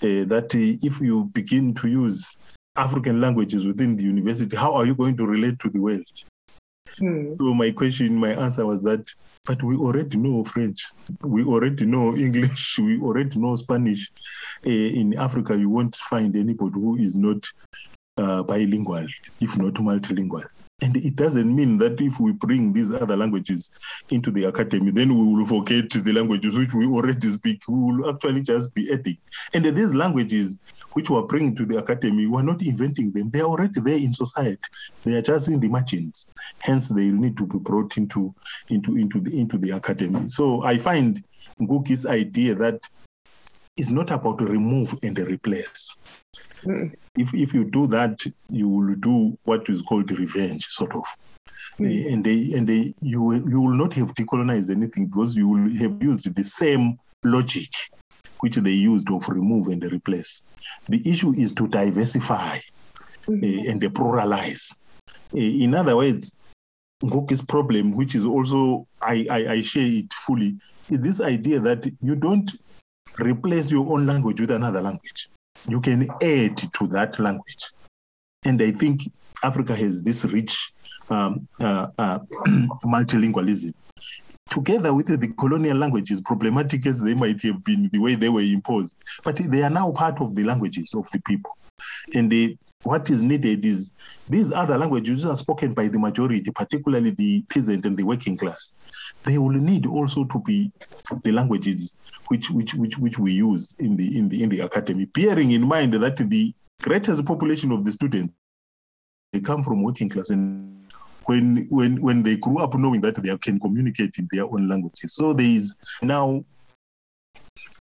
Uh, 0.00 0.24
that 0.26 0.54
uh, 0.54 0.86
if 0.86 1.00
you 1.00 1.24
begin 1.32 1.74
to 1.74 1.88
use 1.88 2.30
African 2.76 3.20
languages 3.20 3.66
within 3.66 3.96
the 3.96 4.04
university, 4.04 4.56
how 4.56 4.72
are 4.72 4.86
you 4.86 4.94
going 4.94 5.16
to 5.16 5.26
relate 5.26 5.58
to 5.60 5.68
the 5.68 5.80
world? 5.80 6.04
Hmm. 6.98 7.34
So 7.40 7.54
my 7.54 7.70
question, 7.70 8.16
my 8.16 8.32
answer 8.34 8.66
was 8.66 8.82
that, 8.82 9.06
but 9.44 9.62
we 9.62 9.76
already 9.76 10.16
know 10.16 10.44
French, 10.44 10.86
we 11.22 11.44
already 11.44 11.86
know 11.86 12.16
English, 12.16 12.78
we 12.78 13.00
already 13.00 13.38
know 13.38 13.56
Spanish. 13.56 14.10
Uh, 14.66 14.70
in 14.70 15.14
Africa, 15.18 15.56
you 15.56 15.68
won't 15.68 15.96
find 15.96 16.36
anybody 16.36 16.74
who 16.74 16.96
is 16.96 17.16
not 17.16 17.44
uh, 18.18 18.42
bilingual, 18.42 19.06
if 19.40 19.56
not 19.56 19.74
multilingual. 19.74 20.44
And 20.82 20.96
it 20.96 21.14
doesn't 21.14 21.54
mean 21.54 21.78
that 21.78 22.00
if 22.00 22.18
we 22.18 22.32
bring 22.32 22.72
these 22.72 22.90
other 22.90 23.16
languages 23.16 23.70
into 24.10 24.32
the 24.32 24.44
academy, 24.44 24.90
then 24.90 25.16
we 25.16 25.34
will 25.34 25.46
forget 25.46 25.90
the 25.90 26.12
languages 26.12 26.58
which 26.58 26.74
we 26.74 26.86
already 26.86 27.30
speak. 27.30 27.60
We 27.68 27.76
will 27.76 28.10
actually 28.10 28.42
just 28.42 28.74
be 28.74 28.92
adding. 28.92 29.18
And 29.54 29.64
these 29.64 29.94
languages 29.94 30.58
which 30.94 31.10
we 31.10 31.16
are 31.16 31.22
bringing 31.22 31.54
to 31.56 31.66
the 31.66 31.78
academy, 31.78 32.26
we 32.26 32.38
are 32.38 32.42
not 32.42 32.62
inventing 32.62 33.12
them. 33.12 33.30
They 33.30 33.40
are 33.40 33.48
already 33.48 33.80
there 33.80 33.96
in 33.96 34.14
society. 34.14 34.58
They 35.04 35.14
are 35.14 35.22
just 35.22 35.48
in 35.48 35.60
the 35.60 35.68
margins. 35.68 36.28
Hence, 36.60 36.88
they 36.88 37.04
need 37.06 37.36
to 37.38 37.46
be 37.46 37.58
brought 37.58 37.96
into 37.96 38.34
into 38.68 38.96
into 38.96 39.20
the 39.20 39.38
into 39.38 39.58
the 39.58 39.70
academy. 39.70 40.28
So 40.28 40.62
I 40.62 40.78
find 40.78 41.22
Ngugi's 41.60 42.06
idea 42.06 42.54
that 42.56 42.88
it's 43.76 43.90
not 43.90 44.10
about 44.10 44.38
to 44.38 44.44
remove 44.46 44.94
and 45.02 45.18
replace. 45.18 45.96
Mm. 46.64 46.94
If 47.16 47.34
if 47.34 47.54
you 47.54 47.64
do 47.64 47.86
that, 47.88 48.22
you 48.50 48.68
will 48.68 48.94
do 48.96 49.36
what 49.44 49.68
is 49.68 49.82
called 49.82 50.10
revenge, 50.10 50.66
sort 50.66 50.94
of. 50.94 51.04
Mm. 51.78 52.12
And 52.12 52.24
they 52.24 52.52
and 52.52 52.68
they 52.68 52.94
you 53.00 53.32
you 53.48 53.60
will 53.60 53.74
not 53.74 53.94
have 53.94 54.14
decolonized 54.14 54.70
anything 54.70 55.06
because 55.06 55.34
you 55.36 55.48
will 55.48 55.70
have 55.78 56.02
used 56.02 56.34
the 56.34 56.44
same 56.44 56.98
logic 57.24 57.70
which 58.42 58.56
they 58.56 58.72
used 58.72 59.08
of 59.10 59.28
remove 59.28 59.68
and 59.68 59.82
replace. 59.84 60.42
The 60.88 61.00
issue 61.08 61.32
is 61.34 61.52
to 61.54 61.68
diversify 61.68 62.58
Mhm. 63.28 63.42
uh, 63.44 63.70
and 63.70 63.80
pluralize. 63.80 64.74
Uh, 65.32 65.38
in 65.38 65.74
other 65.74 65.96
words, 65.96 66.36
Ngugi's 67.04 67.42
problem, 67.42 67.92
which 67.94 68.16
is 68.16 68.24
also 68.26 68.86
I, 69.00 69.26
I, 69.30 69.52
I 69.54 69.60
share 69.60 69.86
it 69.86 70.12
fully, 70.12 70.56
is 70.90 71.00
this 71.00 71.20
idea 71.20 71.60
that 71.60 71.86
you 72.02 72.16
don't 72.16 72.50
replace 73.20 73.70
your 73.70 73.86
own 73.92 74.06
language 74.06 74.40
with 74.40 74.50
another 74.50 74.80
language. 74.80 75.28
You 75.68 75.80
can 75.80 76.08
add 76.20 76.56
to 76.56 76.86
that 76.88 77.20
language. 77.20 77.70
And 78.44 78.60
I 78.60 78.72
think 78.72 79.02
Africa 79.44 79.76
has 79.76 80.02
this 80.02 80.24
rich 80.24 80.72
um, 81.10 81.46
uh, 81.60 81.86
uh, 81.98 82.18
multilingualism. 82.84 83.72
Together 84.52 84.92
with 84.92 85.06
the 85.06 85.28
colonial 85.38 85.78
languages, 85.78 86.20
problematic 86.20 86.84
as 86.84 87.00
they 87.00 87.14
might 87.14 87.40
have 87.40 87.64
been, 87.64 87.88
the 87.90 87.98
way 87.98 88.14
they 88.14 88.28
were 88.28 88.42
imposed, 88.42 88.94
but 89.24 89.36
they 89.36 89.62
are 89.62 89.70
now 89.70 89.90
part 89.92 90.20
of 90.20 90.34
the 90.34 90.44
languages 90.44 90.92
of 90.94 91.10
the 91.10 91.18
people. 91.22 91.56
And 92.14 92.30
the, 92.30 92.58
what 92.82 93.08
is 93.08 93.22
needed 93.22 93.64
is 93.64 93.92
these 94.28 94.52
other 94.52 94.76
languages 94.76 95.24
are 95.24 95.38
spoken 95.38 95.72
by 95.72 95.88
the 95.88 95.98
majority, 95.98 96.50
particularly 96.50 97.12
the 97.12 97.42
peasant 97.48 97.86
and 97.86 97.96
the 97.96 98.02
working 98.02 98.36
class. 98.36 98.74
They 99.24 99.38
will 99.38 99.48
need 99.48 99.86
also 99.86 100.24
to 100.24 100.38
be 100.40 100.70
the 101.24 101.32
languages 101.32 101.96
which 102.28 102.50
which 102.50 102.74
which 102.74 102.98
which 102.98 103.18
we 103.18 103.32
use 103.32 103.74
in 103.78 103.96
the 103.96 104.18
in 104.18 104.28
the 104.28 104.42
in 104.42 104.50
the 104.50 104.60
academy, 104.60 105.06
bearing 105.06 105.52
in 105.52 105.66
mind 105.66 105.94
that 105.94 106.16
the 106.18 106.54
greatest 106.82 107.24
population 107.24 107.72
of 107.72 107.86
the 107.86 107.92
students 107.92 108.34
they 109.32 109.40
come 109.40 109.62
from 109.62 109.82
working 109.82 110.10
class 110.10 110.28
and 110.28 110.81
when 111.26 111.66
when 111.70 112.00
when 112.00 112.22
they 112.22 112.36
grew 112.36 112.58
up 112.58 112.74
knowing 112.74 113.00
that 113.02 113.22
they 113.22 113.36
can 113.38 113.60
communicate 113.60 114.18
in 114.18 114.28
their 114.32 114.44
own 114.44 114.68
languages. 114.68 115.14
So 115.14 115.32
there 115.32 115.46
is 115.46 115.74
now, 116.02 116.44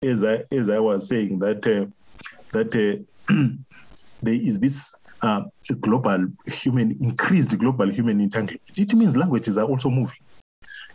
as 0.04 0.24
I 0.24 0.44
as 0.52 0.70
I 0.70 0.80
was 0.80 1.08
saying 1.08 1.40
that 1.40 1.66
uh, 1.68 1.86
that 2.54 2.76
uh, 2.76 3.34
there 4.22 4.34
is 4.34 4.60
this 4.60 4.94
uh, 5.22 5.44
global 5.82 6.28
human, 6.48 6.98
increased 7.02 7.58
global 7.58 7.92
human 7.92 8.22
entanglement. 8.22 8.62
It 8.76 8.94
means 8.94 9.18
languages 9.18 9.58
are 9.58 9.66
also 9.66 9.90
moving 9.90 10.20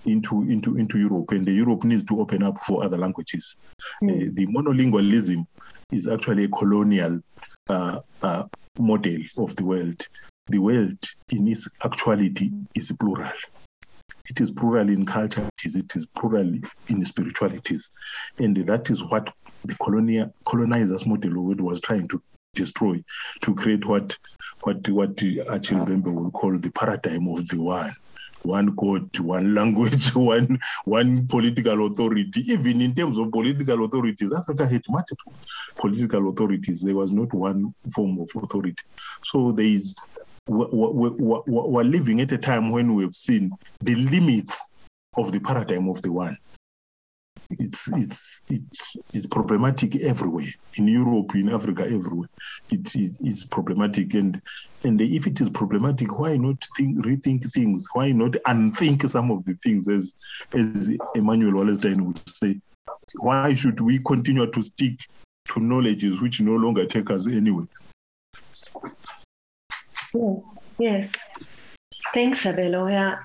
into 0.05 0.43
into 0.43 0.77
into 0.77 0.99
Europe, 0.99 1.31
and 1.31 1.47
Europe 1.47 1.85
needs 1.85 2.05
to 2.05 2.21
open 2.21 2.43
up 2.43 2.59
for 2.61 2.85
other 2.85 2.99
languages. 2.99 3.57
Mm. 4.03 4.11
Uh, 4.11 4.31
the 4.35 4.47
monolingualism 4.47 5.47
is 5.93 6.09
actually 6.09 6.45
a 6.45 6.49
colonial 6.49 7.21
uh, 7.69 8.01
uh, 8.23 8.45
model 8.79 9.19
of 9.39 9.55
the 9.57 9.65
world. 9.65 10.07
The 10.49 10.59
world, 10.59 10.99
in 11.31 11.49
its 11.49 11.69
actuality, 11.83 12.51
is 12.75 12.93
plural. 13.01 13.33
It 14.29 14.41
is 14.41 14.51
plural 14.51 14.89
in 14.89 15.07
culture, 15.07 15.49
it 15.65 15.97
is 15.97 16.07
plural 16.15 16.53
in 16.89 17.05
spiritualities, 17.05 17.91
and 18.39 18.57
that 18.57 18.91
is 18.91 19.03
what 19.05 19.33
the 19.65 19.75
colonial 19.77 20.35
colonizers 20.47 21.07
model 21.07 21.43
world 21.43 21.61
was 21.61 21.81
trying 21.81 22.09
to 22.09 22.21
destroy, 22.55 23.03
to 23.43 23.55
create 23.55 23.87
what 23.87 24.17
what 24.65 24.87
what 24.89 25.11
Achille 25.11 25.79
Mbembe 25.85 26.15
will 26.15 26.31
call 26.31 26.59
the 26.59 26.71
paradigm 26.73 27.29
of 27.29 27.47
the 27.49 27.63
one 27.63 27.95
one 28.45 28.67
God, 28.77 29.19
one 29.19 29.55
language, 29.55 30.09
one 30.15 30.59
one 30.85 31.27
political 31.27 31.87
authority. 31.87 32.43
Even 32.53 32.81
in 32.83 32.95
terms 32.95 33.19
of 33.19 33.31
political 33.33 33.85
authorities, 33.85 34.33
Africa 34.33 34.67
had 34.67 34.83
multiple 34.89 35.35
political 35.79 36.29
authorities. 36.29 36.83
There 36.83 36.95
was 36.97 37.13
not 37.13 37.33
one 37.33 37.75
form 37.95 38.19
of 38.21 38.29
authority. 38.43 38.83
So 39.25 39.53
there 39.53 39.67
is 39.67 39.95
we're 40.47 41.85
living 41.85 42.21
at 42.21 42.33
a 42.33 42.39
time 42.39 42.71
when 42.71 42.95
we've 42.95 43.15
seen 43.15 43.51
the 43.81 43.95
limits 43.95 44.63
of 45.17 45.33
the 45.33 45.41
paradigm 45.41 45.89
of 45.89 46.01
the 46.03 46.13
one 46.13 46.37
it's 47.51 47.89
it's 47.93 48.43
it's 48.49 48.97
it's 49.13 49.27
problematic 49.27 49.97
everywhere 49.97 50.47
in 50.77 50.89
Europe, 50.89 51.35
in 51.35 51.49
Africa, 51.51 51.85
everywhere. 51.85 52.29
It 52.71 52.95
is 52.95 53.45
problematic, 53.51 54.15
and 54.15 54.41
and 54.85 55.01
if 55.01 55.27
it 55.27 55.41
is 55.41 55.51
problematic, 55.51 56.19
why 56.19 56.37
not 56.37 56.67
think, 56.77 56.99
rethink 57.05 57.51
things? 57.53 57.87
Why 57.93 58.13
not 58.13 58.37
unthink 58.47 59.03
some 59.05 59.31
of 59.31 59.45
the 59.45 59.55
things, 59.63 59.89
as 59.89 60.17
as 60.55 60.91
Immanuel 61.15 61.53
Wallerstein 61.53 62.01
would 62.03 62.29
say? 62.29 62.61
Why 63.17 63.53
should 63.53 63.81
we 63.81 63.99
continue 64.01 64.51
to 64.51 64.63
stick 64.63 64.99
to 65.49 65.61
knowledges 65.61 66.21
which 66.21 66.41
no 66.41 66.57
longer 66.57 66.87
take 66.87 67.11
us 67.11 67.29
anywhere? 67.29 67.67
Yes, 70.15 70.43
yes. 70.79 71.13
Thanks, 72.13 72.45
Sabelo. 72.45 72.91
Yeah. 72.91 73.19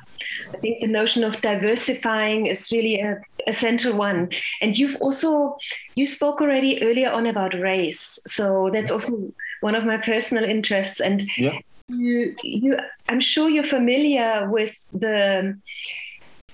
I 0.54 0.58
think 0.58 0.82
the 0.82 0.88
notion 0.88 1.24
of 1.24 1.40
diversifying 1.42 2.48
is 2.48 2.72
really 2.72 3.00
a, 3.02 3.22
central 3.52 3.98
one. 3.98 4.30
And 4.62 4.78
you've 4.78 4.96
also 5.02 5.58
you 5.96 6.06
spoke 6.06 6.40
already 6.40 6.84
earlier 6.84 7.10
on 7.10 7.26
about 7.26 7.56
race, 7.56 8.20
so 8.28 8.70
that's 8.72 8.92
also 8.92 9.34
one 9.62 9.74
of 9.74 9.86
my 9.86 9.98
personal 9.98 10.44
interests. 10.44 11.00
And 11.00 11.24
yeah. 11.36 11.58
you, 11.88 12.36
you, 12.44 12.78
I'm 13.08 13.20
sure 13.20 13.50
you're 13.50 13.64
familiar 13.64 14.48
with 14.52 14.76
the 14.94 15.58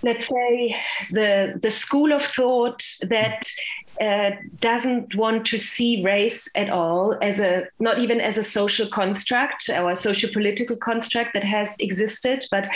let's 0.03 0.27
say 0.27 0.75
the 1.11 1.59
the 1.61 1.71
school 1.71 2.13
of 2.13 2.23
thought 2.23 2.81
that 3.01 3.45
uh, 4.01 4.31
doesn't 4.59 5.15
want 5.15 5.45
to 5.45 5.57
see 5.57 6.03
race 6.03 6.49
at 6.55 6.69
all 6.69 7.17
as 7.21 7.39
a 7.39 7.67
not 7.79 7.99
even 7.99 8.19
as 8.19 8.37
a 8.37 8.43
social 8.43 8.87
construct 8.89 9.69
or 9.69 9.91
a 9.91 9.95
social 9.95 10.29
political 10.31 10.77
construct 10.77 11.33
that 11.33 11.43
has 11.43 11.69
existed, 11.79 12.45
but 12.51 12.67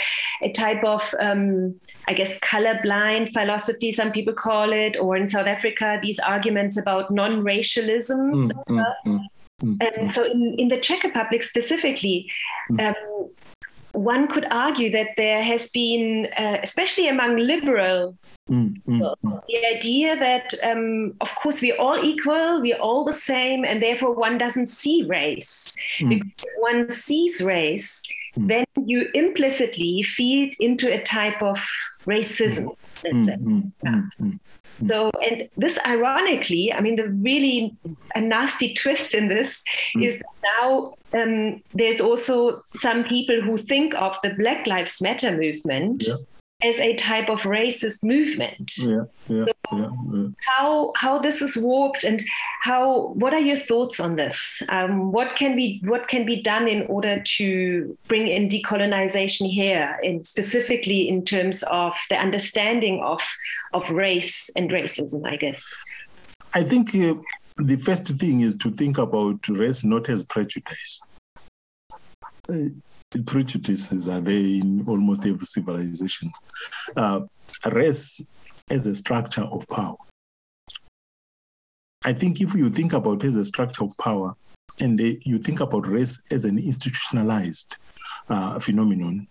a 0.42 0.52
type 0.52 0.82
of 0.84 1.02
um, 1.20 1.74
I 2.08 2.14
guess 2.14 2.32
colorblind 2.40 3.32
philosophy, 3.32 3.92
some 3.92 4.12
people 4.12 4.34
call 4.34 4.72
it, 4.72 4.96
or 4.98 5.16
in 5.16 5.28
South 5.28 5.46
Africa, 5.46 5.98
these 6.02 6.18
arguments 6.18 6.76
about 6.76 7.10
non-racialism. 7.10 8.32
Mm, 8.32 8.50
mm, 8.68 8.84
mm, 9.06 9.20
mm, 9.62 9.76
and 9.80 10.12
so 10.12 10.24
in, 10.24 10.54
in 10.58 10.68
the 10.68 10.78
Czech 10.78 11.02
Republic 11.04 11.42
specifically, 11.44 12.30
Mm. 12.70 12.88
um, 12.88 13.30
one 14.00 14.26
could 14.28 14.46
argue 14.50 14.90
that 14.90 15.08
there 15.16 15.42
has 15.42 15.68
been, 15.68 16.26
uh, 16.36 16.58
especially 16.62 17.08
among 17.08 17.36
liberal 17.36 18.16
mm, 18.48 18.74
mm, 18.88 19.14
mm. 19.24 19.42
the 19.46 19.66
idea 19.76 20.18
that 20.18 20.54
um, 20.62 21.14
of 21.20 21.34
course 21.34 21.60
we're 21.60 21.76
all 21.76 22.02
equal 22.02 22.60
we're 22.62 22.78
all 22.78 23.04
the 23.04 23.12
same 23.12 23.64
and 23.64 23.82
therefore 23.82 24.12
one 24.14 24.38
doesn't 24.38 24.68
see 24.68 25.04
race 25.06 25.74
Mm. 25.98 26.08
because 26.08 26.32
if 26.38 26.52
one 26.58 26.90
sees 26.92 27.42
race 27.42 28.02
Mm. 28.36 28.46
then 28.46 28.64
you 28.86 29.08
implicitly 29.12 30.04
feed 30.04 30.54
into 30.60 30.86
a 30.92 31.02
type 31.02 31.42
of 31.42 31.58
racism 32.06 32.76
let's 33.02 33.28
So 34.88 35.10
and 35.22 35.48
this 35.56 35.78
ironically 35.86 36.72
i 36.72 36.80
mean 36.80 36.96
the 36.96 37.08
really 37.08 37.74
a 38.14 38.20
nasty 38.20 38.74
twist 38.74 39.14
in 39.14 39.28
this 39.28 39.62
Mm. 39.96 40.04
is 40.06 40.18
that 40.18 40.34
now 40.58 40.94
um, 41.12 41.62
there's 41.74 42.00
also 42.00 42.62
some 42.76 43.04
people 43.04 43.40
who 43.42 43.58
think 43.58 43.94
of 43.94 44.16
the 44.22 44.30
black 44.30 44.66
lives 44.66 45.00
matter 45.02 45.30
movement 45.32 46.04
Yeah. 46.06 46.14
As 46.62 46.76
a 46.76 46.94
type 46.96 47.28
of 47.28 47.40
racist 47.40 48.02
movement 48.02 48.72
Yeah, 48.78 49.04
yeah, 49.28 49.44
yeah, 49.72 49.90
yeah. 50.12 50.28
how 50.46 50.92
how 50.96 51.18
this 51.18 51.42
is 51.42 51.56
warped 51.56 52.04
and 52.04 52.22
how 52.62 53.08
what 53.14 53.32
are 53.32 53.40
your 53.40 53.58
thoughts 53.58 54.00
on 54.00 54.16
this 54.16 54.62
um, 54.68 55.12
what 55.12 55.36
can 55.36 55.56
be 55.56 55.80
what 55.84 56.08
can 56.08 56.26
be 56.26 56.42
done 56.42 56.68
in 56.68 56.86
order 56.86 57.22
to 57.38 57.96
bring 58.08 58.26
in 58.26 58.48
decolonization 58.48 59.48
here 59.48 59.98
in 60.02 60.24
specifically 60.24 61.08
in 61.08 61.24
terms 61.24 61.62
of 61.64 61.92
the 62.08 62.16
understanding 62.16 63.02
of 63.02 63.20
of 63.72 63.88
race 63.90 64.50
and 64.56 64.70
racism 64.70 65.26
i 65.26 65.36
guess 65.36 65.62
I 66.52 66.64
think 66.64 66.94
uh, 66.94 67.14
the 67.58 67.76
first 67.76 68.06
thing 68.06 68.40
is 68.40 68.56
to 68.56 68.70
think 68.70 68.98
about 68.98 69.46
race 69.48 69.84
not 69.84 70.08
as 70.08 70.24
prejudice. 70.24 71.00
Uh, 72.48 72.70
prejudices 73.18 74.08
are 74.08 74.20
there 74.20 74.36
in 74.36 74.84
almost 74.86 75.26
every 75.26 75.46
civilization. 75.46 76.30
Uh, 76.96 77.20
race 77.72 78.20
as 78.70 78.86
a 78.86 78.94
structure 78.94 79.42
of 79.42 79.66
power. 79.68 79.96
I 82.04 82.12
think 82.12 82.40
if 82.40 82.54
you 82.54 82.70
think 82.70 82.92
about 82.92 83.24
it 83.24 83.28
as 83.28 83.36
a 83.36 83.44
structure 83.44 83.84
of 83.84 83.96
power, 83.98 84.34
and 84.78 84.98
you 85.00 85.38
think 85.38 85.60
about 85.60 85.86
race 85.86 86.22
as 86.30 86.44
an 86.44 86.58
institutionalized 86.58 87.76
uh, 88.28 88.58
phenomenon, 88.60 89.26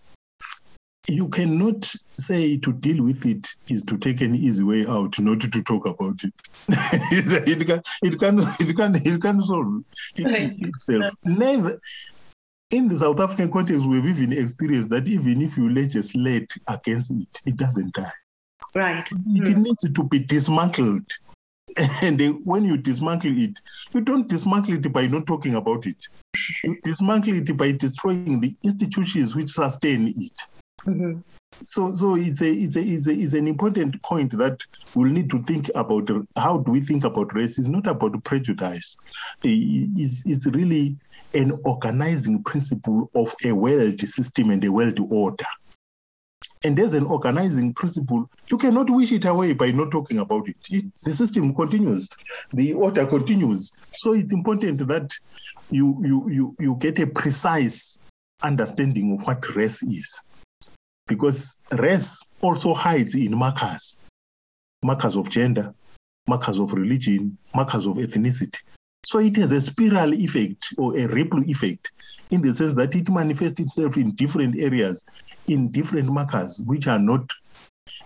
you 1.08 1.28
cannot 1.28 1.92
say 2.12 2.58
to 2.58 2.72
deal 2.74 3.02
with 3.02 3.24
it 3.26 3.48
is 3.68 3.82
to 3.82 3.96
take 3.96 4.20
an 4.20 4.36
easy 4.36 4.62
way 4.62 4.86
out, 4.86 5.18
not 5.18 5.40
to 5.40 5.62
talk 5.62 5.86
about 5.86 6.22
it. 6.22 6.32
it 6.68 7.66
can, 7.66 7.82
it 8.02 8.18
can, 8.20 8.38
it 8.60 8.76
can, 8.76 8.94
it 9.06 9.20
can 9.20 9.40
solve 9.40 9.82
it, 10.16 10.24
Right. 10.24 10.52
itself. 10.58 11.12
Never. 11.24 11.80
In 12.70 12.88
the 12.88 12.96
South 12.96 13.18
African 13.18 13.50
context, 13.50 13.86
we've 13.86 14.06
even 14.06 14.32
experienced 14.32 14.90
that 14.90 15.08
even 15.08 15.42
if 15.42 15.56
you 15.56 15.72
legislate 15.72 16.52
against 16.68 17.10
it, 17.10 17.40
it 17.44 17.56
doesn't 17.56 17.94
die. 17.94 18.12
right 18.76 19.04
It 19.10 19.56
Hmm. 19.56 19.62
needs 19.62 19.82
to 19.92 20.04
be 20.04 20.18
dismantled. 20.20 21.06
And 22.02 22.18
then 22.18 22.40
when 22.44 22.64
you 22.64 22.76
dismantle 22.76 23.36
it, 23.38 23.58
you 23.94 24.00
don't 24.00 24.28
dismantle 24.28 24.74
it 24.74 24.92
by 24.92 25.06
not 25.06 25.26
talking 25.26 25.54
about 25.54 25.86
it. 25.86 25.96
You 26.64 26.76
dismantle 26.82 27.36
it 27.38 27.56
by 27.56 27.72
destroying 27.72 28.40
the 28.40 28.54
institutions 28.62 29.34
which 29.36 29.50
sustain 29.50 30.08
it 30.16 30.32
Mhm. 30.86 31.22
so 31.52 31.92
so 31.92 32.14
it's 32.16 32.40
a 32.40 32.50
it's 32.50 32.76
a 32.76 32.80
it's, 32.80 33.06
a, 33.06 33.12
it's 33.12 33.34
an 33.34 33.46
important 33.46 34.02
point 34.02 34.32
that 34.38 34.58
we'll 34.94 35.10
need 35.12 35.28
to 35.28 35.42
think 35.42 35.70
about 35.74 36.08
how 36.36 36.56
do 36.58 36.70
we 36.72 36.80
think 36.80 37.04
about 37.04 37.34
race 37.34 37.58
it's 37.58 37.68
not 37.68 37.86
about 37.86 38.24
prejudice 38.24 38.96
it's, 39.42 40.22
it's 40.24 40.46
really 40.46 40.96
an 41.34 41.58
organizing 41.64 42.42
principle 42.42 43.10
of 43.14 43.34
a 43.44 43.52
world 43.52 44.00
system 44.00 44.50
and 44.50 44.64
a 44.64 44.72
world 44.72 44.98
order. 45.10 45.46
And 46.64 46.78
as 46.78 46.94
an 46.94 47.06
organizing 47.06 47.72
principle 47.74 48.30
you 48.48 48.58
cannot 48.58 48.90
wish 48.90 49.12
it 49.12 49.24
away 49.24 49.52
by 49.52 49.70
not 49.70 49.90
talking 49.90 50.18
about 50.18 50.48
it. 50.48 50.56
it 50.70 50.84
the 51.04 51.14
system 51.14 51.54
continues 51.54 52.08
the 52.52 52.72
order 52.74 53.06
continues. 53.06 53.72
So 53.96 54.14
it's 54.14 54.32
important 54.32 54.86
that 54.88 55.12
you 55.70 55.96
you 56.04 56.30
you 56.30 56.56
you 56.58 56.76
get 56.78 56.98
a 56.98 57.06
precise 57.06 57.98
understanding 58.42 59.12
of 59.18 59.26
what 59.26 59.54
race 59.54 59.82
is. 59.82 60.20
Because 61.06 61.60
race 61.72 62.22
also 62.40 62.74
hides 62.74 63.14
in 63.14 63.36
markers. 63.36 63.96
Markers 64.82 65.16
of 65.16 65.28
gender 65.28 65.74
markers 66.30 66.58
of 66.60 66.72
religion 66.72 67.36
markers 67.54 67.86
of 67.86 67.96
ethnicity 67.96 68.58
so 69.04 69.18
it 69.18 69.36
has 69.36 69.52
a 69.52 69.60
spiral 69.60 70.12
effect 70.14 70.68
or 70.78 70.96
a 70.96 71.06
ripple 71.06 71.42
effect 71.44 71.90
in 72.30 72.40
the 72.40 72.52
sense 72.52 72.74
that 72.74 72.94
it 72.94 73.08
manifests 73.08 73.60
itself 73.60 73.96
in 73.96 74.12
different 74.12 74.58
areas 74.58 75.04
in 75.48 75.70
different 75.70 76.08
markers 76.08 76.62
which 76.66 76.86
are 76.86 76.98
not 76.98 77.28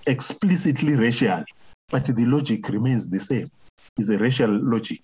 explicitly 0.06 0.94
racial 0.94 1.44
but 1.90 2.04
the 2.06 2.24
logic 2.26 2.68
remains 2.68 3.08
the 3.08 3.20
same 3.20 3.50
It's 3.98 4.08
a 4.08 4.18
racial 4.18 4.50
logic 4.50 5.00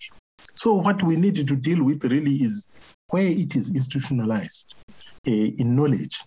so 0.55 0.75
what 0.75 1.03
we 1.03 1.17
need 1.17 1.37
to 1.37 1.57
deal 1.57 1.83
with 1.85 2.05
really 2.05 2.37
is 2.37 2.67
where 3.09 3.27
it 3.27 3.57
is 3.57 3.75
institutionalized 3.75 4.75
uh, 5.27 5.31
in 5.31 5.77
knowledge 5.77 6.21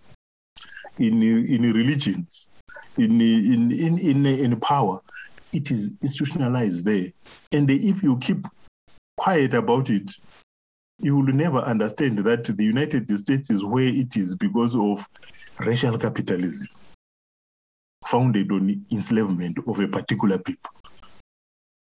in 0.99 1.23
in 1.23 1.73
religions, 1.73 2.49
in 2.97 3.19
in 3.21 3.71
in 3.71 3.97
in, 3.97 4.25
in 4.25 4.59
power, 4.59 5.01
it 5.51 5.71
is 5.71 5.91
institutionalized 6.01 6.85
there. 6.85 7.11
And 7.51 7.69
if 7.69 8.03
you 8.03 8.17
keep 8.17 8.45
quiet 9.17 9.53
about 9.53 9.89
it, 9.89 10.11
you 10.99 11.15
will 11.15 11.33
never 11.33 11.59
understand 11.59 12.19
that 12.19 12.45
the 12.45 12.63
United 12.63 13.09
States 13.17 13.49
is 13.49 13.63
where 13.63 13.87
it 13.87 14.15
is 14.15 14.35
because 14.35 14.75
of 14.75 15.07
racial 15.59 15.97
capitalism 15.97 16.67
founded 18.05 18.51
on 18.51 18.85
enslavement 18.91 19.57
of 19.67 19.79
a 19.79 19.87
particular 19.87 20.37
people. 20.37 20.71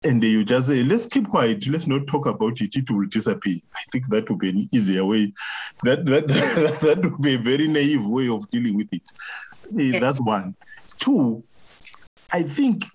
And 0.04 0.24
you 0.24 0.44
just 0.44 0.68
say, 0.68 0.84
let's 0.84 1.08
keep 1.08 1.28
quiet, 1.28 1.68
let's 1.68 1.88
not 1.88 2.06
talk 2.08 2.28
about 2.28 2.62
it, 2.62 2.76
it 2.76 2.90
will 2.90 3.08
disappear. 3.08 3.58
I 3.74 3.82
think 3.92 4.08
that 4.10 4.30
would 4.30 4.40
be 4.40 4.50
an 4.50 4.68
easier 4.72 5.04
way. 5.04 5.34
That 5.84 6.06
that 6.06 6.28
that 6.82 7.00
would 7.02 7.22
be 7.22 7.34
a 7.34 7.40
very 7.40 7.68
naive 7.68 8.06
way 8.06 8.30
of 8.30 8.50
dealing 8.52 8.78
with 8.78 8.90
it. 8.92 10.00
That's 10.00 10.20
one. 10.20 10.56
Two, 11.00 11.44
I 12.32 12.44
think 12.44 12.86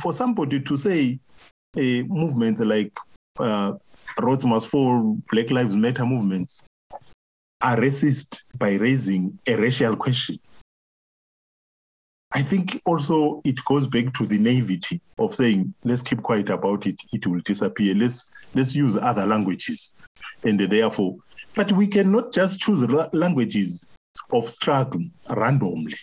for 0.00 0.12
somebody 0.12 0.60
to 0.60 0.76
say 0.76 1.18
a 1.76 2.02
movement 2.02 2.60
like 2.60 2.92
uh, 3.38 3.72
Rhodes 4.20 4.44
Must 4.44 4.68
Fall, 4.68 5.18
Black 5.30 5.50
Lives 5.50 5.76
Matter 5.76 6.06
movements 6.06 6.62
are 7.60 7.76
racist 7.76 8.42
by 8.58 8.74
raising 8.74 9.38
a 9.48 9.56
racial 9.56 9.96
question. 9.96 10.38
I 12.32 12.42
think 12.42 12.82
also 12.84 13.40
it 13.44 13.64
goes 13.64 13.86
back 13.86 14.12
to 14.14 14.26
the 14.26 14.38
naivety 14.38 15.00
of 15.18 15.34
saying, 15.34 15.72
let's 15.84 16.02
keep 16.02 16.22
quiet 16.22 16.50
about 16.50 16.86
it, 16.86 16.96
it 17.12 17.26
will 17.26 17.40
disappear. 17.40 17.94
Let's 17.94 18.30
let's 18.54 18.74
use 18.74 18.96
other 18.96 19.24
languages. 19.24 19.94
And 20.42 20.58
therefore, 20.58 21.16
but 21.54 21.70
we 21.72 21.86
cannot 21.86 22.32
just 22.32 22.60
choose 22.60 22.82
languages 23.12 23.86
of 24.32 24.48
struggle 24.48 25.02
randomly. 25.30 25.96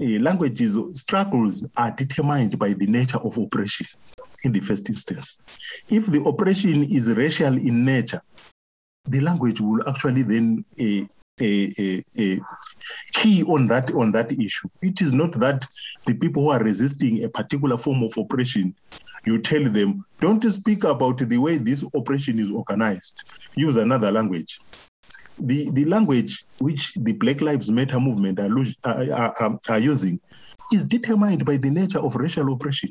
Eh, 0.00 0.18
languages 0.20 0.76
struggles 1.00 1.66
are 1.76 1.92
determined 1.92 2.58
by 2.58 2.72
the 2.72 2.86
nature 2.86 3.18
of 3.18 3.38
oppression 3.38 3.86
in 4.44 4.52
the 4.52 4.60
first 4.60 4.88
instance. 4.88 5.40
If 5.88 6.06
the 6.06 6.22
oppression 6.22 6.84
is 6.84 7.08
racial 7.08 7.54
in 7.54 7.84
nature, 7.84 8.22
the 9.04 9.20
language 9.20 9.60
will 9.60 9.88
actually 9.88 10.22
then 10.22 10.64
a 10.80 11.08
a, 11.40 11.72
a, 11.78 12.02
a 12.18 12.40
key 13.12 13.42
on 13.44 13.66
that 13.68 13.92
on 13.92 14.10
that 14.12 14.32
issue. 14.32 14.68
It 14.80 15.02
is 15.02 15.12
not 15.12 15.38
that 15.40 15.66
the 16.06 16.14
people 16.14 16.44
who 16.44 16.50
are 16.50 16.62
resisting 16.62 17.24
a 17.24 17.28
particular 17.28 17.76
form 17.76 18.02
of 18.02 18.16
oppression, 18.16 18.74
you 19.24 19.38
tell 19.38 19.70
them, 19.70 20.04
don't 20.20 20.50
speak 20.50 20.84
about 20.84 21.18
the 21.18 21.36
way 21.36 21.58
this 21.58 21.84
oppression 21.94 22.38
is 22.38 22.50
organized. 22.50 23.22
Use 23.54 23.76
another 23.76 24.10
language. 24.10 24.60
The 25.38 25.70
the 25.70 25.84
language 25.84 26.46
which 26.58 26.94
the 26.94 27.12
Black 27.12 27.42
Lives 27.42 27.70
Matter 27.70 28.00
movement 28.00 28.40
are, 28.40 28.50
are, 28.86 29.34
are, 29.38 29.58
are 29.68 29.78
using 29.78 30.18
is 30.72 30.84
determined 30.84 31.44
by 31.44 31.58
the 31.58 31.70
nature 31.70 31.98
of 31.98 32.16
racial 32.16 32.52
oppression 32.52 32.90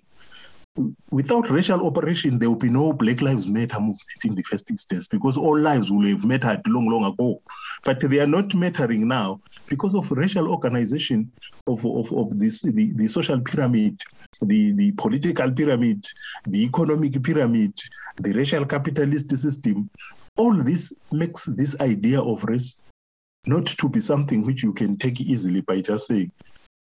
without 1.11 1.49
racial 1.49 1.86
operation, 1.86 2.38
there 2.38 2.49
will 2.49 2.57
be 2.57 2.69
no 2.69 2.91
Black 2.91 3.21
Lives 3.21 3.47
Matter 3.47 3.80
movement 3.80 4.23
in 4.23 4.36
the 4.36 4.43
first 4.43 4.69
instance 4.69 5.07
because 5.07 5.38
all 5.38 5.57
lives 5.57 5.91
will 5.91 6.05
have 6.07 6.26
mattered 6.26 6.61
long, 6.67 6.89
long 6.89 7.05
ago. 7.05 7.41
But 7.84 7.99
they 7.99 8.19
are 8.19 8.28
not 8.28 8.53
mattering 8.53 9.07
now 9.07 9.41
because 9.67 9.95
of 9.95 10.11
racial 10.11 10.49
organization 10.49 11.32
of, 11.67 11.86
of, 11.86 12.11
of 12.13 12.38
this 12.38 12.61
the, 12.61 12.91
the 12.93 13.07
social 13.07 13.39
pyramid, 13.39 14.01
the, 14.41 14.71
the 14.73 14.91
political 14.93 15.51
pyramid, 15.51 16.05
the 16.47 16.63
economic 16.63 17.21
pyramid, 17.23 17.73
the 18.17 18.34
racial 18.34 18.65
capitalist 18.65 19.36
system. 19.38 19.89
All 20.38 20.53
this 20.53 20.93
makes 21.11 21.45
this 21.45 21.80
idea 21.80 22.21
of 22.21 22.43
race 22.43 22.82
not 23.45 23.65
to 23.65 23.88
be 23.88 24.01
something 24.01 24.45
which 24.45 24.63
you 24.63 24.73
can 24.73 24.97
take 24.97 25.21
easily 25.21 25.61
by 25.61 25.80
just 25.80 26.07
saying, 26.07 26.32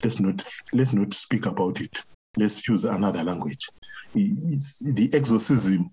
let's 0.03 0.19
not 0.19 0.45
let's 0.73 0.93
not 0.93 1.13
speak 1.13 1.45
about 1.45 1.81
it. 1.81 2.01
Let's 2.37 2.67
use 2.67 2.85
another 2.85 3.23
language. 3.23 3.69
The 4.13 5.09
exorcism 5.13 5.91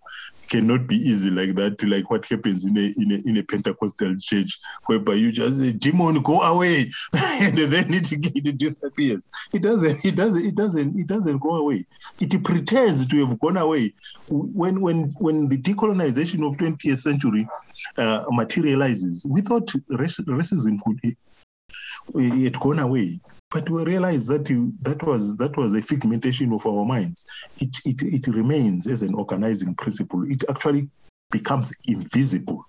cannot 0.49 0.87
be 0.87 0.97
easy 0.97 1.31
like 1.31 1.55
that, 1.57 1.83
like 1.85 2.11
what 2.11 2.27
happens 2.27 2.65
in 2.65 2.77
a 2.77 2.93
in 2.97 3.13
a, 3.13 3.29
in 3.29 3.37
a 3.37 3.43
Pentecostal 3.43 4.17
church, 4.21 4.59
whereby 4.87 5.15
you 5.15 5.31
just 5.31 5.59
say, 5.59 5.73
"Demon, 5.73 6.23
go 6.23 6.41
away," 6.43 6.91
and 7.17 7.59
then 7.59 7.95
it, 7.95 8.13
it 8.13 8.57
disappears. 8.57 9.29
It 9.53 9.63
doesn't. 9.63 10.05
It 10.05 10.17
doesn't. 10.17 10.45
It 10.45 10.55
doesn't. 10.55 10.99
It 10.99 11.07
doesn't 11.07 11.39
go 11.39 11.57
away. 11.57 11.87
It 12.21 12.43
pretends 12.45 13.07
to 13.07 13.27
have 13.27 13.39
gone 13.41 13.57
away. 13.57 13.95
When 14.29 14.81
when 14.81 15.15
when 15.19 15.49
the 15.49 15.59
decolonization 15.59 16.47
of 16.49 16.57
20th 16.57 16.99
century 16.99 17.49
uh, 17.97 18.25
materializes, 18.31 19.27
we 19.29 19.43
thought 19.43 19.67
racism 19.91 20.79
would 20.87 21.01
it 21.03 22.45
had 22.45 22.61
gone 22.61 22.79
away. 22.79 23.21
But 23.51 23.71
we 23.71 23.83
realized 23.83 24.27
that 24.27 24.51
you, 24.51 24.73
that 24.83 25.03
was 25.03 25.37
that 25.37 25.57
was 25.57 25.73
a 25.73 25.81
figmentation 25.81 26.53
of 26.53 26.67
our 26.67 26.85
minds. 26.85 27.25
It, 27.57 27.77
it 27.85 28.03
it 28.03 28.27
remains 28.27 28.87
as 28.87 29.03
an 29.03 29.15
organizing 29.15 29.75
principle. 29.75 30.23
It 30.31 30.45
actually 30.51 30.89
becomes 31.31 31.73
invisible, 31.87 32.63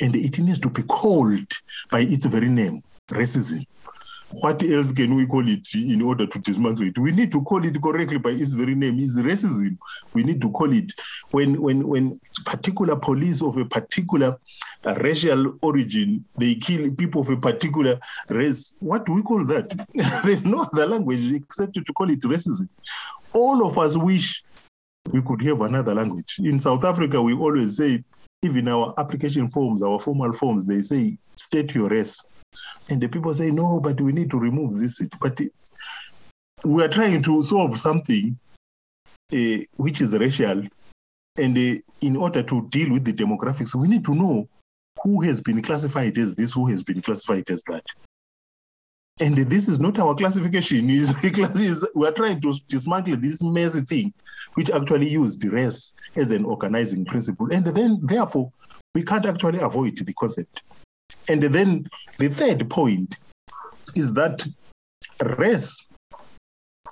and 0.00 0.14
it 0.14 0.38
needs 0.38 0.60
to 0.60 0.70
be 0.70 0.82
called 0.84 1.50
by 1.90 2.00
its 2.00 2.26
very 2.26 2.48
name, 2.48 2.82
racism. 3.10 3.64
What 4.40 4.62
else 4.62 4.92
can 4.92 5.14
we 5.14 5.26
call 5.26 5.46
it 5.46 5.68
in 5.74 6.00
order 6.00 6.26
to 6.26 6.38
dismantle 6.38 6.86
it? 6.86 6.98
We 6.98 7.10
need 7.10 7.32
to 7.32 7.42
call 7.42 7.64
it 7.66 7.82
correctly 7.82 8.18
by 8.18 8.30
its 8.30 8.52
very 8.52 8.74
name. 8.74 8.98
Is 9.00 9.18
racism. 9.18 9.76
We 10.14 10.22
need 10.22 10.40
to 10.40 10.50
call 10.50 10.72
it 10.72 10.92
when 11.32 11.60
when 11.60 11.86
when 11.86 12.20
particular 12.52 12.96
police 12.96 13.42
of 13.42 13.56
a 13.56 13.64
particular 13.64 14.36
racial 14.98 15.58
origin 15.62 16.24
they 16.36 16.54
kill 16.54 16.90
people 16.94 17.22
of 17.22 17.30
a 17.30 17.36
particular 17.36 17.98
race. 18.28 18.76
What 18.80 19.06
do 19.06 19.14
we 19.14 19.22
call 19.22 19.44
that? 19.46 19.66
There's 20.24 20.44
no 20.44 20.60
other 20.62 20.86
language 20.86 21.32
except 21.32 21.74
to 21.74 21.92
call 21.94 22.10
it 22.10 22.20
racism. 22.20 22.68
All 23.32 23.64
of 23.64 23.78
us 23.78 23.96
wish 23.96 24.42
we 25.10 25.22
could 25.22 25.42
have 25.42 25.62
another 25.62 25.94
language. 25.94 26.36
In 26.38 26.60
South 26.60 26.84
Africa, 26.84 27.20
we 27.22 27.32
always 27.32 27.76
say, 27.76 28.04
even 28.42 28.68
our 28.68 28.94
application 28.98 29.48
forms, 29.48 29.82
our 29.82 29.98
formal 29.98 30.32
forms, 30.32 30.66
they 30.66 30.82
say, 30.82 31.16
state 31.36 31.74
your 31.74 31.88
race. 31.88 32.20
And 32.90 33.00
the 33.00 33.08
people 33.08 33.32
say, 33.32 33.50
no, 33.50 33.80
but 33.80 34.00
we 34.00 34.12
need 34.12 34.30
to 34.30 34.38
remove 34.38 34.78
this. 34.78 35.00
But 35.20 35.40
it, 35.40 35.52
we 36.64 36.82
are 36.82 36.88
trying 36.88 37.22
to 37.22 37.42
solve 37.42 37.78
something 37.78 38.38
uh, 39.32 39.58
which 39.76 40.00
is 40.02 40.12
racial. 40.12 40.64
And 41.36 41.56
uh, 41.56 41.80
in 42.00 42.16
order 42.16 42.42
to 42.42 42.68
deal 42.68 42.92
with 42.92 43.04
the 43.04 43.12
demographics, 43.12 43.74
we 43.74 43.88
need 43.88 44.04
to 44.04 44.14
know 44.14 44.48
who 45.02 45.22
has 45.22 45.40
been 45.40 45.62
classified 45.62 46.18
as 46.18 46.34
this, 46.34 46.52
who 46.52 46.68
has 46.68 46.82
been 46.82 47.00
classified 47.00 47.48
as 47.50 47.62
that. 47.64 47.84
And 49.20 49.36
this 49.36 49.68
is 49.68 49.80
not 49.80 49.98
our 49.98 50.14
classification. 50.14 50.86
We 51.94 52.06
are 52.06 52.12
trying 52.12 52.40
to 52.40 52.52
dismantle 52.68 53.18
this 53.18 53.42
messy 53.42 53.82
thing, 53.82 54.12
which 54.54 54.70
actually 54.70 55.08
used 55.08 55.44
race 55.44 55.94
as 56.16 56.30
an 56.30 56.44
organizing 56.44 57.04
principle. 57.04 57.52
And 57.52 57.64
then, 57.64 58.00
therefore, 58.02 58.52
we 58.94 59.02
can't 59.02 59.26
actually 59.26 59.60
avoid 59.60 59.98
the 59.98 60.12
concept. 60.14 60.62
And 61.28 61.42
then 61.42 61.86
the 62.18 62.28
third 62.28 62.68
point 62.68 63.16
is 63.94 64.12
that 64.14 64.46
race 65.38 65.88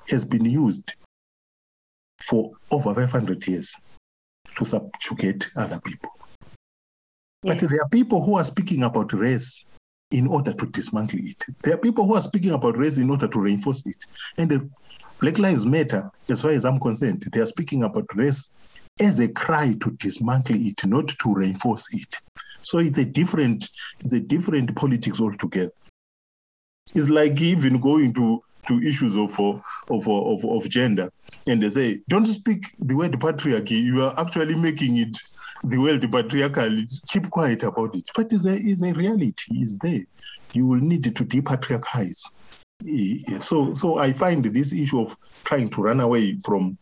has 0.09 0.24
been 0.24 0.45
used 0.45 0.95
for 2.22 2.53
over 2.70 2.95
500 2.95 3.47
years 3.47 3.74
to 4.61 4.66
subjugate 4.66 5.50
other 5.56 5.80
people. 5.80 6.11
Yeah. 7.42 7.54
But 7.54 7.68
there 7.68 7.82
are 7.82 7.88
people 7.88 8.22
who 8.22 8.36
are 8.36 8.44
speaking 8.44 8.84
about 8.84 9.12
race 9.12 9.64
in 10.11 10.26
order 10.26 10.52
to 10.52 10.66
dismantle 10.66 11.20
it. 11.22 11.42
There 11.62 11.74
are 11.74 11.78
people 11.78 12.06
who 12.06 12.14
are 12.14 12.20
speaking 12.20 12.50
about 12.50 12.76
race 12.76 12.98
in 12.98 13.11
order 13.11 13.26
to 13.28 13.40
reinforce 13.40 13.86
it. 13.86 13.96
And 14.36 14.50
the 14.50 14.68
Black 15.20 15.38
Lives 15.38 15.64
Matter, 15.64 16.11
as 16.28 16.42
far 16.42 16.50
as 16.50 16.64
I'm 16.64 16.78
concerned, 16.78 17.26
they 17.32 17.40
are 17.40 17.46
speaking 17.46 17.84
about 17.84 18.06
race 18.14 18.50
as 19.00 19.20
a 19.20 19.28
cry 19.28 19.74
to 19.80 19.90
dismantle 19.92 20.56
it, 20.56 20.84
not 20.84 21.08
to 21.08 21.34
reinforce 21.34 21.94
it. 21.94 22.16
So 22.62 22.78
it's 22.78 22.98
a 22.98 23.04
different, 23.04 23.70
it's 24.00 24.12
a 24.12 24.20
different 24.20 24.74
politics 24.76 25.20
altogether. 25.20 25.72
It's 26.94 27.08
like 27.08 27.40
even 27.40 27.80
going 27.80 28.12
to 28.14 28.42
to 28.70 28.74
issues 28.90 29.14
of 29.16 29.38
of 29.38 30.08
of, 30.08 30.44
of 30.56 30.68
gender, 30.68 31.08
and 31.46 31.62
they 31.62 31.70
say, 31.70 31.88
don't 32.08 32.26
speak 32.26 32.62
the 32.78 32.94
word 32.94 33.12
patriarchy. 33.26 33.78
You 33.90 33.96
are 34.06 34.14
actually 34.18 34.56
making 34.68 34.96
it 35.04 35.16
the 35.64 35.78
world 35.78 36.04
patriarchal. 36.10 36.74
Keep 37.08 37.30
quiet 37.30 37.62
about 37.62 37.94
it. 37.94 38.06
But 38.16 38.32
it's 38.32 38.46
a, 38.46 38.56
a 38.56 38.92
reality. 38.92 39.48
It's 39.62 39.76
there. 39.78 40.04
You 40.54 40.66
will 40.66 40.80
need 40.80 41.04
to 41.04 41.24
depatriarchize. 41.34 42.22
So 43.48 43.74
so 43.74 43.98
I 43.98 44.12
find 44.14 44.44
this 44.44 44.72
issue 44.72 45.00
of 45.04 45.16
trying 45.44 45.68
to 45.70 45.82
run 45.82 46.00
away 46.00 46.36
from 46.46 46.78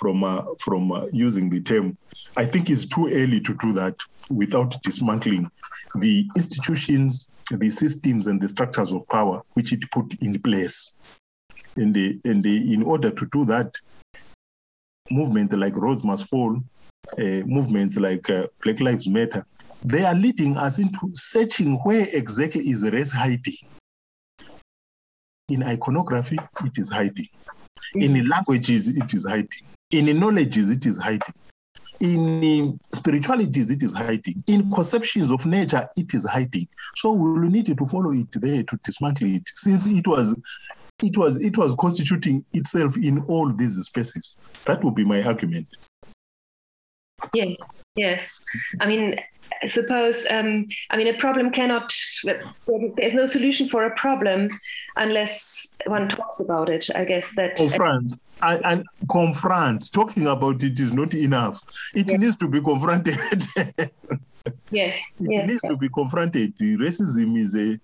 from 0.00 0.24
uh, 0.24 0.42
from 0.58 0.92
uh, 0.92 1.06
using 1.12 1.50
the 1.50 1.60
term, 1.60 1.96
I 2.36 2.46
think 2.46 2.70
it's 2.70 2.86
too 2.86 3.08
early 3.08 3.40
to 3.40 3.54
do 3.54 3.72
that 3.74 3.96
without 4.30 4.80
dismantling 4.82 5.50
the 5.96 6.26
institutions, 6.36 7.28
the 7.50 7.70
systems, 7.70 8.26
and 8.26 8.40
the 8.40 8.48
structures 8.48 8.92
of 8.92 9.06
power 9.08 9.42
which 9.54 9.72
it 9.72 9.90
put 9.90 10.14
in 10.20 10.40
place. 10.40 10.96
And, 11.80 11.94
the, 11.94 12.20
and 12.24 12.44
the, 12.44 12.74
in 12.74 12.82
order 12.82 13.10
to 13.10 13.26
do 13.32 13.46
that, 13.46 13.74
movements 15.10 15.54
like 15.54 15.74
Rhodes 15.76 16.04
Must 16.04 16.28
Fall, 16.28 16.60
uh, 17.18 17.42
movements 17.46 17.96
like 17.96 18.28
uh, 18.28 18.46
Black 18.62 18.80
Lives 18.80 19.08
Matter, 19.08 19.46
they 19.82 20.04
are 20.04 20.14
leading 20.14 20.58
us 20.58 20.78
into 20.78 21.08
searching 21.12 21.76
where 21.84 22.06
exactly 22.12 22.68
is 22.68 22.82
race 22.82 23.10
hiding. 23.10 23.56
In 25.48 25.62
iconography, 25.62 26.36
it 26.64 26.76
is 26.76 26.90
hiding. 26.90 27.28
In 27.94 28.28
languages, 28.28 28.88
it 28.88 29.14
is 29.14 29.26
hiding. 29.26 29.64
In 29.90 30.20
knowledges, 30.20 30.68
it 30.68 30.84
is 30.84 30.98
hiding. 30.98 31.34
in 32.00 32.62
um, 32.62 32.80
spiritualities, 32.92 33.70
it 33.70 33.82
is 33.82 33.94
hiding. 33.94 34.42
In 34.46 34.70
conceptions 34.70 35.30
of 35.30 35.44
nature, 35.46 35.86
it 35.96 36.12
is 36.14 36.24
hiding. 36.24 36.66
So 36.96 37.12
we 37.12 37.38
will 37.38 37.50
need 37.50 37.66
to 37.66 37.86
follow 37.86 38.12
it 38.12 38.28
there 38.32 38.62
to 38.62 38.78
dismantle 38.84 39.28
it, 39.28 39.42
since 39.54 39.86
it 39.86 40.06
was, 40.06 40.34
it 41.02 41.16
was, 41.16 41.42
it 41.42 41.56
was 41.56 41.74
constituting 41.76 42.44
itself 42.52 42.96
in 42.96 43.20
all 43.22 43.52
these 43.52 43.76
spaces. 43.84 44.36
That 44.66 44.82
would 44.84 44.94
be 44.94 45.04
my 45.04 45.22
argument. 45.22 45.68
Yes, 47.34 47.56
yes. 47.96 48.40
I 48.80 48.86
mean, 48.86 49.16
I 49.62 49.68
suppose, 49.68 50.26
um, 50.30 50.66
I 50.90 50.96
mean, 50.96 51.08
a 51.08 51.18
problem 51.18 51.50
cannot, 51.50 51.92
there's 52.96 53.14
no 53.14 53.26
solution 53.26 53.68
for 53.68 53.84
a 53.84 53.94
problem 53.94 54.48
unless 54.96 55.66
one 55.86 56.08
talks 56.08 56.40
about 56.40 56.70
it. 56.70 56.88
I 56.94 57.04
guess 57.04 57.34
that. 57.34 57.56
Confront 57.56 58.14
and, 58.42 58.64
and 58.64 58.84
confront. 59.10 59.92
Talking 59.92 60.26
about 60.26 60.62
it 60.62 60.80
is 60.80 60.92
not 60.92 61.14
enough. 61.14 61.62
It 61.94 62.10
Yes. 62.10 62.20
needs 62.20 62.36
to 62.36 62.48
be 62.48 62.60
confronted. 62.60 63.16
it 63.32 63.92
yes, 64.70 64.98
yes. 65.18 65.48
needs 65.48 65.60
to 65.66 65.76
be 65.76 65.88
confronted. 65.88 66.54
The 66.58 66.76
racism 66.78 67.38
is 67.38 67.54
a 67.54 67.78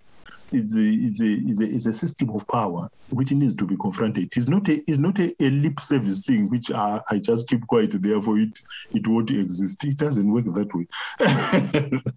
is 0.53 0.77
a, 0.77 0.81
is, 0.81 1.21
a, 1.21 1.49
is, 1.49 1.61
a, 1.61 1.65
is 1.65 1.87
a 1.87 1.93
system 1.93 2.31
of 2.31 2.47
power 2.49 2.91
which 3.11 3.33
needs 3.33 3.55
to 3.55 3.67
be 3.67 3.77
confronted. 3.77 4.33
It's 4.37 4.49
not 4.49 4.69
a, 4.69 4.83
it's 4.91 4.99
not 4.99 5.19
a, 5.19 5.35
a 5.41 5.51
lip 5.51 5.81
service 5.81 6.21
thing 6.21 6.49
which 6.49 6.71
I, 6.71 7.01
I 7.11 7.19
just 7.19 7.49
keep 7.49 7.67
quiet, 7.67 8.01
therefore 8.03 8.39
it, 8.39 8.61
it 8.93 9.07
won't 9.07 9.31
exist. 9.31 9.85
It 9.85 9.97
doesn't 9.97 10.31
work 10.31 10.45
that 10.47 10.75
way. 10.75 12.01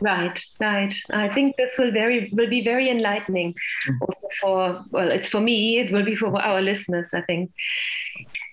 Right, 0.00 0.38
right. 0.60 0.92
I 1.14 1.28
think 1.28 1.56
this 1.56 1.78
will 1.78 1.92
very 1.92 2.28
will 2.32 2.50
be 2.50 2.64
very 2.64 2.90
enlightening 2.90 3.54
mm. 3.88 3.96
also 4.02 4.28
for 4.40 4.84
well, 4.90 5.10
it's 5.10 5.28
for 5.28 5.40
me, 5.40 5.78
it 5.78 5.92
will 5.92 6.04
be 6.04 6.16
for 6.16 6.36
our 6.42 6.60
listeners, 6.60 7.10
I 7.14 7.22
think. 7.22 7.52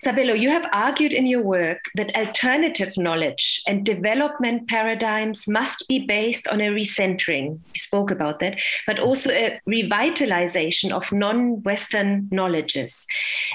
Sabelo, 0.04 0.38
you 0.38 0.48
have 0.48 0.66
argued 0.72 1.12
in 1.12 1.26
your 1.26 1.42
work 1.42 1.78
that 1.94 2.14
alternative 2.16 2.92
knowledge 2.96 3.62
and 3.68 3.86
development 3.86 4.68
paradigms 4.68 5.46
must 5.46 5.86
be 5.86 6.00
based 6.00 6.48
on 6.48 6.60
a 6.60 6.70
recentering. 6.70 7.60
We 7.72 7.78
spoke 7.78 8.10
about 8.10 8.40
that, 8.40 8.58
but 8.84 8.98
also 8.98 9.30
a 9.30 9.60
revitalization 9.68 10.90
of 10.90 11.12
non 11.12 11.62
Western 11.62 12.28
knowledges 12.32 13.06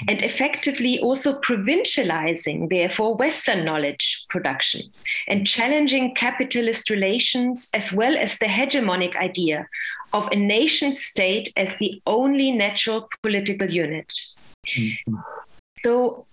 and 0.08 0.22
effectively 0.22 0.98
also 1.00 1.38
provincializing, 1.40 2.70
therefore, 2.70 3.14
Western 3.14 3.66
knowledge 3.66 4.24
production 4.30 4.80
and 5.26 5.46
challenging 5.46 6.14
capitalist 6.14 6.88
relations 6.88 7.68
as 7.74 7.92
well 7.92 8.16
as 8.16 8.38
the 8.38 8.46
hegemonic 8.46 9.14
idea 9.16 9.68
of 10.14 10.26
a 10.32 10.36
nation 10.36 10.94
state 10.94 11.52
as 11.58 11.76
the 11.76 12.00
only 12.06 12.50
natural 12.52 13.06
political 13.22 13.68
unit. 13.68 14.10
Mm-hmm. 14.74 15.16
So 15.82 16.26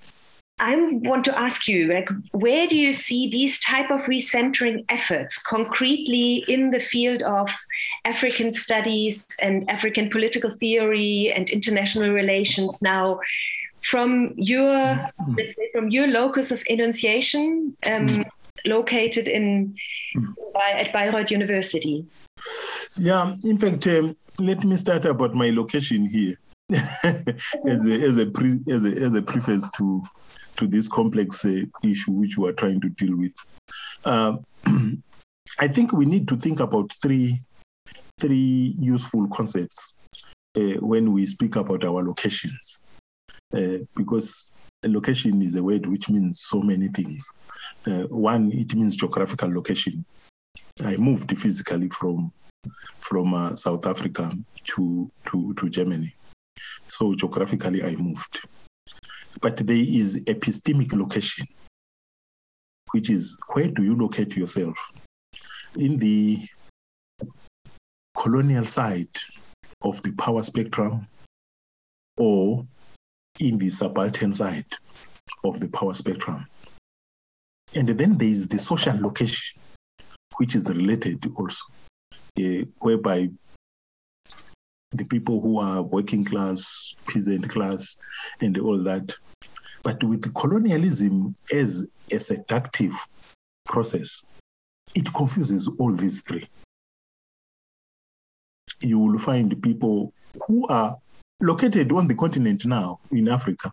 I 0.59 0.75
want 0.77 1.25
to 1.25 1.37
ask 1.37 1.67
you, 1.67 1.93
like, 1.93 2.07
where 2.31 2.65
do 2.65 2.77
you 2.77 2.93
see 2.93 3.29
these 3.29 3.59
type 3.59 3.91
of 3.91 4.01
recentering 4.01 4.85
efforts 4.87 5.41
concretely 5.41 6.45
in 6.47 6.71
the 6.71 6.79
field 6.79 7.23
of 7.23 7.49
African 8.05 8.53
studies 8.53 9.25
and 9.41 9.69
African 9.69 10.09
political 10.09 10.49
theory 10.49 11.33
and 11.35 11.49
international 11.49 12.11
relations 12.11 12.81
now? 12.81 13.19
From 13.81 14.33
your, 14.37 14.71
let's 15.37 15.55
say, 15.55 15.69
from 15.73 15.89
your 15.89 16.07
locus 16.07 16.51
of 16.51 16.63
enunciation, 16.67 17.75
um, 17.85 18.25
located 18.65 19.27
in 19.27 19.75
by, 20.53 20.71
at 20.71 20.93
Bayreuth 20.93 21.29
University. 21.29 22.05
Yeah, 22.97 23.35
in 23.43 23.57
fact, 23.57 23.85
um, 23.87 24.15
let 24.39 24.63
me 24.63 24.77
start 24.77 25.05
about 25.05 25.35
my 25.35 25.49
location 25.49 26.07
here 26.07 26.35
as 26.71 27.85
a 27.85 28.01
as 28.01 28.17
a, 28.17 28.25
pre, 28.25 28.59
as 28.71 28.85
a 28.85 28.91
as 28.91 29.13
a 29.13 29.21
preface 29.21 29.67
to 29.77 30.01
to 30.57 30.67
this 30.67 30.87
complex 30.87 31.45
uh, 31.45 31.61
issue 31.83 32.11
which 32.11 32.37
we 32.37 32.49
are 32.49 32.53
trying 32.53 32.81
to 32.81 32.89
deal 32.89 33.15
with. 33.17 33.33
Uh, 34.03 34.37
I 35.59 35.67
think 35.67 35.93
we 35.93 36.05
need 36.05 36.27
to 36.29 36.37
think 36.37 36.59
about 36.59 36.91
three 37.01 37.41
three 38.17 38.73
useful 38.79 39.27
concepts 39.27 39.97
uh, 40.55 40.79
when 40.79 41.11
we 41.11 41.25
speak 41.27 41.57
about 41.57 41.83
our 41.83 42.01
locations, 42.01 42.81
because 43.95 44.51
location 44.85 45.41
is 45.41 45.55
a 45.55 45.63
word 45.63 45.85
which 45.85 46.09
means 46.09 46.41
so 46.41 46.61
many 46.61 46.87
things. 46.89 47.29
Uh, 47.85 48.03
one, 48.03 48.51
it 48.51 48.73
means 48.73 48.95
geographical 48.95 49.53
location. 49.53 50.05
I 50.83 50.97
moved 50.97 51.37
physically 51.37 51.89
from 51.89 52.31
from 52.99 53.33
uh, 53.33 53.55
South 53.55 53.85
Africa 53.85 54.31
to, 54.63 55.11
to, 55.27 55.53
to 55.53 55.69
Germany. 55.69 56.15
So 56.87 57.13
geographically, 57.13 57.83
I 57.83 57.95
moved. 57.95 58.39
But 59.41 59.57
there 59.57 59.75
is 59.75 60.23
epistemic 60.25 60.93
location, 60.93 61.47
which 62.91 63.09
is 63.09 63.37
where 63.53 63.67
do 63.67 63.83
you 63.83 63.95
locate 63.95 64.35
yourself? 64.35 64.77
In 65.75 65.97
the 65.97 66.47
colonial 68.15 68.65
side 68.65 69.09
of 69.81 70.01
the 70.03 70.13
power 70.13 70.41
spectrum 70.41 71.07
or 72.17 72.65
in 73.39 73.57
the 73.57 73.69
subaltern 73.69 74.33
side 74.33 74.65
of 75.43 75.59
the 75.59 75.67
power 75.69 75.93
spectrum. 75.93 76.47
And 77.73 77.89
then 77.89 78.17
there 78.17 78.29
is 78.29 78.47
the 78.47 78.57
social 78.57 78.97
location, 78.99 79.61
which 80.37 80.55
is 80.55 80.69
related 80.69 81.25
also 81.35 81.65
uh, 82.39 82.65
whereby 82.79 83.29
the 84.95 85.05
people 85.05 85.41
who 85.41 85.59
are 85.59 85.81
working 85.81 86.23
class, 86.25 86.95
peasant 87.07 87.49
class, 87.49 87.99
and 88.41 88.57
all 88.57 88.81
that. 88.83 89.15
But 89.83 90.03
with 90.03 90.33
colonialism 90.33 91.35
as 91.53 91.87
a 92.11 92.19
seductive 92.19 92.93
process, 93.65 94.25
it 94.95 95.13
confuses 95.13 95.69
all 95.79 95.93
these 95.93 96.21
three. 96.21 96.47
You 98.81 98.99
will 98.99 99.19
find 99.19 99.61
people 99.61 100.13
who 100.47 100.67
are 100.67 100.97
located 101.41 101.91
on 101.91 102.07
the 102.07 102.15
continent 102.15 102.65
now 102.65 102.99
in 103.11 103.27
Africa. 103.27 103.71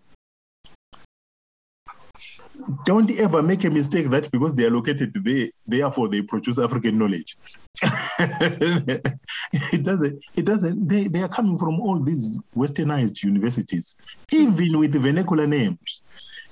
Don't 2.84 3.10
ever 3.12 3.42
make 3.42 3.64
a 3.64 3.70
mistake 3.70 4.08
that 4.10 4.30
because 4.30 4.54
they 4.54 4.64
are 4.64 4.70
located 4.70 5.12
there, 5.24 5.48
therefore 5.66 6.08
they 6.08 6.22
produce 6.22 6.58
African 6.58 6.98
knowledge. 6.98 7.36
it 7.82 9.82
doesn't. 9.82 10.22
It 10.36 10.44
doesn't. 10.44 10.88
They, 10.88 11.08
they 11.08 11.22
are 11.22 11.28
coming 11.28 11.58
from 11.58 11.80
all 11.80 12.00
these 12.00 12.38
westernized 12.56 13.22
universities, 13.24 13.96
even 14.32 14.78
with 14.78 14.94
vernacular 14.94 15.46
names. 15.46 16.02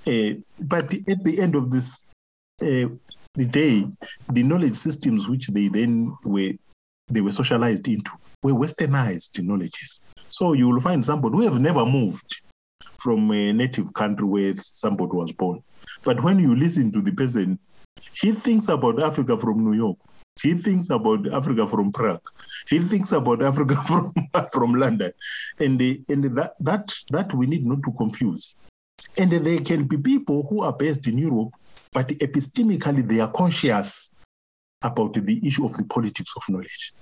Uh, 0.07 0.41
but 0.67 0.93
at 0.95 1.25
the 1.25 1.39
end 1.39 1.55
of 1.55 1.71
this, 1.71 2.07
uh, 2.63 2.89
the 3.35 3.45
day, 3.45 3.87
the 4.33 4.43
knowledge 4.43 4.75
systems 4.75 5.29
which 5.29 5.49
they 5.49 5.69
then 5.69 6.15
were 6.25 6.53
they 7.09 7.21
were 7.21 7.33
socialized 7.33 7.87
into 7.89 8.11
were 8.43 8.53
westernized 8.53 9.43
knowledges. 9.43 10.01
So 10.29 10.55
you 10.55 10.69
will 10.69 10.81
find 10.81 11.05
somebody 11.05 11.37
who 11.37 11.43
have 11.43 11.61
never 11.61 11.85
moved 11.85 12.41
from 12.99 13.31
a 13.31 13.53
native 13.53 13.93
country 13.95 14.27
where 14.27 14.57
somebody 14.57 15.13
was 15.13 15.33
born. 15.33 15.61
But 16.03 16.23
when 16.23 16.39
you 16.39 16.57
listen 16.57 16.93
to 16.93 17.03
the 17.03 17.13
person, 17.13 17.59
he 18.15 18.33
thinks 18.33 18.69
about 18.69 19.01
Africa 19.01 19.37
from 19.37 19.65
New 19.65 19.75
York. 19.77 19.99
He 20.43 20.55
thinks 20.55 20.89
about 20.91 21.31
Africa 21.33 21.67
from 21.67 21.93
Prague. 21.93 22.23
He 22.69 22.79
thinks 22.79 23.13
about 23.13 23.43
Africa 23.43 23.77
from, 23.87 24.13
from 24.53 24.75
London. 24.75 25.13
And, 25.59 25.81
and 25.81 26.37
that, 26.37 26.55
that, 26.61 26.93
that 27.11 27.35
we 27.35 27.47
need 27.47 27.67
not 27.67 27.83
to 27.85 27.93
confuse. 27.93 28.55
And 29.19 29.31
there 29.31 29.61
can 29.61 29.85
be 29.85 29.99
people 29.99 30.47
who 30.49 30.63
are 30.63 30.73
based 30.73 31.07
in 31.07 31.19
Europe, 31.19 31.51
but 31.93 32.09
epistemically 32.09 33.07
they 33.07 33.21
are 33.21 33.31
conscious 33.31 34.13
about 34.83 35.15
the 35.15 35.47
issue 35.47 35.67
of 35.67 35.77
the 35.77 35.85
politics 35.85 36.33
of 36.37 36.43
knowledge 36.49 36.95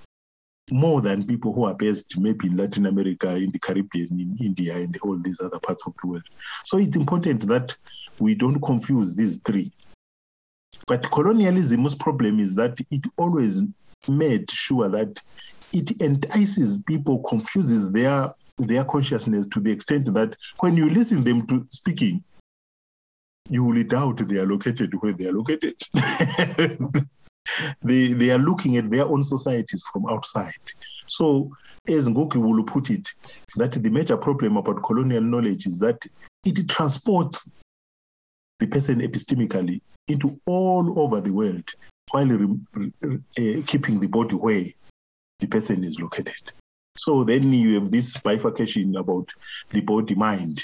more 0.71 1.01
than 1.01 1.25
people 1.25 1.53
who 1.53 1.65
are 1.65 1.73
based 1.73 2.17
maybe 2.17 2.47
in 2.47 2.57
Latin 2.57 2.85
America, 2.85 3.35
in 3.35 3.51
the 3.51 3.59
Caribbean, 3.59 4.19
in 4.19 4.37
India, 4.39 4.75
and 4.75 4.97
all 5.03 5.17
these 5.17 5.41
other 5.41 5.59
parts 5.59 5.85
of 5.85 5.93
the 6.01 6.09
world. 6.09 6.23
So 6.65 6.77
it's 6.77 6.95
important 6.95 7.47
that 7.47 7.75
we 8.19 8.35
don't 8.35 8.59
confuse 8.61 9.15
these 9.15 9.37
three. 9.45 9.71
But 10.87 11.09
colonialism's 11.11 11.95
problem 11.95 12.39
is 12.39 12.55
that 12.55 12.79
it 12.91 13.01
always 13.17 13.61
made 14.07 14.49
sure 14.49 14.89
that 14.89 15.19
it 15.73 16.01
entices 16.01 16.77
people, 16.87 17.19
confuses 17.19 17.91
their 17.91 18.33
their 18.57 18.83
consciousness 18.83 19.47
to 19.47 19.61
the 19.61 19.71
extent 19.71 20.13
that 20.13 20.35
when 20.59 20.75
you 20.75 20.89
listen 20.89 21.23
them 21.23 21.47
to 21.47 21.65
speaking, 21.69 22.23
you 23.49 23.63
will 23.63 23.81
doubt 23.83 24.27
they 24.27 24.37
are 24.37 24.45
located 24.45 24.93
where 24.99 25.13
they 25.13 25.27
are 25.27 25.33
located. 25.33 25.75
they, 27.83 28.13
they 28.13 28.29
are 28.31 28.39
looking 28.39 28.77
at 28.77 28.89
their 28.89 29.05
own 29.05 29.23
societies 29.23 29.83
from 29.91 30.05
outside. 30.09 30.53
So, 31.07 31.51
as 31.87 32.07
Ngugi 32.07 32.37
will 32.37 32.63
put 32.63 32.89
it, 32.89 33.07
that 33.55 33.71
the 33.71 33.89
major 33.89 34.17
problem 34.17 34.57
about 34.57 34.83
colonial 34.83 35.21
knowledge 35.21 35.65
is 35.65 35.79
that 35.79 35.97
it 36.45 36.69
transports 36.69 37.49
the 38.59 38.67
person 38.67 38.99
epistemically 38.99 39.81
into 40.07 40.39
all 40.45 40.99
over 40.99 41.21
the 41.21 41.31
world 41.31 41.67
while 42.11 42.25
re- 42.25 42.91
uh, 43.03 43.61
keeping 43.67 43.99
the 43.99 44.07
body 44.07 44.35
where 44.35 44.65
the 45.39 45.47
person 45.47 45.83
is 45.83 45.99
located. 45.99 46.33
So 46.97 47.23
then 47.23 47.53
you 47.53 47.75
have 47.79 47.91
this 47.91 48.17
bifurcation 48.17 48.95
about 48.97 49.29
the 49.71 49.81
body 49.81 50.15
mind. 50.15 50.61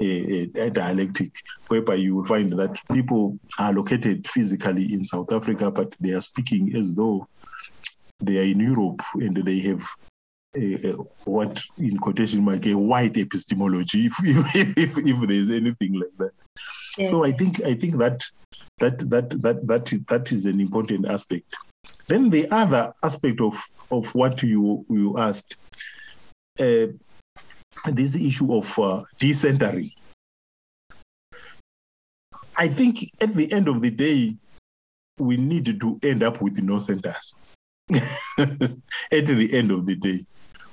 A, 0.00 0.50
a, 0.54 0.70
dialectic 0.70 1.32
whereby 1.68 1.94
you 1.94 2.16
will 2.16 2.24
find 2.24 2.52
that 2.52 2.78
people 2.92 3.38
are 3.58 3.72
located 3.72 4.28
physically 4.28 4.92
in 4.92 5.04
South 5.04 5.32
Africa, 5.32 5.70
but 5.70 5.94
they 6.00 6.12
are 6.12 6.20
speaking 6.20 6.74
as 6.76 6.94
though 6.94 7.26
they 8.20 8.38
are 8.38 8.50
in 8.50 8.60
Europe 8.60 9.02
and 9.14 9.36
they 9.36 9.58
have 9.60 9.86
a, 10.56 10.90
a, 10.90 10.92
what, 11.24 11.62
in 11.78 11.96
quotation 11.98 12.42
mark, 12.42 12.66
a 12.66 12.74
white 12.74 13.16
epistemology, 13.16 14.06
if, 14.20 14.54
if, 14.54 14.78
if, 14.78 14.98
if 14.98 15.28
there's 15.28 15.50
anything 15.50 15.94
like 15.94 16.16
that. 16.18 16.32
Yeah. 16.96 17.10
So 17.10 17.24
I 17.24 17.32
think 17.32 17.62
I 17.62 17.74
think 17.74 17.96
that 17.98 18.24
that 18.78 18.98
that 19.10 19.30
that 19.42 19.66
that 19.66 19.92
is, 19.92 20.00
that 20.04 20.32
is 20.32 20.46
an 20.46 20.60
important 20.60 21.06
aspect. 21.06 21.56
Then 22.08 22.30
the 22.30 22.50
other 22.50 22.92
aspect 23.02 23.40
of 23.40 23.62
of 23.90 24.12
what 24.14 24.42
you 24.42 24.84
you 24.88 25.18
asked, 25.18 25.56
uh, 26.58 26.86
this 27.90 28.16
issue 28.16 28.54
of 28.54 28.78
uh, 28.78 29.02
decentering. 29.18 29.92
I 32.56 32.68
think 32.68 33.10
at 33.20 33.34
the 33.34 33.50
end 33.52 33.68
of 33.68 33.80
the 33.80 33.90
day, 33.90 34.36
we 35.18 35.36
need 35.36 35.80
to 35.80 35.98
end 36.02 36.22
up 36.22 36.40
with 36.42 36.58
no 36.58 36.78
centers. 36.78 37.34
at 37.90 38.58
the 39.10 39.48
end 39.52 39.70
of 39.70 39.86
the 39.86 39.94
day, 39.94 40.26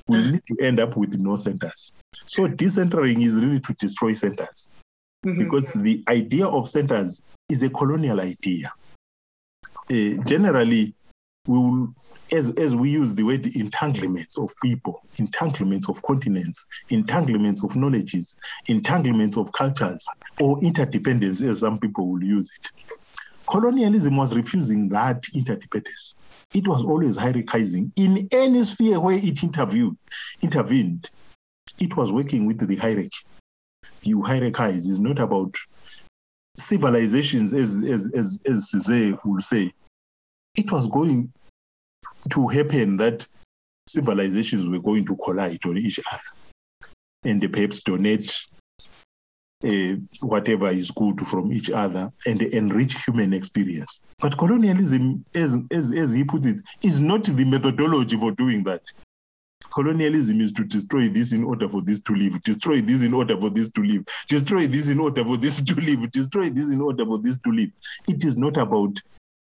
we 0.08 0.18
mm. 0.18 0.32
need 0.34 0.44
to 0.48 0.66
end 0.66 0.80
up 0.80 0.98
with 0.98 1.16
no 1.16 1.38
centers. 1.38 1.94
So 2.26 2.48
decentering 2.48 3.24
is 3.24 3.36
really 3.36 3.60
to 3.62 3.74
destroy 3.76 4.14
centers. 4.14 4.70
Mm-hmm. 5.26 5.44
Because 5.44 5.74
the 5.74 6.04
idea 6.08 6.46
of 6.48 6.70
centers 6.70 7.22
is 7.50 7.64
a 7.64 7.70
colonial 7.70 8.20
idea. 8.20 8.72
Uh, 9.90 10.24
generally, 10.26 10.94
we 11.48 11.58
will, 11.58 11.94
as, 12.32 12.50
as 12.52 12.76
we 12.76 12.90
use 12.90 13.14
the 13.14 13.24
word 13.24 13.46
entanglements 13.56 14.38
of 14.38 14.52
people, 14.62 15.04
entanglements 15.18 15.88
of 15.90 16.02
continents, 16.02 16.66
entanglements 16.90 17.64
of 17.64 17.76
knowledges, 17.76 18.36
entanglements 18.68 19.38
of 19.38 19.52
cultures, 19.52 20.06
or 20.40 20.60
interdependence, 20.64 21.42
as 21.42 21.60
some 21.60 21.80
people 21.80 22.08
will 22.08 22.24
use 22.24 22.50
it. 22.60 22.72
Colonialism 23.48 24.18
was 24.18 24.36
refusing 24.36 24.90
that 24.90 25.24
interdependence. 25.36 26.16
It 26.54 26.68
was 26.68 26.84
always 26.84 27.16
hierarchizing. 27.16 27.92
In 27.96 28.28
any 28.32 28.64
sphere 28.64 29.00
where 29.00 29.18
it 29.18 29.44
interviewed, 29.44 29.96
intervened, 30.42 31.10
it 31.80 31.96
was 31.96 32.12
working 32.12 32.48
with 32.48 32.66
the 32.66 32.76
hierarchy. 32.76 33.12
You 34.02 34.22
hierarchize 34.22 34.88
is 34.88 35.00
not 35.00 35.20
about 35.20 35.56
civilizations, 36.56 37.54
as 37.54 37.84
as 37.84 38.12
as 38.16 38.42
as 38.46 38.72
Césaire 38.74 39.20
will 39.26 39.42
say, 39.42 39.74
it 40.56 40.72
was 40.72 40.88
going 40.88 41.32
to 42.30 42.48
happen 42.48 42.98
that 42.98 43.26
civilizations 43.88 44.68
were 44.68 44.80
going 44.80 45.06
to 45.06 45.16
collide 45.18 45.60
on 45.66 45.78
each 45.78 46.00
other 46.12 46.22
and 47.24 47.54
perhaps 47.54 47.84
donate 47.84 48.46
uh, 49.66 49.96
whatever 50.22 50.70
is 50.70 50.92
good 50.92 51.20
from 51.22 51.52
each 51.52 51.70
other 51.70 52.12
and 52.28 52.42
enrich 52.42 53.04
human 53.06 53.34
experience. 53.34 54.04
But 54.20 54.38
colonialism, 54.38 55.26
as, 55.34 55.56
as, 55.72 55.92
as 55.92 56.14
he 56.14 56.24
put 56.24 56.46
it, 56.46 56.60
is 56.82 57.00
not 57.00 57.24
the 57.24 57.46
methodology 57.46 58.18
for 58.18 58.32
doing 58.32 58.64
that. 58.66 58.82
Colonialism 59.74 60.42
is 60.42 60.52
to 60.54 60.64
destroy 60.64 61.10
this 61.10 61.32
in 61.32 61.44
order 61.44 61.68
for 61.68 61.82
this 61.82 62.00
to 62.02 62.16
live, 62.16 62.42
destroy 62.44 62.82
this 62.82 63.02
in 63.02 63.14
order 63.14 63.40
for 63.40 63.50
this 63.50 63.70
to 63.72 63.82
live, 63.82 64.06
destroy 64.28 64.68
this 64.68 64.90
in 64.90 65.00
order 65.00 65.24
for 65.24 65.38
this 65.38 65.62
to 65.62 65.76
live, 65.76 66.12
destroy 66.12 66.50
this 66.50 66.70
in 66.70 66.82
order 66.82 67.06
for 67.06 67.18
this 67.18 67.40
to 67.40 67.52
live. 67.52 67.72
It 68.08 68.24
is 68.24 68.38
not 68.38 68.58
about 68.58 69.02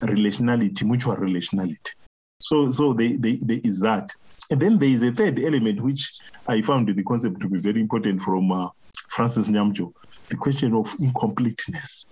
relationality, 0.04 0.82
mutual 0.84 1.16
relationality. 1.16 1.92
So, 2.40 2.70
so 2.70 2.92
there 2.92 3.16
they 3.18 3.60
is 3.64 3.80
that. 3.80 4.10
And 4.50 4.60
then 4.60 4.78
there 4.78 4.88
is 4.88 5.02
a 5.02 5.12
third 5.12 5.38
element 5.38 5.80
which 5.80 6.12
I 6.46 6.60
found 6.60 6.88
the 6.88 7.02
concept 7.02 7.40
to 7.40 7.48
be 7.48 7.58
very 7.58 7.80
important 7.80 8.20
from 8.20 8.52
uh, 8.52 8.68
Francis 9.08 9.48
Nyamnjoh, 9.48 9.92
the 10.28 10.36
question 10.36 10.74
of 10.74 10.94
incompleteness. 11.00 12.06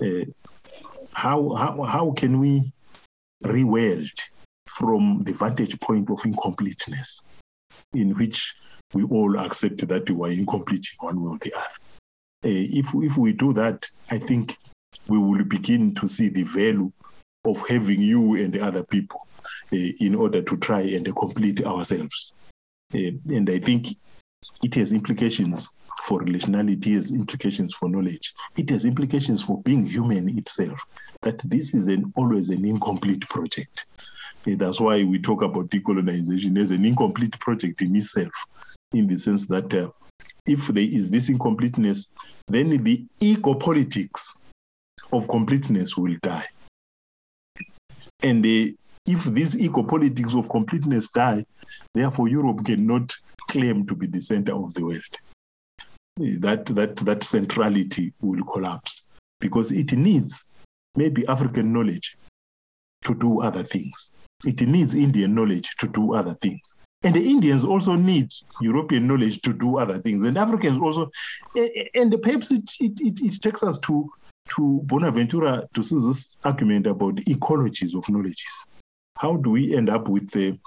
Uh, 0.00 0.24
how, 1.12 1.54
how, 1.54 1.82
how 1.82 2.10
can 2.12 2.38
we 2.38 2.70
reword 3.44 4.08
from 4.68 5.22
the 5.24 5.32
vantage 5.32 5.78
point 5.80 6.10
of 6.10 6.24
incompleteness, 6.24 7.22
in 7.94 8.10
which 8.12 8.54
we 8.94 9.02
all 9.04 9.38
accept 9.38 9.86
that 9.88 10.08
we 10.10 10.28
are 10.28 10.32
incomplete 10.32 10.86
in 10.92 11.06
one 11.06 11.22
way 11.22 11.30
or 11.30 11.38
the 11.38 11.52
other? 11.54 11.64
Uh, 12.44 12.78
if, 12.78 12.94
if 12.94 13.16
we 13.16 13.32
do 13.32 13.52
that, 13.54 13.88
I 14.10 14.18
think 14.18 14.56
we 15.08 15.18
will 15.18 15.44
begin 15.44 15.94
to 15.96 16.06
see 16.06 16.28
the 16.28 16.42
value 16.44 16.92
of 17.46 17.66
having 17.68 18.02
you 18.02 18.34
and 18.36 18.52
the 18.52 18.60
other 18.60 18.82
people 18.84 19.26
uh, 19.72 19.76
in 20.00 20.14
order 20.14 20.42
to 20.42 20.56
try 20.58 20.80
and 20.80 21.14
complete 21.16 21.64
ourselves. 21.64 22.34
Uh, 22.94 23.12
and 23.28 23.48
I 23.48 23.58
think 23.58 23.96
it 24.62 24.74
has 24.74 24.92
implications 24.92 25.70
for 26.04 26.20
relationality, 26.20 26.86
it 26.88 26.94
has 26.94 27.10
implications 27.12 27.74
for 27.74 27.88
knowledge, 27.88 28.34
it 28.56 28.70
has 28.70 28.84
implications 28.84 29.42
for 29.42 29.60
being 29.62 29.86
human 29.86 30.38
itself. 30.38 30.80
That 31.22 31.38
this 31.48 31.74
is 31.74 31.88
an, 31.88 32.12
always 32.16 32.50
an 32.50 32.64
incomplete 32.64 33.28
project. 33.28 33.86
Uh, 34.46 34.54
that's 34.56 34.80
why 34.80 35.02
we 35.02 35.18
talk 35.18 35.42
about 35.42 35.70
decolonization 35.70 36.58
as 36.58 36.70
an 36.70 36.84
incomplete 36.84 37.38
project 37.40 37.82
in 37.82 37.96
itself, 37.96 38.46
in 38.92 39.06
the 39.06 39.18
sense 39.18 39.48
that 39.48 39.72
uh, 39.74 39.90
if 40.46 40.68
there 40.68 40.84
is 40.84 41.10
this 41.10 41.28
incompleteness, 41.28 42.12
then 42.48 42.70
the 42.84 43.04
ego 43.20 43.54
politics 43.54 44.36
of 45.12 45.28
completeness 45.28 45.96
will 45.96 46.16
die. 46.22 46.46
And 48.22 48.44
uh, 48.44 48.72
if 49.06 49.24
these 49.24 49.60
ego 49.60 49.82
politics 49.82 50.34
of 50.34 50.48
completeness 50.48 51.08
die, 51.08 51.44
therefore 51.94 52.28
Europe 52.28 52.64
cannot 52.64 53.14
claim 53.48 53.86
to 53.86 53.94
be 53.94 54.06
the 54.06 54.20
center 54.20 54.52
of 54.54 54.74
the 54.74 54.84
world. 54.84 55.02
Eh, 56.20 56.36
that, 56.40 56.66
that, 56.66 56.96
that 56.96 57.22
centrality 57.22 58.12
will 58.20 58.44
collapse 58.44 59.06
because 59.40 59.70
it 59.70 59.92
needs 59.92 60.46
maybe 60.96 61.26
African 61.28 61.72
knowledge 61.72 62.16
to 63.04 63.14
do 63.14 63.42
other 63.42 63.62
things. 63.62 64.10
It 64.44 64.60
needs 64.62 64.94
Indian 64.94 65.34
knowledge 65.34 65.76
to 65.76 65.88
do 65.88 66.14
other 66.14 66.34
things. 66.34 66.76
And 67.04 67.14
the 67.14 67.24
Indians 67.24 67.64
also 67.64 67.94
need 67.94 68.32
European 68.60 69.06
knowledge 69.06 69.40
to 69.42 69.52
do 69.52 69.78
other 69.78 69.98
things. 69.98 70.24
And 70.24 70.36
Africans 70.36 70.78
also, 70.78 71.10
eh, 71.56 71.68
eh, 71.74 71.88
and 71.94 72.14
perhaps 72.22 72.50
it, 72.50 72.68
it, 72.80 72.98
it, 73.00 73.20
it 73.20 73.42
takes 73.42 73.62
us 73.62 73.78
to, 73.80 74.10
to 74.54 74.80
Boaventura 74.86 75.66
de 75.72 75.82
Sousa's 75.82 76.36
argument 76.44 76.86
about 76.86 77.16
ecologies 77.28 77.96
of 77.96 78.08
knowledges. 78.08 78.66
How 79.16 79.36
do 79.36 79.50
we 79.50 79.76
end 79.76 79.88
up 79.90 80.08
with 80.08 80.30
the 80.30 80.58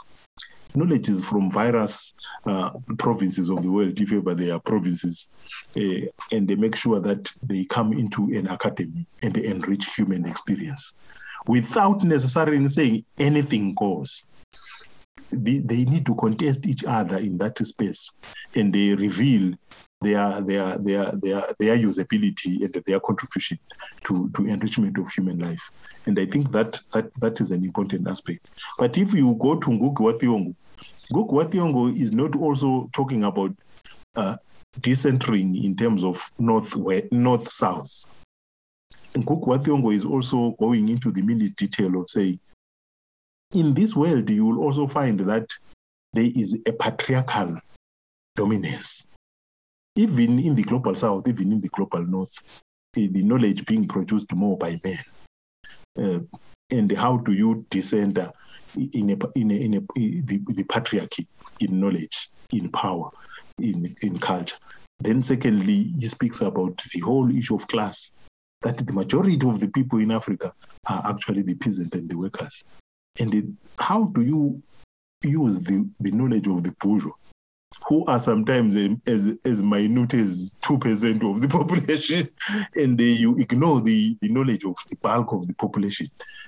knowledges 0.76 1.26
from 1.26 1.52
various 1.52 2.14
uh, 2.46 2.72
provinces 2.98 3.50
of 3.50 3.64
the 3.64 3.72
world, 3.72 4.00
if 4.00 4.12
ever 4.12 4.36
they 4.36 4.52
are 4.52 4.60
provinces, 4.60 5.30
uh, 5.76 6.06
and 6.32 6.48
they 6.48 6.56
make 6.56 6.76
sure 6.76 7.00
that 7.00 7.32
they 7.44 7.66
come 7.66 7.94
into 7.94 8.26
an 8.38 8.48
academy 8.48 9.06
and 9.22 9.38
enrich 9.38 9.94
human 9.96 10.26
experience 10.26 10.94
without 11.48 12.04
necessarily 12.04 12.68
saying 12.68 13.04
anything 13.18 13.74
goes. 13.76 14.28
They, 15.32 15.86
need 15.86 16.06
to 16.06 16.16
contest 16.16 16.66
each 16.66 16.84
other 16.84 17.18
in 17.18 17.38
that 17.38 17.58
space 17.66 18.12
and 18.56 18.74
they 18.74 18.96
reveal 18.96 19.54
their 20.02 20.42
their 20.42 20.78
their 20.78 21.12
their 21.12 21.46
their 21.60 21.78
usability 21.78 22.64
and 22.64 22.84
their 22.86 23.00
contribution 23.00 23.60
to 24.06 24.30
to 24.32 24.46
enrichment 24.46 24.98
of 24.98 25.10
human 25.12 25.40
life. 25.40 25.72
And 26.06 26.18
I 26.20 26.26
think 26.26 26.52
that 26.52 26.80
that 26.94 27.14
that 27.20 27.42
is 27.42 27.52
an 27.52 27.64
important 27.64 28.08
aspect. 28.08 28.48
But 28.78 28.98
if 28.98 29.14
you 29.14 29.36
go 29.40 29.56
to 29.56 29.68
Ngugi 29.68 30.00
wa 30.00 30.12
Thiong'o, 30.14 30.56
Ngugi 31.12 31.74
wa 31.74 31.88
is 31.88 32.12
not 32.12 32.36
also 32.36 32.90
talking 32.94 33.24
about 33.24 33.54
uh, 34.16 34.38
decentering 34.80 35.64
in 35.64 35.76
terms 35.76 36.04
of 36.04 36.32
north 36.40 36.76
north 37.12 37.52
south. 37.52 38.06
Wa 39.16 39.90
is 39.90 40.06
also 40.06 40.56
going 40.60 40.88
into 40.88 41.12
the 41.12 41.22
minute 41.22 41.56
detail 41.56 42.00
of 42.00 42.10
saying, 42.10 42.40
in 43.54 43.74
this 43.74 43.96
world, 43.96 44.30
you 44.30 44.46
will 44.46 44.60
also 44.60 44.88
find 44.88 45.20
that 45.22 45.48
there 46.14 46.32
is 46.36 46.60
a 46.66 46.72
patriarchal 46.72 47.60
dominance 48.36 49.10
even 50.00 50.40
in 50.40 50.56
the 50.56 50.64
global 50.64 50.96
south, 50.96 51.28
even 51.28 51.52
in 51.52 51.60
the 51.60 51.68
global 51.70 52.06
north, 52.06 52.64
the 52.94 53.10
knowledge 53.10 53.66
being 53.66 53.86
produced 53.86 54.32
more 54.34 54.58
by 54.58 54.80
men. 54.84 55.00
Uh, 55.98 56.20
and 56.72 56.92
how 56.94 57.18
do 57.18 57.34
you 57.34 57.66
descend 57.70 58.18
in 58.94 59.10
a, 59.10 59.18
in 59.36 59.52
a, 59.52 59.56
in 59.56 59.74
a, 59.76 59.80
the, 60.22 60.40
the 60.48 60.64
patriarchy 60.64 61.28
in 61.60 61.80
knowledge, 61.80 62.30
in 62.54 62.70
power, 62.70 63.10
in, 63.60 63.94
in 64.02 64.18
culture? 64.20 64.56
Then, 65.00 65.22
secondly, 65.22 65.94
he 66.00 66.08
speaks 66.08 66.42
about 66.42 66.82
the 66.94 67.00
whole 67.02 67.36
issue 67.36 67.56
of 67.56 67.68
class, 67.68 68.12
that 68.62 68.78
the 68.78 68.94
majority 68.94 69.48
of 69.48 69.60
the 69.60 69.68
people 69.70 70.00
in 70.00 70.12
Africa 70.12 70.54
are 70.88 71.02
actually 71.10 71.42
the 71.42 71.56
peasants 71.56 71.96
and 71.96 72.10
the 72.10 72.18
workers. 72.18 72.64
And 73.20 73.58
how 73.80 74.06
do 74.06 74.22
you 74.22 74.62
use 75.24 75.60
the, 75.60 75.90
the 76.00 76.12
knowledge 76.12 76.48
of 76.48 76.64
the 76.64 76.74
bourgeois 76.80 77.12
who 77.88 78.06
are 78.06 78.20
sometimes 78.20 78.76
as 79.08 79.36
as 79.46 79.62
minute 79.62 80.14
as 80.14 80.56
two 80.64 80.78
percent 80.78 81.24
of 81.24 81.42
the 81.42 81.48
population, 81.60 82.30
and 82.76 83.00
you 83.00 83.38
ignore 83.38 83.82
the, 83.82 84.18
the 84.22 84.30
knowledge 84.30 84.66
of 84.66 84.76
the 84.90 84.98
bulk 84.98 85.32
of 85.32 85.48
the 85.48 85.54
population, 85.54 86.08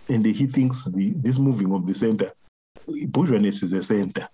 and 0.10 0.26
he 0.26 0.48
thinks 0.48 0.86
the 0.86 1.14
this 1.18 1.40
moving 1.40 1.74
of 1.74 1.86
the 1.86 1.94
center, 1.94 2.32
bourgeoisness 3.10 3.64
is 3.64 3.74
a 3.74 3.84
center, 3.84 4.28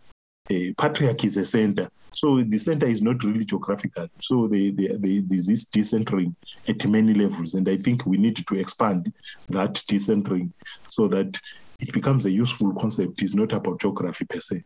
uh, 0.49 0.73
patriarchy 0.77 1.25
is 1.25 1.37
a 1.37 1.45
center. 1.45 1.89
So 2.11 2.41
the 2.41 2.57
center 2.57 2.87
is 2.87 3.01
not 3.01 3.23
really 3.23 3.45
geographical. 3.45 4.07
So 4.19 4.47
they, 4.47 4.71
they, 4.71 4.87
they, 4.87 5.19
this 5.19 5.69
decentering 5.69 6.33
at 6.67 6.83
many 6.87 7.13
levels. 7.13 7.53
And 7.53 7.69
I 7.69 7.77
think 7.77 8.07
we 8.07 8.17
need 8.17 8.37
to 8.37 8.55
expand 8.55 9.13
that 9.49 9.75
decentering 9.87 10.51
so 10.87 11.07
that 11.09 11.37
it 11.79 11.93
becomes 11.93 12.25
a 12.25 12.31
useful 12.31 12.73
concept. 12.73 13.21
It's 13.21 13.33
not 13.35 13.53
about 13.53 13.79
geography 13.79 14.25
per 14.25 14.39
se. 14.39 14.63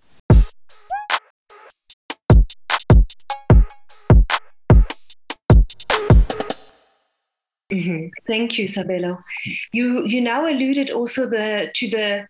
Mhm. 7.72 8.12
Thank 8.28 8.57
you, 8.57 8.68
Sabelo. 8.68 9.24
You 9.72 10.05
you 10.05 10.20
now 10.22 10.45
alluded 10.45 10.89
also 10.91 11.26
the 11.30 11.72
to 11.76 11.89
the 11.89 12.28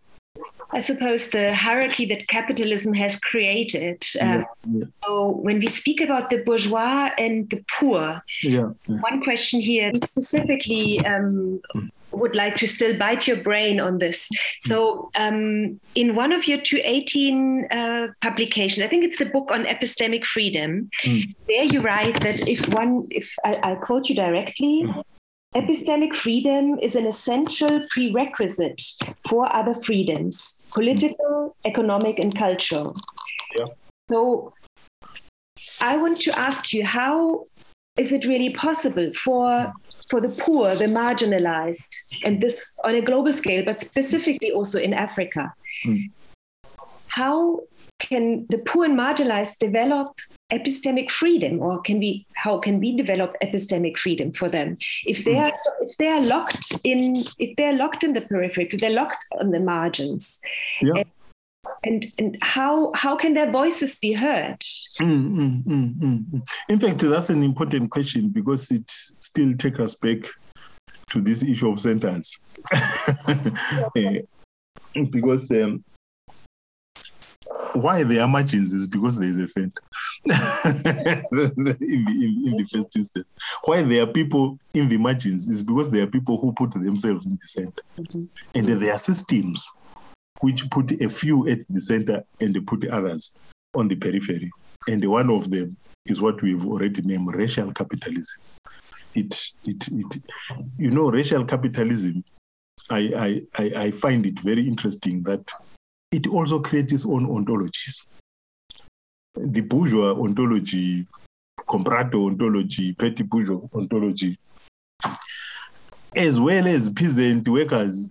I 0.72 0.80
suppose 0.80 1.30
the 1.32 1.54
hierarchy 1.54 2.06
that 2.06 2.28
capitalism 2.28 2.94
has 2.94 3.20
created. 3.20 4.04
Um, 4.22 4.46
yeah. 4.72 4.86
So 5.04 5.30
when 5.30 5.60
we 5.60 5.68
speak 5.68 6.00
about 6.00 6.30
the 6.30 6.38
bourgeois 6.38 7.10
and 7.18 7.50
the 7.50 7.62
poor, 7.80 8.22
Yeah. 8.44 8.70
yeah. 8.88 9.00
one 9.02 9.22
question 9.24 9.60
here 9.60 9.92
specifically 10.06 11.00
um, 11.06 11.60
would 12.12 12.36
like 12.36 12.56
to 12.58 12.68
still 12.68 12.98
bite 12.98 13.28
your 13.28 13.38
brain 13.38 13.80
on 13.80 13.98
this. 13.98 14.30
So 14.62 15.10
um, 15.18 15.80
in 15.96 16.16
one 16.16 16.32
of 16.32 16.48
your 16.48 16.60
2018 16.60 17.68
uh, 17.72 18.08
publications, 18.22 18.84
I 18.84 18.88
think 18.88 19.04
it's 19.04 19.18
the 19.18 19.26
book 19.26 19.52
on 19.52 19.66
epistemic 19.66 20.26
freedom. 20.26 20.90
Mm. 21.04 21.36
There 21.48 21.64
you 21.64 21.82
write 21.82 22.22
that 22.22 22.48
if 22.48 22.68
one, 22.70 23.08
if 23.12 23.34
I, 23.46 23.72
I 23.72 23.76
quote 23.76 24.10
you 24.10 24.16
directly. 24.16 24.86
Epistemic 25.54 26.16
freedom 26.16 26.80
is 26.80 26.96
an 26.96 27.06
essential 27.06 27.86
prerequisite 27.90 28.82
for 29.28 29.54
other 29.54 29.76
freedoms, 29.84 30.62
political, 30.74 31.58
economic, 31.66 32.20
and 32.20 32.38
cultural. 32.38 32.96
Yeah. 33.58 33.66
So 34.10 34.54
I 35.82 35.98
want 35.98 36.22
to 36.22 36.40
ask 36.40 36.72
you 36.72 36.86
how 36.86 37.44
is 37.98 38.14
it 38.14 38.26
really 38.26 38.52
possible 38.52 39.12
for 39.14 39.74
for 40.10 40.20
the 40.20 40.30
poor, 40.30 40.76
the 40.76 40.86
marginalized, 40.86 41.90
and 42.24 42.42
this 42.42 42.74
on 42.84 42.96
a 42.96 43.02
global 43.02 43.34
scale, 43.34 43.64
but 43.64 43.82
specifically 43.82 44.52
also 44.52 44.80
in 44.80 44.94
Africa? 44.94 45.54
Mm. 45.86 46.12
How 47.08 47.60
can 48.00 48.46
the 48.50 48.58
poor 48.58 48.86
and 48.86 48.98
marginalized 48.98 49.58
develop 49.60 50.14
epistemic 50.52 51.12
freedom, 51.12 51.62
or 51.62 51.82
can 51.82 52.00
we? 52.00 52.26
How 52.36 52.58
can 52.60 52.80
we 52.80 52.96
develop 52.96 53.36
epistemic 53.44 53.98
freedom 53.98 54.32
for 54.32 54.50
them 54.50 54.78
if 55.06 55.24
they 55.26 55.38
are 55.38 55.52
if 55.82 55.98
they 55.98 56.08
are 56.08 56.22
locked 56.22 56.74
in 56.84 57.16
if 57.40 57.56
they 57.58 57.66
are 57.66 57.74
locked 57.74 58.04
in 58.04 58.14
the 58.14 58.22
periphery, 58.22 58.68
if 58.72 58.80
they're 58.80 58.90
locked 58.90 59.26
on 59.40 59.52
the 59.52 59.60
margins? 59.60 60.40
Yeah. 60.82 61.04
And, 61.84 62.06
and 62.20 62.38
how 62.42 62.92
how 62.94 63.16
can 63.16 63.34
their 63.34 63.52
voices 63.52 63.98
be 63.98 64.14
heard? 64.14 64.60
Mm, 65.02 65.32
mm, 65.32 65.64
mm, 65.66 65.96
mm, 65.96 66.26
mm. 66.32 66.42
In 66.70 66.80
fact, 66.80 67.00
that's 67.00 67.30
an 67.30 67.42
important 67.42 67.90
question 67.90 68.30
because 68.30 68.70
it 68.70 68.88
still 68.88 69.56
takes 69.58 69.80
us 69.80 69.96
back 69.96 70.20
to 71.12 71.22
this 71.22 71.44
issue 71.44 71.70
of 71.70 71.80
centers. 71.80 72.38
Eh, 73.98 74.22
because 75.10 75.50
um, 75.52 75.84
why 77.74 78.04
there 78.04 78.22
are 78.22 78.28
margins 78.28 78.74
is 78.74 78.86
because 78.86 79.18
there 79.18 79.30
is 79.30 79.38
a 79.38 79.48
center. 79.48 79.82
in, 80.26 80.34
the, 81.64 81.78
in, 81.82 82.44
in 82.48 82.58
the 82.58 82.68
first 82.72 82.96
instance, 82.96 83.26
why 83.66 83.82
there 83.82 84.04
are 84.04 84.08
people 84.08 84.58
in 84.76 84.88
the 84.88 84.98
margins 84.98 85.50
is 85.50 85.64
because 85.64 85.90
there 85.90 86.04
are 86.04 86.08
people 86.08 86.40
who 86.40 86.54
put 86.54 86.72
themselves 86.74 87.26
in 87.26 87.34
the 87.42 87.48
center, 87.48 87.84
Mhm. 87.98 88.28
and 88.54 88.68
there 88.68 88.94
are 88.94 88.98
systems 88.98 89.68
which 90.42 90.70
put 90.70 90.92
a 91.02 91.10
few 91.10 91.48
at 91.48 91.60
the 91.70 91.82
center 91.82 92.24
and 92.40 92.68
put 92.68 92.88
others 92.88 93.36
on 93.74 93.88
the 93.88 93.96
periphery. 93.96 94.52
And 94.88 95.04
one 95.10 95.30
of 95.30 95.50
them 95.50 95.78
is 96.06 96.22
what 96.22 96.42
we've 96.42 96.66
already 96.66 97.02
named 97.04 97.34
racial 97.34 97.72
capitalism. 97.72 98.42
It, 99.14 99.40
it, 99.66 99.88
it, 99.88 100.24
you 100.78 100.92
know, 100.92 101.10
racial 101.12 101.46
capitalism. 101.46 102.24
I, 102.90 103.44
I, 103.58 103.64
I 103.64 103.84
I 103.86 103.92
find 103.92 104.26
it 104.26 104.40
very 104.40 104.68
interesting 104.68 105.22
that 105.24 105.52
it 106.12 106.28
also 106.28 106.60
creates 106.60 106.92
its 106.94 107.06
own 107.06 107.28
ontologies. 107.28 108.08
The 109.36 109.62
bourgeois 109.62 110.14
ontology, 110.20 111.06
comprador 111.70 112.32
ontology, 112.32 112.94
petty 112.94 113.24
bourgeois 113.24 113.68
ontology, 113.76 114.40
as 116.16 116.40
well 116.40 116.68
as 116.68 116.90
peasant 116.90 117.48
workers, 117.48 118.10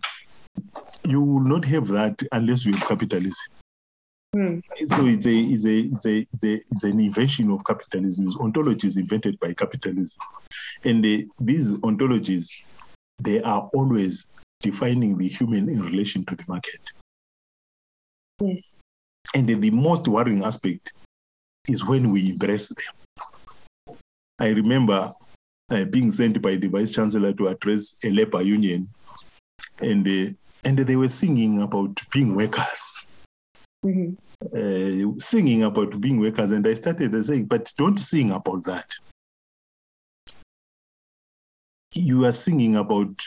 you 1.10 1.20
will 1.20 1.40
not 1.40 1.64
have 1.64 1.88
that 1.88 2.22
unless 2.32 2.64
you 2.64 2.72
have 2.74 2.88
capitalism. 2.88 3.46
Hmm. 4.34 4.58
So 4.86 5.06
it's 5.06 5.26
a, 5.26 5.34
it's 5.34 5.66
a, 5.66 5.78
it's 5.78 6.06
a, 6.06 6.18
it's 6.32 6.44
a, 6.44 6.54
it's 6.70 6.84
an 6.84 7.00
invention 7.00 7.50
of 7.50 7.64
capitalism. 7.64 8.26
It's 8.26 8.36
ontologies 8.36 8.96
invented 8.96 9.40
by 9.40 9.52
capitalism, 9.54 10.20
and 10.84 11.02
the, 11.04 11.26
these 11.40 11.72
ontologies, 11.78 12.48
they 13.18 13.42
are 13.42 13.68
always 13.74 14.28
defining 14.60 15.18
the 15.18 15.26
human 15.26 15.68
in 15.68 15.82
relation 15.82 16.24
to 16.26 16.36
the 16.36 16.44
market. 16.46 16.80
Yes. 18.40 18.76
And 19.34 19.46
the, 19.48 19.54
the 19.54 19.70
most 19.70 20.06
worrying 20.06 20.44
aspect 20.44 20.92
is 21.68 21.84
when 21.84 22.10
we 22.10 22.30
embrace 22.30 22.68
them. 22.68 23.96
I 24.38 24.50
remember 24.50 25.12
uh, 25.70 25.84
being 25.84 26.12
sent 26.12 26.40
by 26.40 26.56
the 26.56 26.68
vice 26.68 26.92
chancellor 26.92 27.32
to 27.34 27.48
address 27.48 28.02
a 28.04 28.10
labor 28.10 28.42
union, 28.42 28.88
and 29.80 30.06
uh, 30.06 30.32
and 30.64 30.78
they 30.78 30.96
were 30.96 31.08
singing 31.08 31.62
about 31.62 32.00
being 32.12 32.34
workers, 32.34 32.92
Mhm. 33.84 34.16
uh, 34.54 35.20
singing 35.20 35.62
about 35.62 36.00
being 36.00 36.20
workers, 36.20 36.50
and 36.50 36.66
I 36.66 36.74
started 36.74 37.24
saying, 37.24 37.46
but 37.46 37.72
don't 37.76 37.98
sing 37.98 38.30
about 38.32 38.64
that. 38.64 38.90
You 41.94 42.24
are 42.24 42.32
singing 42.32 42.76
about 42.76 43.20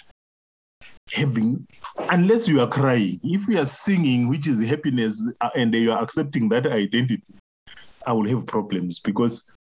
having, 1.12 1.68
unless 2.10 2.48
you 2.48 2.62
are 2.62 2.68
crying. 2.68 3.20
If 3.24 3.48
you 3.48 3.60
are 3.60 3.66
singing, 3.66 4.30
which 4.30 4.48
is 4.48 4.62
happiness, 4.62 5.34
uh, 5.42 5.50
and 5.56 5.74
you 5.74 5.92
are 5.92 6.02
accepting 6.02 6.50
that 6.50 6.66
identity, 6.68 7.34
I 8.06 8.14
will 8.14 8.28
have 8.28 8.46
problems 8.48 9.00
because 9.00 9.54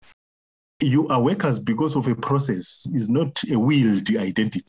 you 0.81 1.09
are 1.09 1.23
workers 1.23 1.59
because 1.59 1.97
of 1.97 2.07
a 2.09 2.15
process. 2.15 2.87
Is 2.95 3.09
not 3.09 3.43
a 3.51 3.59
willed 3.59 4.09
identity. 4.17 4.65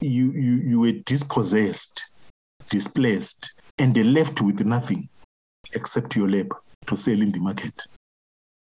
You 0.00 0.32
you 0.32 0.54
you 0.56 0.80
were 0.80 0.92
dispossessed, 0.92 2.04
displaced, 2.70 3.52
and 3.78 3.94
they 3.94 4.02
left 4.02 4.40
with 4.40 4.60
nothing 4.60 5.08
except 5.72 6.16
your 6.16 6.28
labor 6.28 6.56
to 6.86 6.96
sell 6.96 7.20
in 7.20 7.32
the 7.32 7.40
market, 7.40 7.82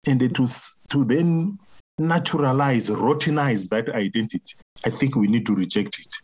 and 0.07 0.20
to 0.20 0.47
to 0.91 1.05
then 1.05 1.59
naturalize, 1.99 2.91
rottenize 2.91 3.68
that 3.70 3.89
identity. 3.91 4.55
I 4.85 4.91
think 4.91 5.16
we 5.16 5.29
need 5.29 5.47
to 5.47 5.55
reject 5.55 5.99
it 5.99 6.14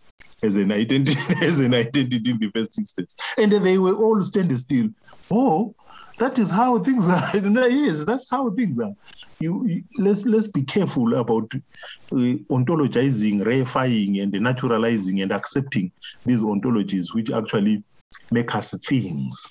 as 0.45 0.57
an 0.57 0.73
identity, 0.73 1.19
as 1.45 1.61
an 1.61 1.75
identity 1.75 2.31
in 2.31 2.39
the 2.39 2.51
first 2.55 2.79
instance. 2.79 3.17
And 3.39 3.53
they 3.53 3.79
were 3.79 3.95
all 3.95 4.23
standing 4.23 4.57
still. 4.57 4.89
Oh, 5.31 5.75
that 6.21 6.39
is 6.39 6.51
how 6.51 6.79
things 6.79 7.09
are. 7.09 7.31
Yes, 7.71 8.05
that's 8.05 8.31
how 8.31 8.51
things 8.51 8.79
are. 8.79 8.93
You, 9.41 9.67
you- 9.67 9.85
let's 9.99 10.27
let's 10.27 10.49
be 10.49 10.63
careful 10.63 11.15
about 11.15 11.51
uh, 11.55 12.37
ontologizing, 12.53 13.41
reifying, 13.41 14.23
and 14.23 14.33
naturalizing 14.33 15.23
and 15.23 15.33
accepting 15.33 15.91
these 16.27 16.41
ontologies, 16.43 17.15
which 17.15 17.31
actually 17.31 17.83
make 18.31 18.55
us 18.55 18.75
things 18.87 19.43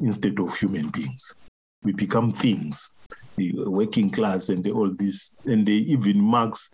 instead 0.00 0.38
of 0.38 0.54
human 0.56 0.90
beings. 0.90 1.34
We 1.82 1.92
become 1.92 2.32
things, 2.32 2.92
the 3.36 3.52
working 3.66 4.10
class, 4.10 4.48
and 4.50 4.66
all 4.70 4.90
this, 4.94 5.34
and 5.46 5.68
even 5.68 6.20
Marx, 6.20 6.70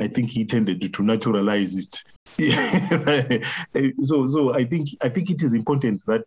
I 0.00 0.08
think 0.08 0.30
he 0.30 0.44
tended 0.44 0.92
to 0.92 1.02
naturalize 1.02 1.76
it. 1.78 2.02
so, 4.00 4.26
so 4.26 4.52
I 4.54 4.64
think 4.64 4.88
I 5.02 5.08
think 5.08 5.30
it 5.30 5.42
is 5.42 5.54
important 5.54 6.02
that 6.06 6.24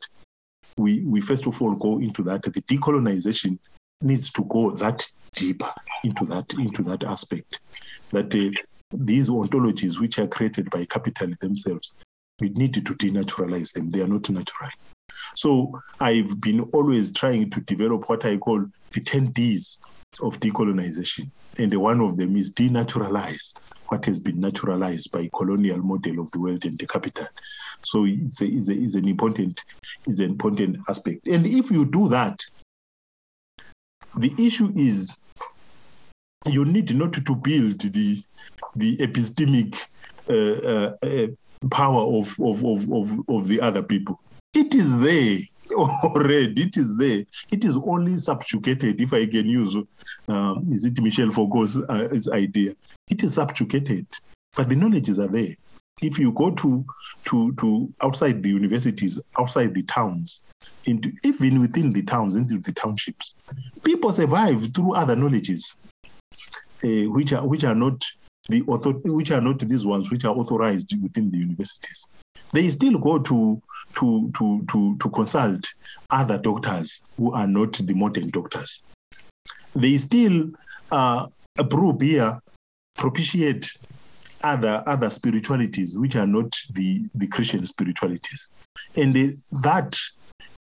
we 0.78 1.04
we 1.06 1.22
first 1.22 1.46
of 1.48 1.62
all 1.62 1.76
go 1.76 2.00
into 2.00 2.24
that. 2.24 2.44
The 2.44 2.62
decolonization 2.64 3.58
needs 4.02 4.32
to 4.32 4.46
go 4.46 4.72
that 4.72 5.06
deeper 5.36 5.74
into 6.04 6.26
that 6.26 6.46
into 6.54 6.84
that 6.84 7.04
aspect. 7.04 7.60
That 8.12 8.34
uh, 8.34 8.52
these 8.94 9.30
ontologies, 9.30 10.00
which 10.00 10.20
are 10.20 10.28
created 10.28 10.70
by 10.70 10.86
capital 10.86 11.30
themselves, 11.42 11.94
we 12.40 12.50
need 12.50 12.74
to 12.74 12.82
denaturalize 12.82 13.74
them. 13.74 13.90
They 13.90 14.02
are 14.02 14.08
not 14.08 14.30
natural. 14.30 14.70
So 15.36 15.72
I've 16.00 16.40
been 16.40 16.62
always 16.74 17.12
trying 17.12 17.50
to 17.52 17.62
develop 17.62 18.10
what 18.10 18.26
I 18.26 18.38
call 18.38 18.66
the 18.92 19.02
10 19.02 19.32
Ds 19.32 19.78
of 20.22 20.40
decolonization. 20.40 21.32
And 21.58 21.76
one 21.78 22.02
of 22.02 22.18
them 22.18 22.38
is 22.38 22.54
denaturalize 22.54 23.56
what 23.88 24.06
has 24.06 24.20
been 24.20 24.40
naturalized 24.40 25.12
by 25.12 25.30
colonial 25.36 25.80
model 25.80 26.20
of 26.20 26.32
the 26.32 26.40
world 26.40 26.66
and 26.66 26.78
the 26.78 26.88
capital. 26.88 27.28
So 27.84 28.06
it's, 28.06 28.42
a, 28.42 28.46
it's, 28.46 28.70
a, 28.70 28.74
it's 28.74 28.96
an 28.96 29.08
important 29.08 29.62
is 30.06 30.20
an 30.20 30.32
important 30.32 30.78
aspect. 30.90 31.28
And 31.28 31.46
if 31.46 31.70
you 31.70 31.86
do 31.86 32.10
that, 32.10 32.42
the 34.18 34.34
issue 34.38 34.72
is 34.76 35.20
you 36.46 36.66
need 36.66 36.96
not 36.96 37.14
to 37.14 37.36
build 37.36 37.82
the 37.82 38.24
the 38.76 38.98
epistemic 38.98 39.76
uh, 40.30 40.34
uh, 40.34 40.98
uh, 41.04 41.28
power 41.72 42.02
of, 42.02 42.40
of, 42.40 42.64
of, 42.64 42.92
of, 42.92 43.30
of 43.30 43.48
the 43.48 43.60
other 43.60 43.82
people. 43.82 44.20
It 44.54 44.76
is 44.76 45.00
there 45.00 45.40
already. 46.04 46.64
It 46.64 46.78
is 46.78 46.96
there. 46.98 47.26
It 47.52 47.66
is 47.66 47.78
only 47.78 48.18
subjugated, 48.18 49.00
if 49.02 49.14
I 49.14 49.26
can 49.26 49.48
use, 49.48 49.76
um, 50.28 50.68
is 50.72 50.86
it 50.86 51.02
Michel 51.02 51.32
Foucault's 51.32 51.78
uh, 51.90 52.08
idea? 52.34 52.76
It 53.10 53.24
is 53.24 53.36
subjugated, 53.36 54.08
but 54.56 54.70
the 54.70 54.76
knowledges 54.76 55.20
are 55.20 55.28
there. 55.28 55.56
If 56.02 56.20
you 56.20 56.32
go 56.32 56.52
to 56.52 56.86
to 57.26 57.54
to 57.54 57.94
outside 58.02 58.44
the 58.44 58.50
universities, 58.50 59.20
outside 59.40 59.74
the 59.74 59.84
towns, 59.84 60.44
into 60.86 61.12
even 61.24 61.60
within 61.60 61.92
the 61.92 62.04
towns, 62.04 62.36
into 62.36 62.60
the 62.60 62.72
townships, 62.72 63.34
people 63.84 64.12
survive 64.12 64.74
through 64.74 64.94
other 64.94 65.16
knowledges, 65.16 65.76
uh, 66.84 67.10
which 67.10 67.34
are 67.34 67.48
which 67.48 67.64
are 67.64 67.76
not 67.76 68.04
the 68.50 68.62
author, 68.64 68.92
which 68.92 69.32
are 69.32 69.42
not 69.42 69.60
these 69.60 69.86
ones 69.86 70.12
which 70.12 70.26
are 70.26 70.36
authorized 70.36 70.94
within 71.02 71.32
the 71.32 71.38
universities. 71.38 72.08
They 72.52 72.70
still 72.70 72.98
go 72.98 73.20
to 73.20 73.62
to 73.96 74.32
to 74.38 74.66
to 74.70 74.98
to 74.98 75.10
consult 75.10 75.66
other 76.10 76.38
doctors 76.38 77.02
who 77.18 77.34
are 77.34 77.48
not 77.48 77.74
the 77.74 77.94
modern 77.94 78.30
doctors. 78.30 78.84
They 79.76 79.98
still 79.98 80.50
uh, 80.92 81.28
approve 81.58 82.02
here, 82.02 82.40
propitiate 82.96 83.70
other 84.44 84.84
other 84.86 85.10
spiritualities 85.10 85.98
which 85.98 86.16
are 86.16 86.28
not 86.28 86.56
the 86.74 87.02
the 87.16 87.28
Christian 87.28 87.66
spiritualities, 87.66 88.52
and 88.96 89.16
they, 89.16 89.34
that 89.64 89.98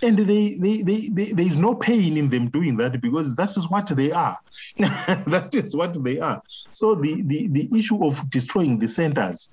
and 0.03 0.17
they, 0.17 0.53
they, 0.55 0.83
they, 0.83 1.09
they, 1.09 1.25
there 1.31 1.45
is 1.45 1.57
no 1.57 1.73
pain 1.73 2.17
in 2.17 2.29
them 2.29 2.49
doing 2.49 2.77
that 2.77 3.01
because 3.01 3.35
that 3.35 3.49
is 3.57 3.69
what 3.69 3.87
they 3.87 4.11
are. 4.11 4.37
that 4.77 5.49
is 5.53 5.75
what 5.75 6.03
they 6.03 6.19
are. 6.19 6.41
So 6.71 6.93
the, 6.93 7.23
the, 7.23 7.47
the 7.47 7.69
issue 7.75 8.05
of 8.05 8.29
destroying 8.29 8.77
the 8.77 8.87
centers 8.87 9.49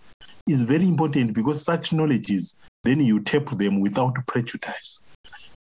is 0.47 0.63
very 0.63 0.85
important 0.85 1.33
because 1.33 1.65
such 1.65 1.95
knowledges, 1.95 2.57
then 2.83 3.01
you 3.01 3.21
tap 3.21 3.51
them 3.57 3.81
without 3.81 4.15
prejudice. 4.27 5.01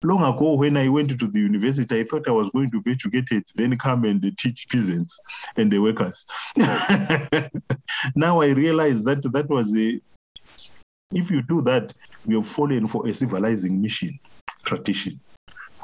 Long 0.03 0.23
ago, 0.23 0.53
when 0.53 0.77
I 0.77 0.87
went 0.87 1.19
to 1.19 1.27
the 1.27 1.39
university, 1.39 1.99
I 1.99 2.05
thought 2.05 2.29
I 2.29 2.31
was 2.31 2.49
going 2.51 2.71
to 2.71 2.81
be 2.81 2.91
educated, 2.91 3.43
then 3.55 3.77
come 3.77 4.05
and 4.05 4.35
teach 4.37 4.67
peasants 4.69 5.19
and 5.57 5.69
the 5.69 5.79
workers. 5.79 6.25
now 8.15 8.41
I 8.41 8.51
realize 8.51 9.03
that 9.03 9.21
that 9.33 9.49
was 9.49 9.75
a, 9.75 9.99
if 11.11 11.29
you 11.29 11.41
do 11.41 11.61
that, 11.63 11.93
we 12.25 12.35
have 12.35 12.47
fallen 12.47 12.87
for 12.87 13.07
a 13.07 13.13
civilizing 13.13 13.81
mission 13.81 14.17
tradition 14.65 15.19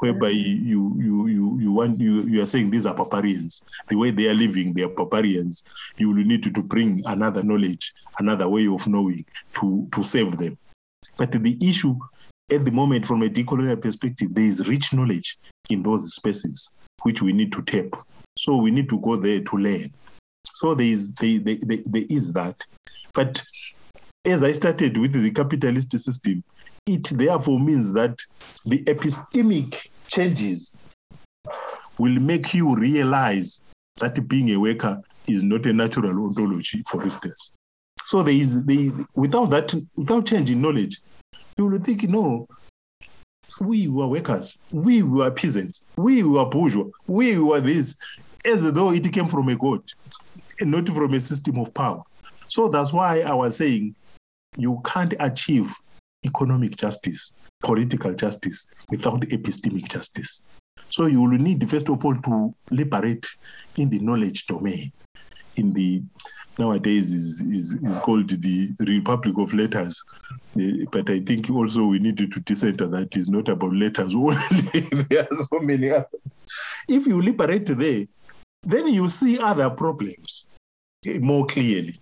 whereby 0.00 0.28
you 0.28 0.94
you 0.96 1.26
you 1.26 1.58
you 1.60 1.72
want 1.72 2.00
you 2.00 2.22
you 2.22 2.42
are 2.42 2.46
saying 2.46 2.70
these 2.70 2.86
are 2.86 2.94
barbarians. 2.94 3.64
The 3.90 3.96
way 3.96 4.10
they 4.10 4.28
are 4.28 4.34
living 4.34 4.74
they 4.74 4.82
are 4.82 4.88
barbarians. 4.88 5.64
You 5.98 6.08
will 6.08 6.24
need 6.24 6.42
to, 6.44 6.50
to 6.52 6.62
bring 6.62 7.02
another 7.06 7.42
knowledge 7.42 7.92
another 8.18 8.48
way 8.48 8.66
of 8.68 8.86
knowing 8.86 9.24
to 9.56 9.88
to 9.92 10.04
save 10.04 10.36
them. 10.36 10.56
But 11.16 11.32
the 11.32 11.58
issue 11.60 11.96
at 12.52 12.64
the 12.64 12.70
moment 12.70 13.06
from 13.06 13.22
a 13.22 13.28
decolonial 13.28 13.80
perspective 13.80 14.34
there 14.34 14.44
is 14.44 14.68
rich 14.68 14.92
knowledge 14.92 15.36
in 15.70 15.82
those 15.82 16.14
spaces 16.14 16.70
which 17.02 17.22
we 17.22 17.32
need 17.32 17.52
to 17.52 17.62
tap. 17.62 18.00
So 18.36 18.56
we 18.56 18.70
need 18.70 18.88
to 18.88 19.00
go 19.00 19.16
there 19.16 19.40
to 19.40 19.56
learn. 19.56 19.92
So 20.54 20.74
there 20.74 20.86
is 20.86 21.12
there, 21.14 21.40
there, 21.40 21.58
there, 21.60 21.78
there 21.84 22.04
is 22.08 22.32
that. 22.32 22.56
But 23.14 23.42
as 24.24 24.42
i 24.42 24.52
started 24.52 24.96
with 24.98 25.12
the 25.12 25.30
capitalist 25.30 25.90
system 25.98 26.42
it 26.88 27.04
therefore 27.12 27.60
means 27.60 27.92
that 27.92 28.18
the 28.64 28.82
epistemic 28.84 29.88
changes 30.08 30.74
will 31.98 32.18
make 32.18 32.54
you 32.54 32.74
realize 32.74 33.60
that 33.98 34.26
being 34.28 34.50
a 34.50 34.56
worker 34.56 35.00
is 35.26 35.42
not 35.42 35.66
a 35.66 35.72
natural 35.72 36.24
ontology, 36.24 36.82
for 36.88 37.02
instance. 37.04 37.52
So 38.04 38.22
there 38.22 38.32
is 38.32 38.64
the 38.64 38.92
without 39.14 39.50
that 39.50 39.74
without 39.98 40.26
change 40.26 40.50
in 40.50 40.62
knowledge, 40.62 40.98
you 41.58 41.66
will 41.66 41.78
think, 41.78 42.04
no, 42.08 42.46
we 43.60 43.88
were 43.88 44.08
workers, 44.08 44.56
we 44.72 45.02
were 45.02 45.30
peasants, 45.30 45.84
we 45.96 46.22
were 46.22 46.46
bourgeois, 46.46 46.88
we 47.06 47.38
were 47.38 47.60
this, 47.60 47.98
as 48.46 48.62
though 48.72 48.92
it 48.92 49.12
came 49.12 49.28
from 49.28 49.48
a 49.50 49.56
god, 49.56 49.82
and 50.60 50.70
not 50.70 50.88
from 50.88 51.12
a 51.12 51.20
system 51.20 51.58
of 51.58 51.74
power. 51.74 52.02
So 52.46 52.68
that's 52.68 52.94
why 52.94 53.20
I 53.20 53.34
was 53.34 53.56
saying 53.56 53.94
you 54.56 54.80
can't 54.86 55.12
achieve 55.20 55.70
economic 56.24 56.76
justice, 56.76 57.32
political 57.60 58.12
justice 58.14 58.66
without 58.90 59.20
epistemic 59.20 59.88
justice. 59.88 60.42
So 60.90 61.06
you 61.06 61.20
will 61.20 61.38
need, 61.38 61.68
first 61.68 61.88
of 61.88 62.04
all, 62.04 62.16
to 62.16 62.54
liberate 62.70 63.26
in 63.76 63.90
the 63.90 63.98
knowledge 63.98 64.46
domain. 64.46 64.92
In 65.56 65.72
the 65.72 66.02
nowadays 66.58 67.12
is 67.12 67.40
is, 67.40 67.74
is 67.74 67.98
called 67.98 68.30
the 68.30 68.70
Republic 68.80 69.36
of 69.38 69.54
Letters, 69.54 70.02
but 70.92 71.10
I 71.10 71.20
think 71.20 71.50
also 71.50 71.86
we 71.86 71.98
need 71.98 72.16
to 72.18 72.26
decenter 72.26 72.86
that 72.88 73.16
is 73.16 73.28
not 73.28 73.48
about 73.48 73.72
letters 73.72 74.14
only. 74.16 74.80
there 75.08 75.26
are 75.30 75.36
so 75.36 75.60
many 75.60 75.90
others. 75.90 76.20
If 76.88 77.06
you 77.06 77.20
liberate 77.20 77.66
there, 77.66 78.06
then 78.62 78.88
you 78.88 79.08
see 79.08 79.38
other 79.38 79.70
problems 79.70 80.48
eh, 81.06 81.18
more 81.18 81.46
clearly. 81.46 82.00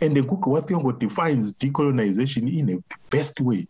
And 0.00 0.14
Ngugi 0.14 0.82
Wa 0.82 0.92
defines 0.92 1.54
decolonization 1.58 2.54
in 2.54 2.70
a 2.70 2.96
best 3.10 3.40
way. 3.40 3.66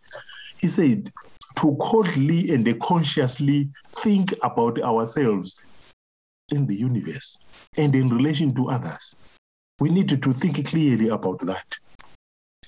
He 0.58 0.68
said, 0.68 1.12
to 1.56 1.76
coldly 1.80 2.52
and 2.52 2.80
consciously 2.80 3.70
think 3.92 4.34
about 4.42 4.80
ourselves 4.82 5.60
in 6.50 6.66
the 6.66 6.76
universe 6.76 7.38
and 7.78 7.94
in 7.94 8.08
relation 8.08 8.54
to 8.54 8.70
others. 8.70 9.14
We 9.80 9.88
need 9.88 10.08
to 10.08 10.32
think 10.32 10.68
clearly 10.68 11.08
about 11.08 11.40
that. 11.40 11.66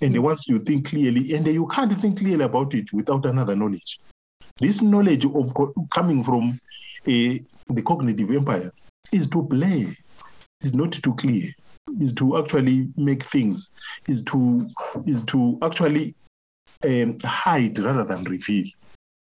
And 0.01 0.17
once 0.23 0.49
you 0.49 0.59
think 0.59 0.89
clearly, 0.89 1.35
and 1.35 1.47
you 1.47 1.67
can't 1.67 1.99
think 2.01 2.21
clearly 2.21 2.45
about 2.45 2.75
it 2.75 2.93
without 2.93 3.27
another 3.27 3.57
knowledge. 3.57 4.01
This 4.59 4.83
knowledge 4.83 5.25
of 5.25 5.53
coming 5.91 6.23
from 6.23 6.61
a, 7.07 7.43
the 7.69 7.83
cognitive 7.83 8.31
empire 8.31 8.73
is 9.13 9.27
to 9.29 9.47
play, 9.47 9.97
is 10.61 10.75
not 10.75 10.93
to 10.93 11.15
clear 11.15 11.53
is 12.01 12.13
to 12.15 12.39
actually 12.39 12.89
make 12.97 13.23
things, 13.23 13.71
is 14.07 14.23
to 14.25 14.69
is 15.07 15.23
to 15.25 15.59
actually 15.63 16.15
um, 16.87 17.17
hide 17.25 17.79
rather 17.79 18.05
than 18.05 18.25
reveal, 18.25 18.67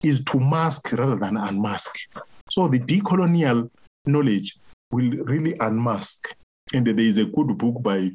is 0.02 0.24
to 0.24 0.40
mask 0.40 0.92
rather 0.92 1.16
than 1.16 1.36
unmask. 1.36 1.94
So 2.50 2.68
the 2.68 2.78
decolonial 2.78 3.70
knowledge 4.06 4.56
will 4.90 5.10
really 5.24 5.56
unmask. 5.60 6.34
And 6.74 6.86
there 6.86 6.98
is 6.98 7.18
a 7.18 7.24
good 7.24 7.56
book 7.58 7.82
by 7.82 8.10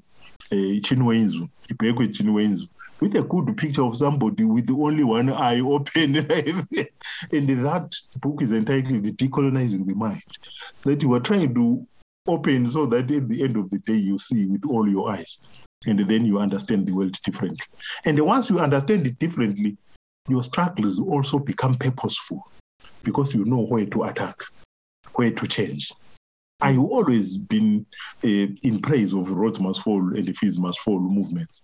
uh, 0.51 0.79
Chinweizu, 0.81 1.49
Ibekwe 1.71 2.13
Chinweizu, 2.13 2.67
with 2.99 3.15
a 3.15 3.23
good 3.23 3.55
picture 3.57 3.83
of 3.83 3.95
somebody 3.95 4.43
with 4.43 4.69
only 4.69 5.03
one 5.03 5.29
eye 5.31 5.59
open. 5.59 6.15
and 7.31 7.65
that 7.65 7.95
book 8.19 8.41
is 8.41 8.51
entitled 8.51 9.03
Decolonizing 9.03 9.85
the 9.85 9.93
Mind. 9.93 10.21
That 10.83 11.01
you 11.03 11.13
are 11.13 11.19
trying 11.19 11.53
to 11.55 11.85
open 12.27 12.67
so 12.69 12.85
that 12.85 13.09
at 13.11 13.29
the 13.29 13.43
end 13.43 13.57
of 13.57 13.69
the 13.69 13.79
day 13.79 13.95
you 13.95 14.17
see 14.17 14.45
with 14.45 14.65
all 14.65 14.87
your 14.87 15.09
eyes 15.11 15.41
and 15.85 15.99
then 15.99 16.25
you 16.25 16.39
understand 16.39 16.87
the 16.87 16.93
world 16.93 17.17
differently. 17.23 17.65
And 18.05 18.19
once 18.19 18.49
you 18.49 18.59
understand 18.59 19.05
it 19.07 19.19
differently, 19.19 19.77
your 20.27 20.43
struggles 20.43 20.99
also 20.99 21.39
become 21.39 21.75
purposeful 21.75 22.41
because 23.03 23.33
you 23.33 23.45
know 23.45 23.65
where 23.65 23.85
to 23.85 24.03
attack, 24.03 24.35
where 25.13 25.31
to 25.31 25.47
change. 25.47 25.91
I've 26.59 26.79
always 26.79 27.37
been 27.37 27.85
uh, 28.23 28.47
in 28.63 28.81
praise 28.81 29.13
of 29.13 29.31
Rhodes 29.31 29.59
must 29.59 29.81
fall 29.81 29.99
and 29.99 30.27
the 30.27 30.33
fees 30.33 30.57
must 30.57 30.79
fall 30.79 30.99
movements. 30.99 31.63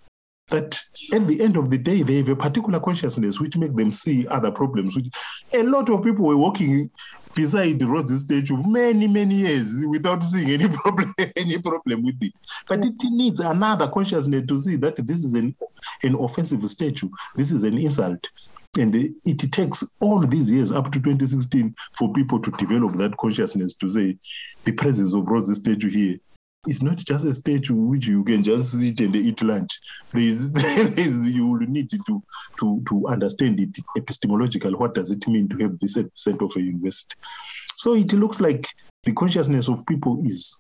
That 0.50 0.80
at 1.12 1.26
the 1.26 1.42
end 1.42 1.58
of 1.58 1.70
the 1.70 1.78
day, 1.78 2.04
they 2.04 2.18
have 2.18 2.30
a 2.30 2.36
particular 2.36 2.80
consciousness 2.80 3.40
which 3.40 3.58
make 3.58 3.76
them 3.76 3.92
see 3.92 4.28
other 4.28 4.52
problems. 4.52 4.96
Which 4.96 5.08
a 5.54 5.64
lot 5.64 5.90
of 5.90 6.04
people 6.04 6.26
were 6.26 6.38
walking 6.38 6.92
beside 7.36 7.80
the 7.80 7.88
Rhodes 7.88 8.20
statue 8.22 8.62
many 8.64 9.08
many 9.08 9.36
years 9.36 9.82
without 9.86 10.24
seeing 10.24 10.50
any 10.50 10.68
problem 10.84 11.14
any 11.36 11.58
problem 11.60 12.04
with 12.04 12.16
it. 12.22 12.34
But 12.68 12.86
it 12.86 12.96
needs 13.04 13.40
another 13.40 13.88
consciousness 13.88 14.46
to 14.48 14.58
see 14.58 14.76
that 14.78 14.96
this 15.08 15.24
is 15.24 15.34
an 15.34 15.56
an 16.04 16.16
offensive 16.16 16.68
statue 16.70 17.10
this 17.36 17.52
is 17.52 17.64
an 17.64 17.78
insult. 17.78 18.30
And 18.76 18.96
it 18.96 19.52
takes 19.52 19.84
all 20.00 20.20
these 20.20 20.50
years 20.50 20.72
up 20.72 20.92
to 20.94 21.00
2016 21.00 21.76
for 21.96 22.12
people 22.12 22.40
to 22.40 22.50
develop 22.52 22.96
that 22.96 23.16
consciousness 23.18 23.76
to 23.76 23.88
say 23.88 24.18
the 24.66 24.72
presence 24.72 25.14
of 25.14 25.28
Rhodes 25.28 25.56
statue 25.56 25.92
here 25.92 26.18
it's 26.66 26.82
not 26.82 26.98
just 26.98 27.26
a 27.26 27.34
statue 27.34 27.76
which 27.76 28.08
you 28.08 28.24
can 28.24 28.44
just 28.44 28.80
sit 28.80 29.00
and 29.02 29.16
eat 29.16 29.42
lunch. 29.42 29.80
There's 30.14 30.52
you 30.98 31.48
will 31.48 31.60
need 31.60 31.90
to 31.92 32.24
to 32.60 32.84
to 32.88 33.08
understand 33.08 33.60
it 33.60 33.76
epistemological. 33.98 34.72
What 34.74 34.96
does 34.96 35.12
it 35.12 35.28
mean 35.28 35.50
to 35.50 35.58
have 35.58 35.80
this 35.80 35.98
at 35.98 36.06
the 36.06 36.12
center 36.16 36.46
of 36.46 36.56
a 36.56 36.62
university? 36.62 37.16
So 37.76 37.96
it 37.96 38.14
looks 38.14 38.40
like 38.40 38.68
the 39.04 39.14
consciousness 39.14 39.68
of 39.68 39.86
people 39.86 40.24
is 40.26 40.60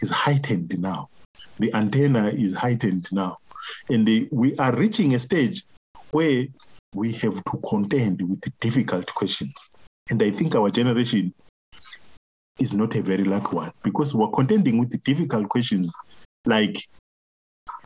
is 0.00 0.10
heightened 0.10 0.78
now. 0.78 1.08
The 1.58 1.72
antenna 1.74 2.28
is 2.28 2.54
heightened 2.54 3.08
now, 3.12 3.38
and 3.90 4.06
the, 4.06 4.28
we 4.32 4.56
are 4.56 4.74
reaching 4.74 5.14
a 5.14 5.18
stage 5.18 5.64
where 6.12 6.46
we 6.94 7.12
have 7.12 7.42
to 7.44 7.60
contend 7.68 8.22
with 8.22 8.42
difficult 8.60 9.12
questions. 9.14 9.70
And 10.10 10.22
I 10.22 10.30
think 10.30 10.54
our 10.54 10.70
generation 10.70 11.32
is 12.60 12.72
not 12.72 12.94
a 12.96 13.02
very 13.02 13.24
lucky 13.24 13.56
one 13.56 13.72
because 13.82 14.14
we're 14.14 14.30
contending 14.30 14.78
with 14.78 14.90
the 14.90 14.98
difficult 14.98 15.48
questions 15.48 15.94
like 16.44 16.76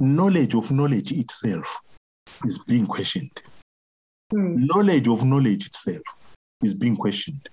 knowledge 0.01 0.55
of 0.55 0.71
knowledge 0.71 1.13
itself 1.13 1.81
is 2.45 2.59
being 2.59 2.87
questioned. 2.87 3.31
Hmm. 4.31 4.67
Knowledge 4.67 5.09
of 5.09 5.25
knowledge 5.25 5.67
itself 5.67 6.03
is 6.63 6.75
being 6.75 6.97
questioned. 6.97 7.49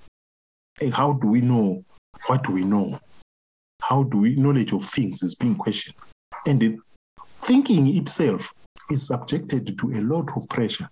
And 0.81 0.93
how 0.93 1.13
do 1.13 1.27
we 1.27 1.41
know 1.41 1.83
what 2.27 2.49
we 2.49 2.63
know? 2.63 2.99
How 3.81 4.03
do 4.03 4.19
we 4.19 4.35
knowledge 4.35 4.73
of 4.73 4.85
things 4.85 5.23
is 5.23 5.35
being 5.35 5.55
questioned? 5.55 5.95
And 6.47 6.59
the 6.59 6.77
thinking 7.41 7.95
itself 7.97 8.53
is 8.89 9.07
subjected 9.07 9.77
to 9.77 9.91
a 9.91 10.01
lot 10.01 10.35
of 10.35 10.47
pressure 10.49 10.89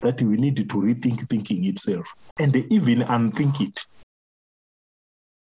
that 0.00 0.20
we 0.20 0.36
need 0.36 0.56
to 0.56 0.64
rethink 0.64 1.26
thinking 1.28 1.64
itself 1.64 2.14
and 2.38 2.54
even 2.70 3.02
unthink 3.02 3.60
it. 3.60 3.84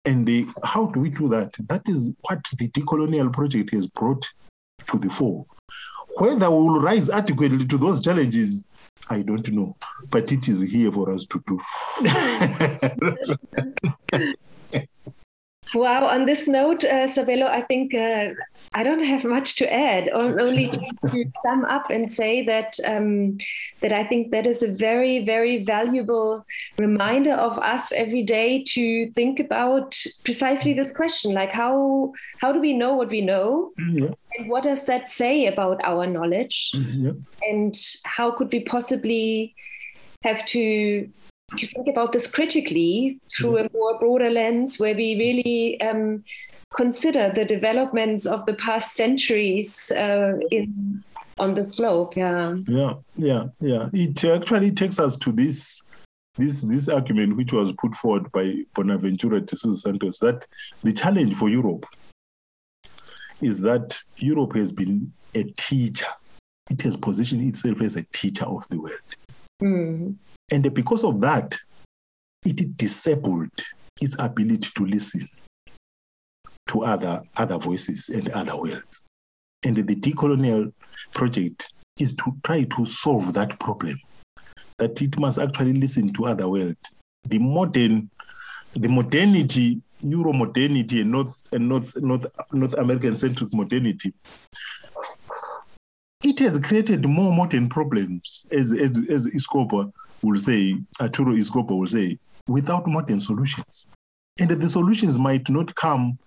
And 0.04 0.26
the, 0.26 0.46
how 0.64 0.86
do 0.86 1.00
we 1.00 1.10
do 1.10 1.28
that? 1.28 1.54
That 1.68 1.82
is 1.86 2.14
what 2.22 2.42
the 2.58 2.68
decolonial 2.68 3.32
project 3.32 3.74
has 3.74 3.86
brought 3.86 4.26
to 4.88 4.98
the 4.98 5.10
fore. 5.10 5.44
Whether 6.16 6.50
we 6.50 6.56
will 6.56 6.80
rise 6.80 7.10
adequately 7.10 7.66
to 7.66 7.78
those 7.78 8.02
challenges, 8.02 8.64
I 9.08 9.22
don't 9.22 9.48
know, 9.50 9.76
but 10.10 10.32
it 10.32 10.48
is 10.48 10.62
here 10.62 10.90
for 10.90 11.12
us 11.12 11.26
to 11.26 11.42
do. 11.46 11.60
Wow, 15.74 16.06
on 16.06 16.26
this 16.26 16.48
note, 16.48 16.84
uh, 16.84 17.06
Sabelo, 17.06 17.46
I 17.46 17.62
think 17.62 17.94
uh, 17.94 18.30
I 18.74 18.82
don't 18.82 19.04
have 19.04 19.24
much 19.24 19.56
to 19.56 19.72
add, 19.72 20.08
only 20.12 20.68
to, 20.68 21.24
sum 21.44 21.64
up 21.64 21.90
and 21.90 22.10
say 22.10 22.44
that 22.44 22.76
um, 22.84 23.38
that 23.80 23.92
I 23.92 24.04
think 24.04 24.32
that 24.32 24.46
is 24.46 24.62
a 24.62 24.68
very, 24.68 25.24
very 25.24 25.64
valuable 25.64 26.44
reminder 26.76 27.34
of 27.34 27.56
us 27.58 27.92
every 27.92 28.22
day 28.22 28.64
to 28.74 29.10
think 29.12 29.38
about 29.38 29.96
precisely 30.24 30.72
this 30.74 30.92
question, 30.92 31.34
like 31.34 31.52
how 31.52 32.12
how 32.40 32.52
do 32.52 32.60
we 32.60 32.72
know 32.72 32.94
what 32.94 33.08
we 33.08 33.20
know, 33.20 33.72
yeah. 33.92 34.08
and 34.36 34.50
what 34.50 34.64
does 34.64 34.84
that 34.84 35.08
say 35.08 35.46
about 35.46 35.80
our 35.84 36.06
knowledge, 36.06 36.72
yeah. 36.74 37.12
and 37.48 37.74
how 38.04 38.32
could 38.32 38.50
we 38.50 38.60
possibly 38.60 39.54
have 40.22 40.44
to 40.46 41.08
to 41.58 41.66
think 41.66 41.88
about 41.88 42.12
this 42.12 42.30
critically 42.30 43.18
through 43.34 43.58
a 43.58 43.68
more 43.72 43.98
broader 43.98 44.30
lens 44.30 44.78
where 44.78 44.94
we 44.94 45.18
really 45.18 45.80
um, 45.80 46.24
consider 46.74 47.32
the 47.34 47.44
developments 47.44 48.26
of 48.26 48.44
the 48.46 48.54
past 48.54 48.96
centuries 48.96 49.90
uh, 49.92 50.38
in 50.50 51.02
on 51.38 51.54
this 51.54 51.76
globe 51.76 52.12
yeah. 52.16 52.54
Yeah 52.66 52.94
yeah 53.16 53.44
yeah. 53.60 53.88
It 53.92 54.22
actually 54.24 54.72
takes 54.72 55.00
us 55.00 55.16
to 55.18 55.32
this 55.32 55.82
this 56.36 56.62
this 56.62 56.88
argument 56.88 57.36
which 57.36 57.52
was 57.52 57.72
put 57.72 57.94
forward 57.94 58.30
by 58.32 58.56
Boaventura 58.74 59.44
de 59.44 59.56
Sousa 59.56 59.80
Santos 59.80 60.18
that 60.18 60.46
the 60.82 60.92
challenge 60.92 61.34
for 61.34 61.48
europe 61.48 61.86
is 63.40 63.60
that 63.62 63.98
europe 64.16 64.54
has 64.54 64.70
been 64.70 65.10
a 65.34 65.44
teacher. 65.56 66.06
It 66.70 66.82
has 66.82 66.96
positioned 66.96 67.48
itself 67.48 67.80
as 67.80 67.96
a 67.96 68.04
teacher 68.12 68.44
of 68.44 68.68
the 68.68 68.80
world. 68.80 69.00
Mm. 69.62 70.14
And 70.50 70.74
because 70.74 71.04
of 71.04 71.20
that, 71.20 71.56
it 72.44 72.76
disabled 72.76 73.50
its 74.00 74.16
ability 74.18 74.70
to 74.74 74.86
listen 74.86 75.28
to 76.68 76.84
other, 76.84 77.22
other 77.36 77.58
voices 77.58 78.08
and 78.08 78.28
other 78.30 78.56
worlds. 78.56 79.04
And 79.62 79.76
the 79.76 79.94
decolonial 79.94 80.72
project 81.14 81.72
is 81.98 82.14
to 82.14 82.36
try 82.44 82.62
to 82.64 82.86
solve 82.86 83.34
that 83.34 83.58
problem, 83.58 83.96
that 84.78 85.00
it 85.02 85.18
must 85.18 85.38
actually 85.38 85.74
listen 85.74 86.12
to 86.14 86.26
other 86.26 86.48
worlds. 86.48 86.96
The 87.28 87.38
modern, 87.38 88.10
the 88.74 88.88
modernity, 88.88 89.82
Euro 90.02 90.32
modernity 90.32 91.02
and 91.02 91.12
North 91.12 91.52
and 91.52 91.68
North 91.68 91.94
North 92.00 92.24
North 92.52 92.72
American 92.72 93.14
centric 93.14 93.52
modernity 93.52 94.14
it 96.22 96.38
has 96.38 96.58
created 96.58 97.06
more 97.06 97.32
modern 97.32 97.68
problems, 97.68 98.46
as 98.52 98.72
as, 98.72 99.00
as 99.08 99.26
Escobar 99.28 99.90
will 100.22 100.38
say, 100.38 100.76
uh, 101.00 101.04
Arturo 101.04 101.36
Escobar 101.36 101.76
will 101.76 101.86
say, 101.86 102.18
without 102.48 102.86
modern 102.86 103.20
solutions. 103.20 103.88
And 104.38 104.50
the 104.50 104.68
solutions 104.68 105.18
might 105.18 105.48
not 105.48 105.74
come 105.74 106.18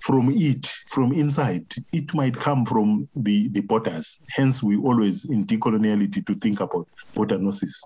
from 0.00 0.30
it, 0.30 0.66
from 0.88 1.12
inside. 1.12 1.66
It 1.92 2.14
might 2.14 2.36
come 2.36 2.64
from 2.64 3.08
the, 3.16 3.48
the 3.48 3.60
borders. 3.60 4.22
Hence, 4.30 4.62
we 4.62 4.76
always 4.76 5.24
in 5.24 5.46
decoloniality 5.46 6.24
to 6.26 6.34
think 6.34 6.60
about 6.60 6.88
border 7.14 7.38
gnosis. 7.38 7.82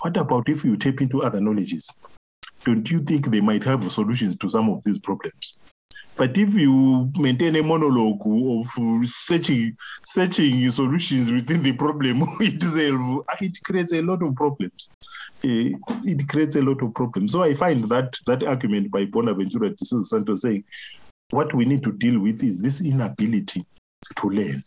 What 0.00 0.16
about 0.16 0.48
if 0.48 0.64
you 0.64 0.76
tap 0.76 1.00
into 1.00 1.22
other 1.22 1.40
knowledges? 1.40 1.90
Don't 2.64 2.90
you 2.90 3.00
think 3.00 3.30
they 3.30 3.40
might 3.40 3.64
have 3.64 3.90
solutions 3.90 4.36
to 4.36 4.48
some 4.48 4.70
of 4.70 4.82
these 4.84 4.98
problems? 4.98 5.56
But 6.16 6.38
if 6.38 6.54
you 6.54 7.10
maintain 7.18 7.56
a 7.56 7.62
monologue 7.62 8.22
of 8.24 9.08
searching 9.08 9.76
searching 10.04 10.70
solutions 10.70 11.30
within 11.30 11.62
the 11.62 11.72
problem 11.72 12.22
itself, 12.40 13.24
it 13.40 13.58
creates 13.64 13.92
a 13.92 14.02
lot 14.02 14.22
of 14.22 14.34
problems. 14.36 14.90
Uh, 15.44 15.74
it 16.04 16.28
creates 16.28 16.56
a 16.56 16.62
lot 16.62 16.82
of 16.82 16.94
problems. 16.94 17.32
So 17.32 17.42
I 17.42 17.54
find 17.54 17.88
that 17.90 18.14
that 18.26 18.42
argument 18.44 18.90
by 18.90 19.06
Boaventura 19.06 19.76
de 19.76 19.84
Santos 19.84 20.42
saying 20.42 20.64
what 21.30 21.52
we 21.52 21.64
need 21.64 21.82
to 21.82 21.92
deal 21.92 22.20
with 22.20 22.42
is 22.42 22.60
this 22.60 22.80
inability 22.80 23.66
to 24.16 24.28
learn. 24.28 24.62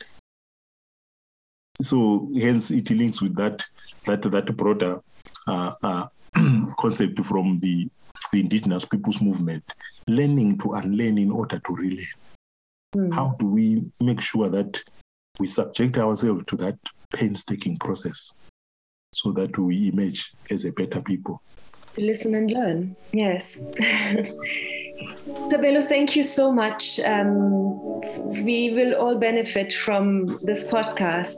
So 1.81 2.29
hence 2.39 2.71
it 2.71 2.89
links 2.89 3.21
with 3.21 3.35
that 3.37 3.63
that 4.05 4.23
that 4.23 4.57
broader 4.57 4.99
uh, 5.47 5.73
uh, 5.81 6.07
concept 6.79 7.23
from 7.23 7.59
the 7.59 7.89
the 8.31 8.39
indigenous 8.39 8.85
peoples 8.85 9.21
movement, 9.21 9.63
learning 10.07 10.57
to 10.59 10.73
unlearn 10.73 11.17
in 11.17 11.31
order 11.31 11.59
to 11.59 11.75
relearn. 11.75 12.05
Mm. 12.95 13.13
How 13.13 13.35
do 13.39 13.47
we 13.47 13.83
make 13.99 14.21
sure 14.21 14.49
that 14.49 14.81
we 15.39 15.47
subject 15.47 15.97
ourselves 15.97 16.43
to 16.47 16.57
that 16.57 16.77
painstaking 17.13 17.77
process 17.77 18.33
so 19.13 19.31
that 19.33 19.57
we 19.57 19.89
emerge 19.89 20.33
as 20.49 20.65
a 20.65 20.71
better 20.71 21.01
people? 21.01 21.41
Listen 21.97 22.35
and 22.35 22.51
learn, 22.51 22.95
yes. 23.11 23.59
Sabelo, 25.49 25.85
thank 25.87 26.15
you 26.15 26.23
so 26.23 26.51
much. 26.51 26.99
Um, 27.01 28.01
we 28.43 28.73
will 28.73 28.95
all 28.95 29.17
benefit 29.17 29.73
from 29.73 30.37
this 30.43 30.67
podcast. 30.67 31.35